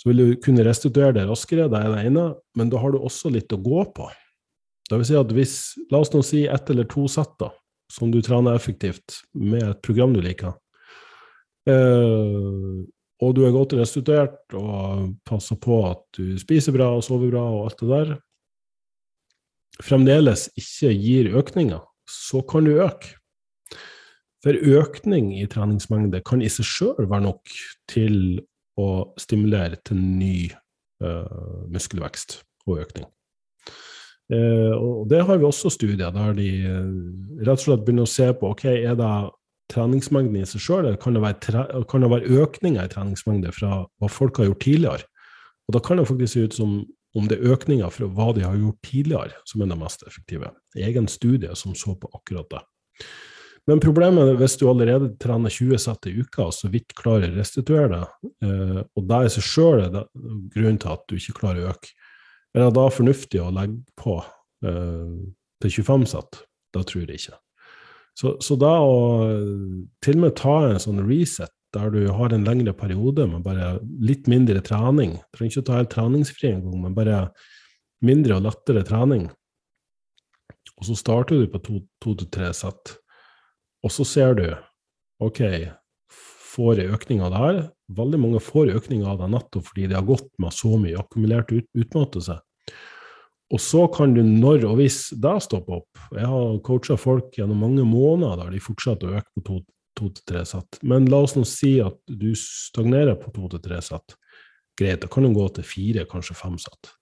så 0.01 0.09
vil 0.09 0.23
du 0.23 0.41
kunne 0.41 0.65
restituere 0.65 1.13
det 1.19 1.27
raskere, 1.29 1.69
det 1.69 1.81
er 1.83 1.93
det 1.93 2.05
ene, 2.09 2.27
men 2.57 2.73
da 2.73 2.81
har 2.81 2.95
du 2.95 3.03
også 3.03 3.33
litt 3.35 3.53
å 3.53 3.61
gå 3.61 3.85
på. 3.97 4.09
Det 4.91 4.99
vil 4.99 5.07
si 5.07 5.19
at 5.19 5.35
hvis, 5.35 5.57
la 5.93 6.01
oss 6.03 6.11
nå 6.11 6.23
si 6.27 6.47
ett 6.51 6.71
eller 6.73 6.89
to 6.91 7.07
sett 7.11 7.37
da, 7.39 7.53
som 7.93 8.11
du 8.11 8.19
trener 8.23 8.59
effektivt 8.59 9.21
med 9.39 9.63
et 9.63 9.83
program 9.87 10.15
du 10.17 10.21
liker, 10.25 10.57
eh, 11.71 12.81
og 13.21 13.37
du 13.37 13.45
er 13.45 13.55
godt 13.55 13.77
restituert 13.79 14.57
og 14.57 15.13
passer 15.29 15.59
på 15.61 15.79
at 15.91 16.03
du 16.17 16.35
spiser 16.41 16.75
bra 16.75 16.89
og 16.97 17.05
sover 17.07 17.31
bra 17.31 17.45
og 17.53 17.69
alt 17.69 17.83
det 17.83 17.91
der, 17.93 18.13
fremdeles 19.85 20.49
ikke 20.59 20.93
gir 20.97 21.31
økninger, 21.39 21.83
så 22.11 22.43
kan 22.43 22.67
du 22.67 22.81
øke. 22.81 23.15
For 24.41 24.57
økning 24.57 25.35
i 25.37 25.45
treningsmengde 25.53 26.23
kan 26.25 26.41
i 26.41 26.49
seg 26.49 26.67
sjøl 26.67 27.05
være 27.05 27.27
nok 27.27 27.55
til 27.93 28.41
å 28.81 29.13
stimulere 29.21 29.77
til 29.85 30.01
ny 30.01 30.49
uh, 31.05 31.69
muskelvekst 31.69 32.39
og 32.65 32.81
økning. 32.87 33.09
Eh, 34.31 34.75
og 34.77 35.09
det 35.11 35.25
har 35.27 35.41
vi 35.41 35.47
også 35.49 35.73
studier 35.75 36.13
der 36.15 36.35
de 36.37 36.49
eh, 36.63 36.91
rett 37.43 37.59
og 37.59 37.65
slett 37.65 37.85
begynner 37.87 38.07
å 38.07 38.11
se 38.11 38.29
på 38.39 38.53
ok, 38.55 38.67
er 38.71 38.99
det 38.99 39.15
treningsmengden 39.71 40.39
i 40.41 40.47
seg 40.47 40.63
sjøl, 40.63 40.85
eller 40.85 41.01
kan 41.01 41.17
det, 41.17 41.23
være, 41.23 42.31
økninger 42.43 42.87
i 42.87 42.93
treningsmengde 42.93 43.53
fra 43.55 43.85
hva 43.87 44.11
folk 44.11 44.41
har 44.41 44.51
gjort 44.51 44.65
tidligere? 44.67 45.07
Og 45.69 45.77
da 45.77 45.83
kan 45.87 46.01
det 46.01 46.09
faktisk 46.11 46.35
se 46.35 46.47
ut 46.47 46.57
som 46.59 46.81
om 47.19 47.27
det 47.27 47.41
er 47.41 47.55
økninger 47.55 47.91
fra 47.91 48.07
hva 48.15 48.29
de 48.37 48.45
har 48.47 48.59
gjort 48.59 48.87
tidligere, 48.87 49.39
som 49.47 49.63
er 49.63 49.71
det 49.71 49.79
mest 49.81 50.05
effektive. 50.07 50.53
Egen 50.79 51.11
studie 51.11 51.55
som 51.59 51.75
så 51.79 51.97
på 51.99 52.11
akkurat 52.15 52.51
det. 52.55 52.63
Men 53.69 53.83
problemet 53.83 54.31
er 54.31 54.39
hvis 54.41 54.57
du 54.59 54.65
allerede 54.71 55.13
trener 55.21 55.53
20 55.53 55.83
sett 55.83 56.07
i 56.09 56.15
uka 56.23 56.47
og 56.49 56.55
så 56.57 56.71
vidt 56.73 56.95
klarer 56.99 57.31
å 57.31 57.39
restituere 57.39 57.91
det, 57.93 58.31
eh, 58.47 58.79
og 58.83 59.09
det 59.11 59.21
i 59.27 59.33
seg 59.37 59.47
sjøl 59.47 59.83
er 59.85 59.99
grunnen 60.55 60.81
til 60.81 60.95
at 60.95 61.05
du 61.11 61.19
ikke 61.19 61.37
klarer 61.43 61.67
å 61.67 61.75
øke, 61.75 61.93
er 62.55 62.67
det 62.67 62.75
da 62.79 62.89
fornuftig 62.91 63.41
å 63.43 63.53
legge 63.55 63.79
på 64.01 64.19
eh, 64.67 65.15
til 65.63 65.77
25 65.83 66.07
sett? 66.15 66.43
Da 66.75 66.83
tror 66.87 67.05
jeg 67.05 67.21
ikke. 67.21 67.39
Så, 68.19 68.35
så, 68.43 68.57
da 68.59 68.75
å 68.83 68.99
til 70.05 70.19
og 70.19 70.25
med 70.25 70.37
ta 70.39 70.57
en 70.69 70.83
sånn 70.83 71.03
reset 71.07 71.53
der 71.75 71.93
du 71.95 72.01
har 72.11 72.35
en 72.35 72.47
lengre 72.47 72.75
periode 72.75 73.29
med 73.31 73.45
bare 73.47 73.77
litt 74.03 74.27
mindre 74.27 74.59
trening 74.67 75.15
Du 75.21 75.39
trenger 75.39 75.53
ikke 75.53 75.63
å 75.63 75.67
ta 75.69 75.77
helt 75.79 75.93
treningsfri 75.95 76.51
engang, 76.51 76.81
men 76.83 76.97
bare 76.97 77.21
mindre 78.03 78.41
og 78.41 78.49
lettere 78.49 78.83
trening. 78.87 79.29
Og 80.81 80.89
så 80.89 80.97
starter 80.99 81.43
du 81.43 81.51
på 81.53 81.61
to, 81.63 81.83
to 82.03 82.17
til 82.19 82.31
tre 82.33 82.51
sett, 82.57 82.97
og 83.85 83.93
så 83.93 84.07
ser 84.09 84.35
du 84.39 84.47
OK, 85.21 85.43
får 86.51 86.83
en 86.83 86.95
økning 86.97 87.25
av 87.25 87.33
det 87.33 87.41
her? 87.43 87.59
Veldig 88.01 88.21
mange 88.23 88.43
får 88.43 88.75
økning 88.79 89.03
av 89.07 89.19
det 89.21 89.31
nettopp 89.33 89.67
fordi 89.71 89.89
de 89.91 89.99
har 89.99 90.07
gått 90.07 90.31
med 90.43 90.55
så 90.55 90.77
mye 90.81 90.99
akkumulert 91.01 91.53
ut, 91.55 91.67
utmattelse. 91.79 92.39
Og 93.51 93.59
så 93.63 93.87
kan 93.91 94.15
du, 94.15 94.23
når 94.23 94.65
og 94.69 94.77
hvis 94.79 95.09
det 95.19 95.33
stopper 95.43 95.81
opp 95.81 96.03
Jeg 96.15 96.29
har 96.31 96.61
coacha 96.67 96.95
folk 97.01 97.35
gjennom 97.35 97.65
mange 97.65 97.83
måneder 97.87 98.45
der 98.45 98.55
de 98.55 98.63
fortsetter 98.63 99.11
å 99.11 99.19
øke 99.19 99.33
på 99.35 99.45
to, 99.49 99.59
til 99.99 100.23
tre 100.25 100.45
sett. 100.49 100.79
Men 100.87 101.11
la 101.11 101.19
oss 101.27 101.35
nå 101.37 101.43
si 101.49 101.75
at 101.83 101.99
du 102.07 102.31
stagnerer 102.39 103.19
på 103.21 103.33
to 103.35 103.51
til 103.53 103.63
tre 103.65 103.81
sett. 103.85 104.15
Greit, 104.79 105.03
da 105.03 105.11
kan 105.13 105.27
du 105.27 105.35
gå 105.35 105.49
til 105.57 105.67
fire, 105.67 106.07
kanskje 106.09 106.39
fem 106.39 106.55
sett. 106.63 106.93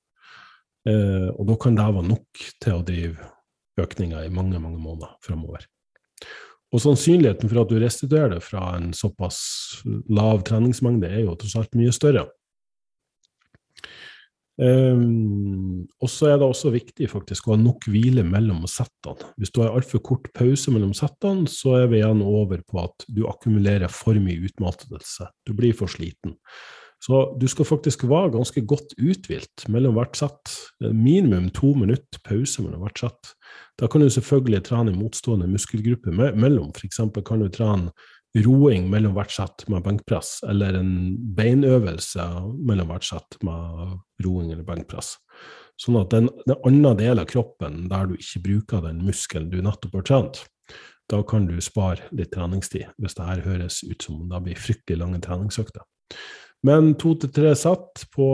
Eh, 0.89 1.29
og 1.35 1.45
da 1.51 1.59
kan 1.61 1.77
det 1.79 1.85
være 1.85 2.09
nok 2.09 2.47
til 2.65 2.79
å 2.79 2.87
drive 2.87 3.29
økninger 3.79 4.25
i 4.25 4.33
mange, 4.35 4.59
mange 4.59 4.81
måneder 4.83 5.15
framover. 5.23 5.69
Og 6.69 6.83
sannsynligheten 6.85 7.49
for 7.49 7.63
at 7.63 7.71
du 7.71 7.79
restituerer 7.81 8.35
det 8.35 8.43
fra 8.45 8.75
en 8.77 8.91
såpass 8.97 9.39
lav 10.13 10.43
treningsmengde, 10.49 11.09
er 11.09 11.25
jo 11.25 11.37
tross 11.41 11.57
alt 11.57 11.79
mye 11.79 11.95
større. 11.97 12.27
Um, 14.59 15.85
og 16.03 16.11
så 16.11 16.33
er 16.33 16.41
det 16.41 16.49
også 16.49 16.73
viktig 16.75 17.07
faktisk 17.13 17.47
å 17.47 17.53
ha 17.55 17.61
nok 17.61 17.87
hvile 17.87 18.25
mellom 18.27 18.65
settene. 18.67 19.31
Hvis 19.39 19.53
du 19.55 19.61
har 19.63 19.71
altfor 19.71 20.03
kort 20.03 20.27
pause 20.35 20.75
mellom 20.75 20.91
settene, 20.99 21.47
så 21.47 21.77
er 21.79 21.93
vi 21.93 22.01
igjen 22.01 22.25
over 22.27 22.65
på 22.67 22.83
at 22.83 23.07
du 23.07 23.23
akkumulerer 23.31 23.93
for 23.93 24.19
mye 24.19 24.51
utmattelse. 24.51 25.31
Du 25.47 25.55
blir 25.57 25.77
for 25.79 25.91
sliten. 25.91 26.35
Så 26.99 27.21
du 27.39 27.47
skal 27.47 27.69
faktisk 27.69 28.03
være 28.11 28.33
ganske 28.35 28.63
godt 28.67 28.95
uthvilt 28.99 29.65
mellom 29.71 29.95
hvert 29.99 30.19
sett. 30.19 30.55
Minimum 30.83 31.49
to 31.55 31.71
minutter 31.79 32.21
pause 32.27 32.65
mellom 32.65 32.83
hvert 32.83 33.03
sett. 33.05 33.33
Da 33.79 33.87
kan 33.87 34.03
du 34.03 34.11
selvfølgelig 34.11 34.65
trene 34.67 34.97
motstående 34.97 35.47
muskelgrupper 35.51 36.35
mellom. 36.35 36.73
F.eks. 36.75 36.99
kan 36.99 37.45
du 37.45 37.49
trene 37.55 37.95
roing 38.37 38.91
mellom 38.91 39.15
hvert 39.17 39.33
sett 39.33 39.65
med 39.73 39.85
benkpress, 39.87 40.41
eller 40.49 40.77
en 40.79 40.93
beinøvelse 41.39 42.27
mellom 42.67 42.91
hvert 42.93 43.07
sett 43.07 43.39
med 43.47 43.97
roing 44.25 44.53
eller 44.53 44.67
benkpress. 44.67 45.15
Sånn 45.79 46.01
at 46.01 46.11
den, 46.13 46.29
den 46.45 46.59
andre 46.67 46.97
delen 46.99 47.23
av 47.23 47.31
kroppen 47.31 47.87
der 47.91 48.11
du 48.11 48.17
ikke 48.19 48.43
bruker 48.45 48.85
den 48.85 49.05
muskelen 49.07 49.51
du 49.53 49.61
nettopp 49.63 50.01
har 50.01 50.09
trent. 50.11 50.43
Da 51.09 51.23
kan 51.25 51.47
du 51.49 51.57
spare 51.65 52.11
litt 52.13 52.35
treningstid, 52.35 52.91
hvis 53.01 53.17
det 53.17 53.29
her 53.31 53.47
høres 53.47 53.81
ut 53.87 54.03
som 54.05 54.27
det 54.29 54.43
blir 54.45 54.61
fryktelig 54.61 54.99
lange 55.01 55.23
treningsøkter. 55.25 55.87
Men 56.67 56.95
to 56.99 57.13
til 57.23 57.31
tre 57.31 57.53
sett 57.59 58.03
på 58.15 58.27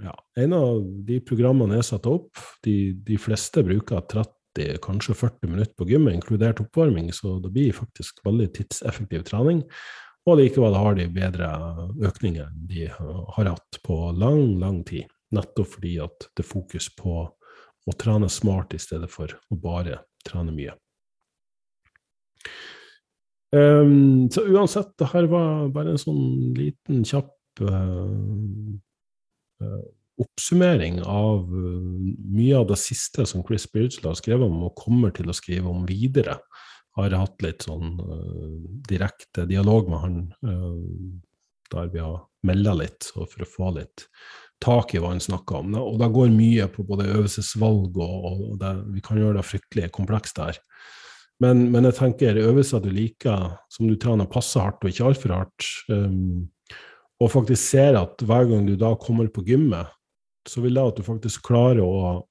ja, 0.00 0.14
en 0.40 0.54
av 0.56 0.78
de 1.08 1.18
programmene 1.24 1.76
jeg 1.76 1.88
satte 1.90 2.12
opp, 2.12 2.40
de, 2.64 2.94
de, 3.04 3.18
fleste 3.20 3.64
bruker 3.66 4.00
30, 4.08 4.78
kanskje 4.84 5.16
40 5.18 5.52
minutter 5.52 5.74
på 5.76 5.88
gymmet, 5.90 6.16
inkludert 6.16 6.62
oppvarming, 6.64 7.10
så 7.12 7.36
det 7.44 7.52
blir 7.52 7.76
faktisk 7.76 8.22
veldig 8.24 8.48
tidseffektiv 8.56 9.26
trening. 9.28 9.60
Og 10.26 10.40
likevel 10.40 10.74
har 10.74 10.96
de 10.96 11.06
bedre 11.12 11.50
økninger 12.08 12.48
enn 12.48 12.64
de 12.70 12.88
har 12.90 13.52
hatt 13.52 13.78
på 13.84 13.98
lang, 14.16 14.56
lang 14.62 14.80
tid. 14.88 15.06
Nettopp 15.36 15.76
fordi 15.76 15.98
at 16.02 16.30
det 16.32 16.46
er 16.46 16.48
fokus 16.48 16.88
på 16.96 17.18
å 17.86 17.94
trene 18.00 18.28
smart 18.32 18.74
i 18.74 18.80
stedet 18.82 19.10
for 19.12 19.30
å 19.30 19.58
bare 19.60 20.00
trene 20.26 20.54
mye. 20.54 20.74
Um, 23.54 24.26
så 24.32 24.42
uansett, 24.42 24.96
det 24.98 25.10
her 25.12 25.28
var 25.30 25.68
bare 25.74 25.94
en 25.94 26.00
sånn 26.00 26.54
liten, 26.56 27.04
kjapp 27.06 27.62
uh, 27.62 28.08
uh, 29.62 29.84
oppsummering 30.20 30.98
av 31.06 31.46
uh, 31.46 31.92
mye 32.34 32.56
av 32.58 32.66
det 32.72 32.80
siste 32.82 33.26
som 33.28 33.44
Chris 33.46 33.68
Beardsley 33.70 34.10
har 34.10 34.18
skrevet 34.18 34.48
om, 34.48 34.64
og 34.66 34.74
kommer 34.80 35.14
til 35.14 35.30
å 35.30 35.36
skrive 35.36 35.70
om 35.70 35.86
videre. 35.88 36.40
Har 36.96 37.12
hatt 37.12 37.42
litt 37.44 37.66
sånn 37.66 37.98
direkte 38.88 39.44
dialog 39.44 39.90
med 39.92 39.98
han 40.00 40.14
der 41.68 41.90
vi 41.92 42.00
har 42.00 42.22
melda 42.46 42.72
litt, 42.78 43.10
for 43.12 43.42
å 43.44 43.48
få 43.50 43.72
litt 43.76 44.06
tak 44.64 44.94
i 44.94 45.02
hva 45.02 45.10
han 45.12 45.20
snakker 45.20 45.60
om. 45.60 45.74
Og 45.76 45.98
det 46.00 46.08
går 46.14 46.32
mye 46.32 46.68
på 46.72 46.86
både 46.88 47.10
øvelsesvalg 47.12 47.98
og, 48.00 48.28
og 48.30 48.54
det, 48.62 48.72
vi 48.94 49.04
kan 49.04 49.20
gjøre 49.20 49.40
det 49.40 49.44
fryktelig 49.44 49.90
komplekst 49.96 50.40
der. 50.40 50.60
Men, 51.42 51.66
men, 51.72 51.84
jeg 51.84 51.98
tenker 51.98 52.38
øvelser 52.40 52.80
du 52.80 52.88
liker, 52.94 53.58
som 53.72 53.88
du 53.90 53.96
trener 54.00 54.28
passe 54.30 54.60
hardt 54.60 54.84
og 54.84 54.92
ikke 54.92 55.10
altfor 55.10 55.34
hardt, 55.36 55.66
um, 55.92 56.46
og 57.20 57.32
faktisk 57.32 57.60
ser 57.60 57.96
at 58.00 58.24
hver 58.24 58.48
gang 58.48 58.64
du 58.68 58.74
da 58.80 58.94
kommer 59.00 59.28
på 59.32 59.44
gymmet, 59.44 59.92
så 60.48 60.62
vil 60.64 60.76
det 60.78 60.84
at 60.84 60.98
du 61.00 61.04
faktisk 61.04 61.44
klarer 61.48 61.82
å, 61.84 62.22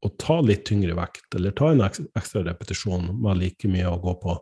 å 0.00 0.10
ta 0.18 0.40
litt 0.42 0.64
tyngre 0.66 0.96
vekt, 0.98 1.28
eller 1.36 1.54
ta 1.54 1.70
en 1.70 1.82
ekstra 1.84 2.42
repetisjon 2.46 3.10
med 3.20 3.42
like 3.42 3.70
mye 3.70 3.90
å 3.90 4.00
gå 4.02 4.16
på, 4.22 4.36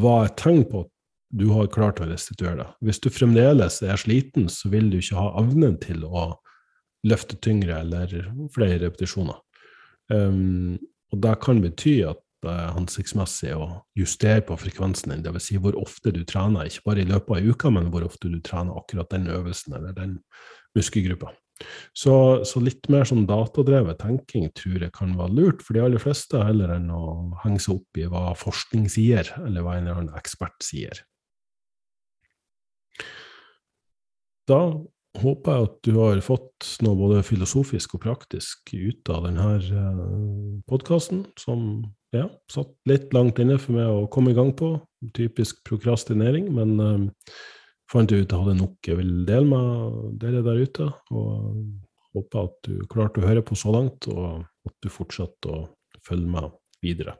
hva 0.00 0.16
er 0.24 0.34
tegn 0.40 0.64
på 0.68 0.84
at 0.86 0.92
du 1.32 1.46
har 1.54 1.70
klart 1.72 2.00
å 2.02 2.08
restituere 2.10 2.58
deg. 2.58 2.72
Hvis 2.84 3.00
du 3.00 3.08
fremdeles 3.12 3.78
er 3.84 4.00
sliten, 4.00 4.50
så 4.52 4.68
vil 4.72 4.90
du 4.92 4.98
ikke 4.98 5.16
ha 5.16 5.30
evnen 5.40 5.78
til 5.80 6.04
å 6.04 6.26
løfte 7.08 7.38
tyngre 7.42 7.78
eller 7.80 8.12
flere 8.52 8.82
repetisjoner. 8.84 9.38
Um, 10.12 10.76
og 11.12 11.22
det 11.24 11.32
kan 11.44 11.62
bety 11.64 11.94
at 12.08 12.20
hensiktsmessig 12.48 13.52
å 13.54 13.68
justere 13.98 14.42
på 14.46 14.56
frekvensen 14.58 15.14
din, 15.14 15.22
dvs. 15.26 15.50
Si 15.50 15.60
hvor 15.62 15.76
ofte 15.78 16.12
du 16.14 16.22
trener, 16.28 16.66
ikke 16.66 16.88
bare 16.90 17.04
i 17.04 17.08
løpet 17.08 17.30
av 17.30 17.38
ei 17.38 17.52
uke, 17.52 17.70
men 17.74 17.92
hvor 17.92 18.06
ofte 18.06 18.32
du 18.32 18.40
trener 18.44 18.78
akkurat 18.80 19.10
den 19.14 19.30
øvelsen 19.30 19.78
eller 19.78 19.94
den 19.96 20.18
muskelgruppa. 20.76 21.32
Så, 21.94 22.14
så, 22.48 22.60
litt 22.64 22.88
mer 22.90 23.04
sånn 23.06 23.26
datadrevet 23.28 24.00
tenking 24.02 24.48
tror 24.56 24.82
jeg 24.82 24.94
kan 24.96 25.12
være 25.18 25.36
lurt 25.36 25.62
for 25.62 25.76
de 25.76 25.84
aller 25.84 26.02
fleste, 26.02 26.40
heller 26.42 26.72
enn 26.74 26.88
å 26.90 27.02
henge 27.44 27.62
seg 27.62 27.78
opp 27.78 28.00
i 28.00 28.08
hva 28.10 28.32
forskning 28.38 28.88
sier, 28.90 29.28
eller 29.44 29.62
hva 29.64 29.76
en 29.78 29.86
eller 29.86 30.00
annen 30.02 30.18
ekspert 30.18 30.58
sier. 30.64 31.04
Da 34.50 34.58
håper 35.20 35.54
jeg 35.54 35.68
at 35.68 35.74
du 35.86 35.96
har 36.00 36.20
fått 36.24 36.68
noe 36.82 36.98
både 36.98 37.24
filosofisk 37.26 37.98
og 37.98 38.04
praktisk 38.06 38.72
ut 38.72 39.10
av 39.12 39.26
denne 39.28 39.48
eh, 39.60 40.06
podkasten, 40.68 41.26
som 41.38 41.84
ja, 42.12 42.26
satt 42.50 42.72
litt 42.88 43.12
langt 43.16 43.40
inne 43.42 43.58
for 43.60 43.76
meg 43.76 43.88
å 43.88 44.08
komme 44.12 44.32
i 44.32 44.36
gang 44.36 44.52
på. 44.56 44.74
Typisk 45.16 45.62
prokrastinering, 45.66 46.50
men 46.54 46.74
um, 46.80 47.06
fant 47.90 48.12
ut 48.12 48.20
jeg 48.20 48.38
hadde 48.38 48.58
nok 48.58 48.88
jeg 48.88 49.00
ville 49.00 49.24
dele 49.28 49.48
med 49.48 50.18
dere 50.22 50.44
der 50.46 50.62
ute. 50.62 50.88
Og 51.10 51.52
håper 52.12 52.46
at 52.46 52.58
du 52.68 52.82
klarte 52.92 53.22
å 53.22 53.28
høre 53.28 53.44
på 53.46 53.58
så 53.58 53.74
langt, 53.74 54.08
og 54.12 54.44
at 54.68 54.76
du 54.84 54.90
fortsetter 54.92 55.54
å 55.56 55.62
følge 56.06 56.34
med 56.34 56.52
videre. 56.84 57.16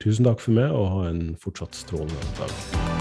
Tusen 0.00 0.26
takk 0.26 0.42
for 0.42 0.56
meg, 0.56 0.72
og 0.72 0.90
ha 0.96 1.06
en 1.12 1.30
fortsatt 1.40 1.76
strålende 1.76 2.34
dag. 2.40 2.99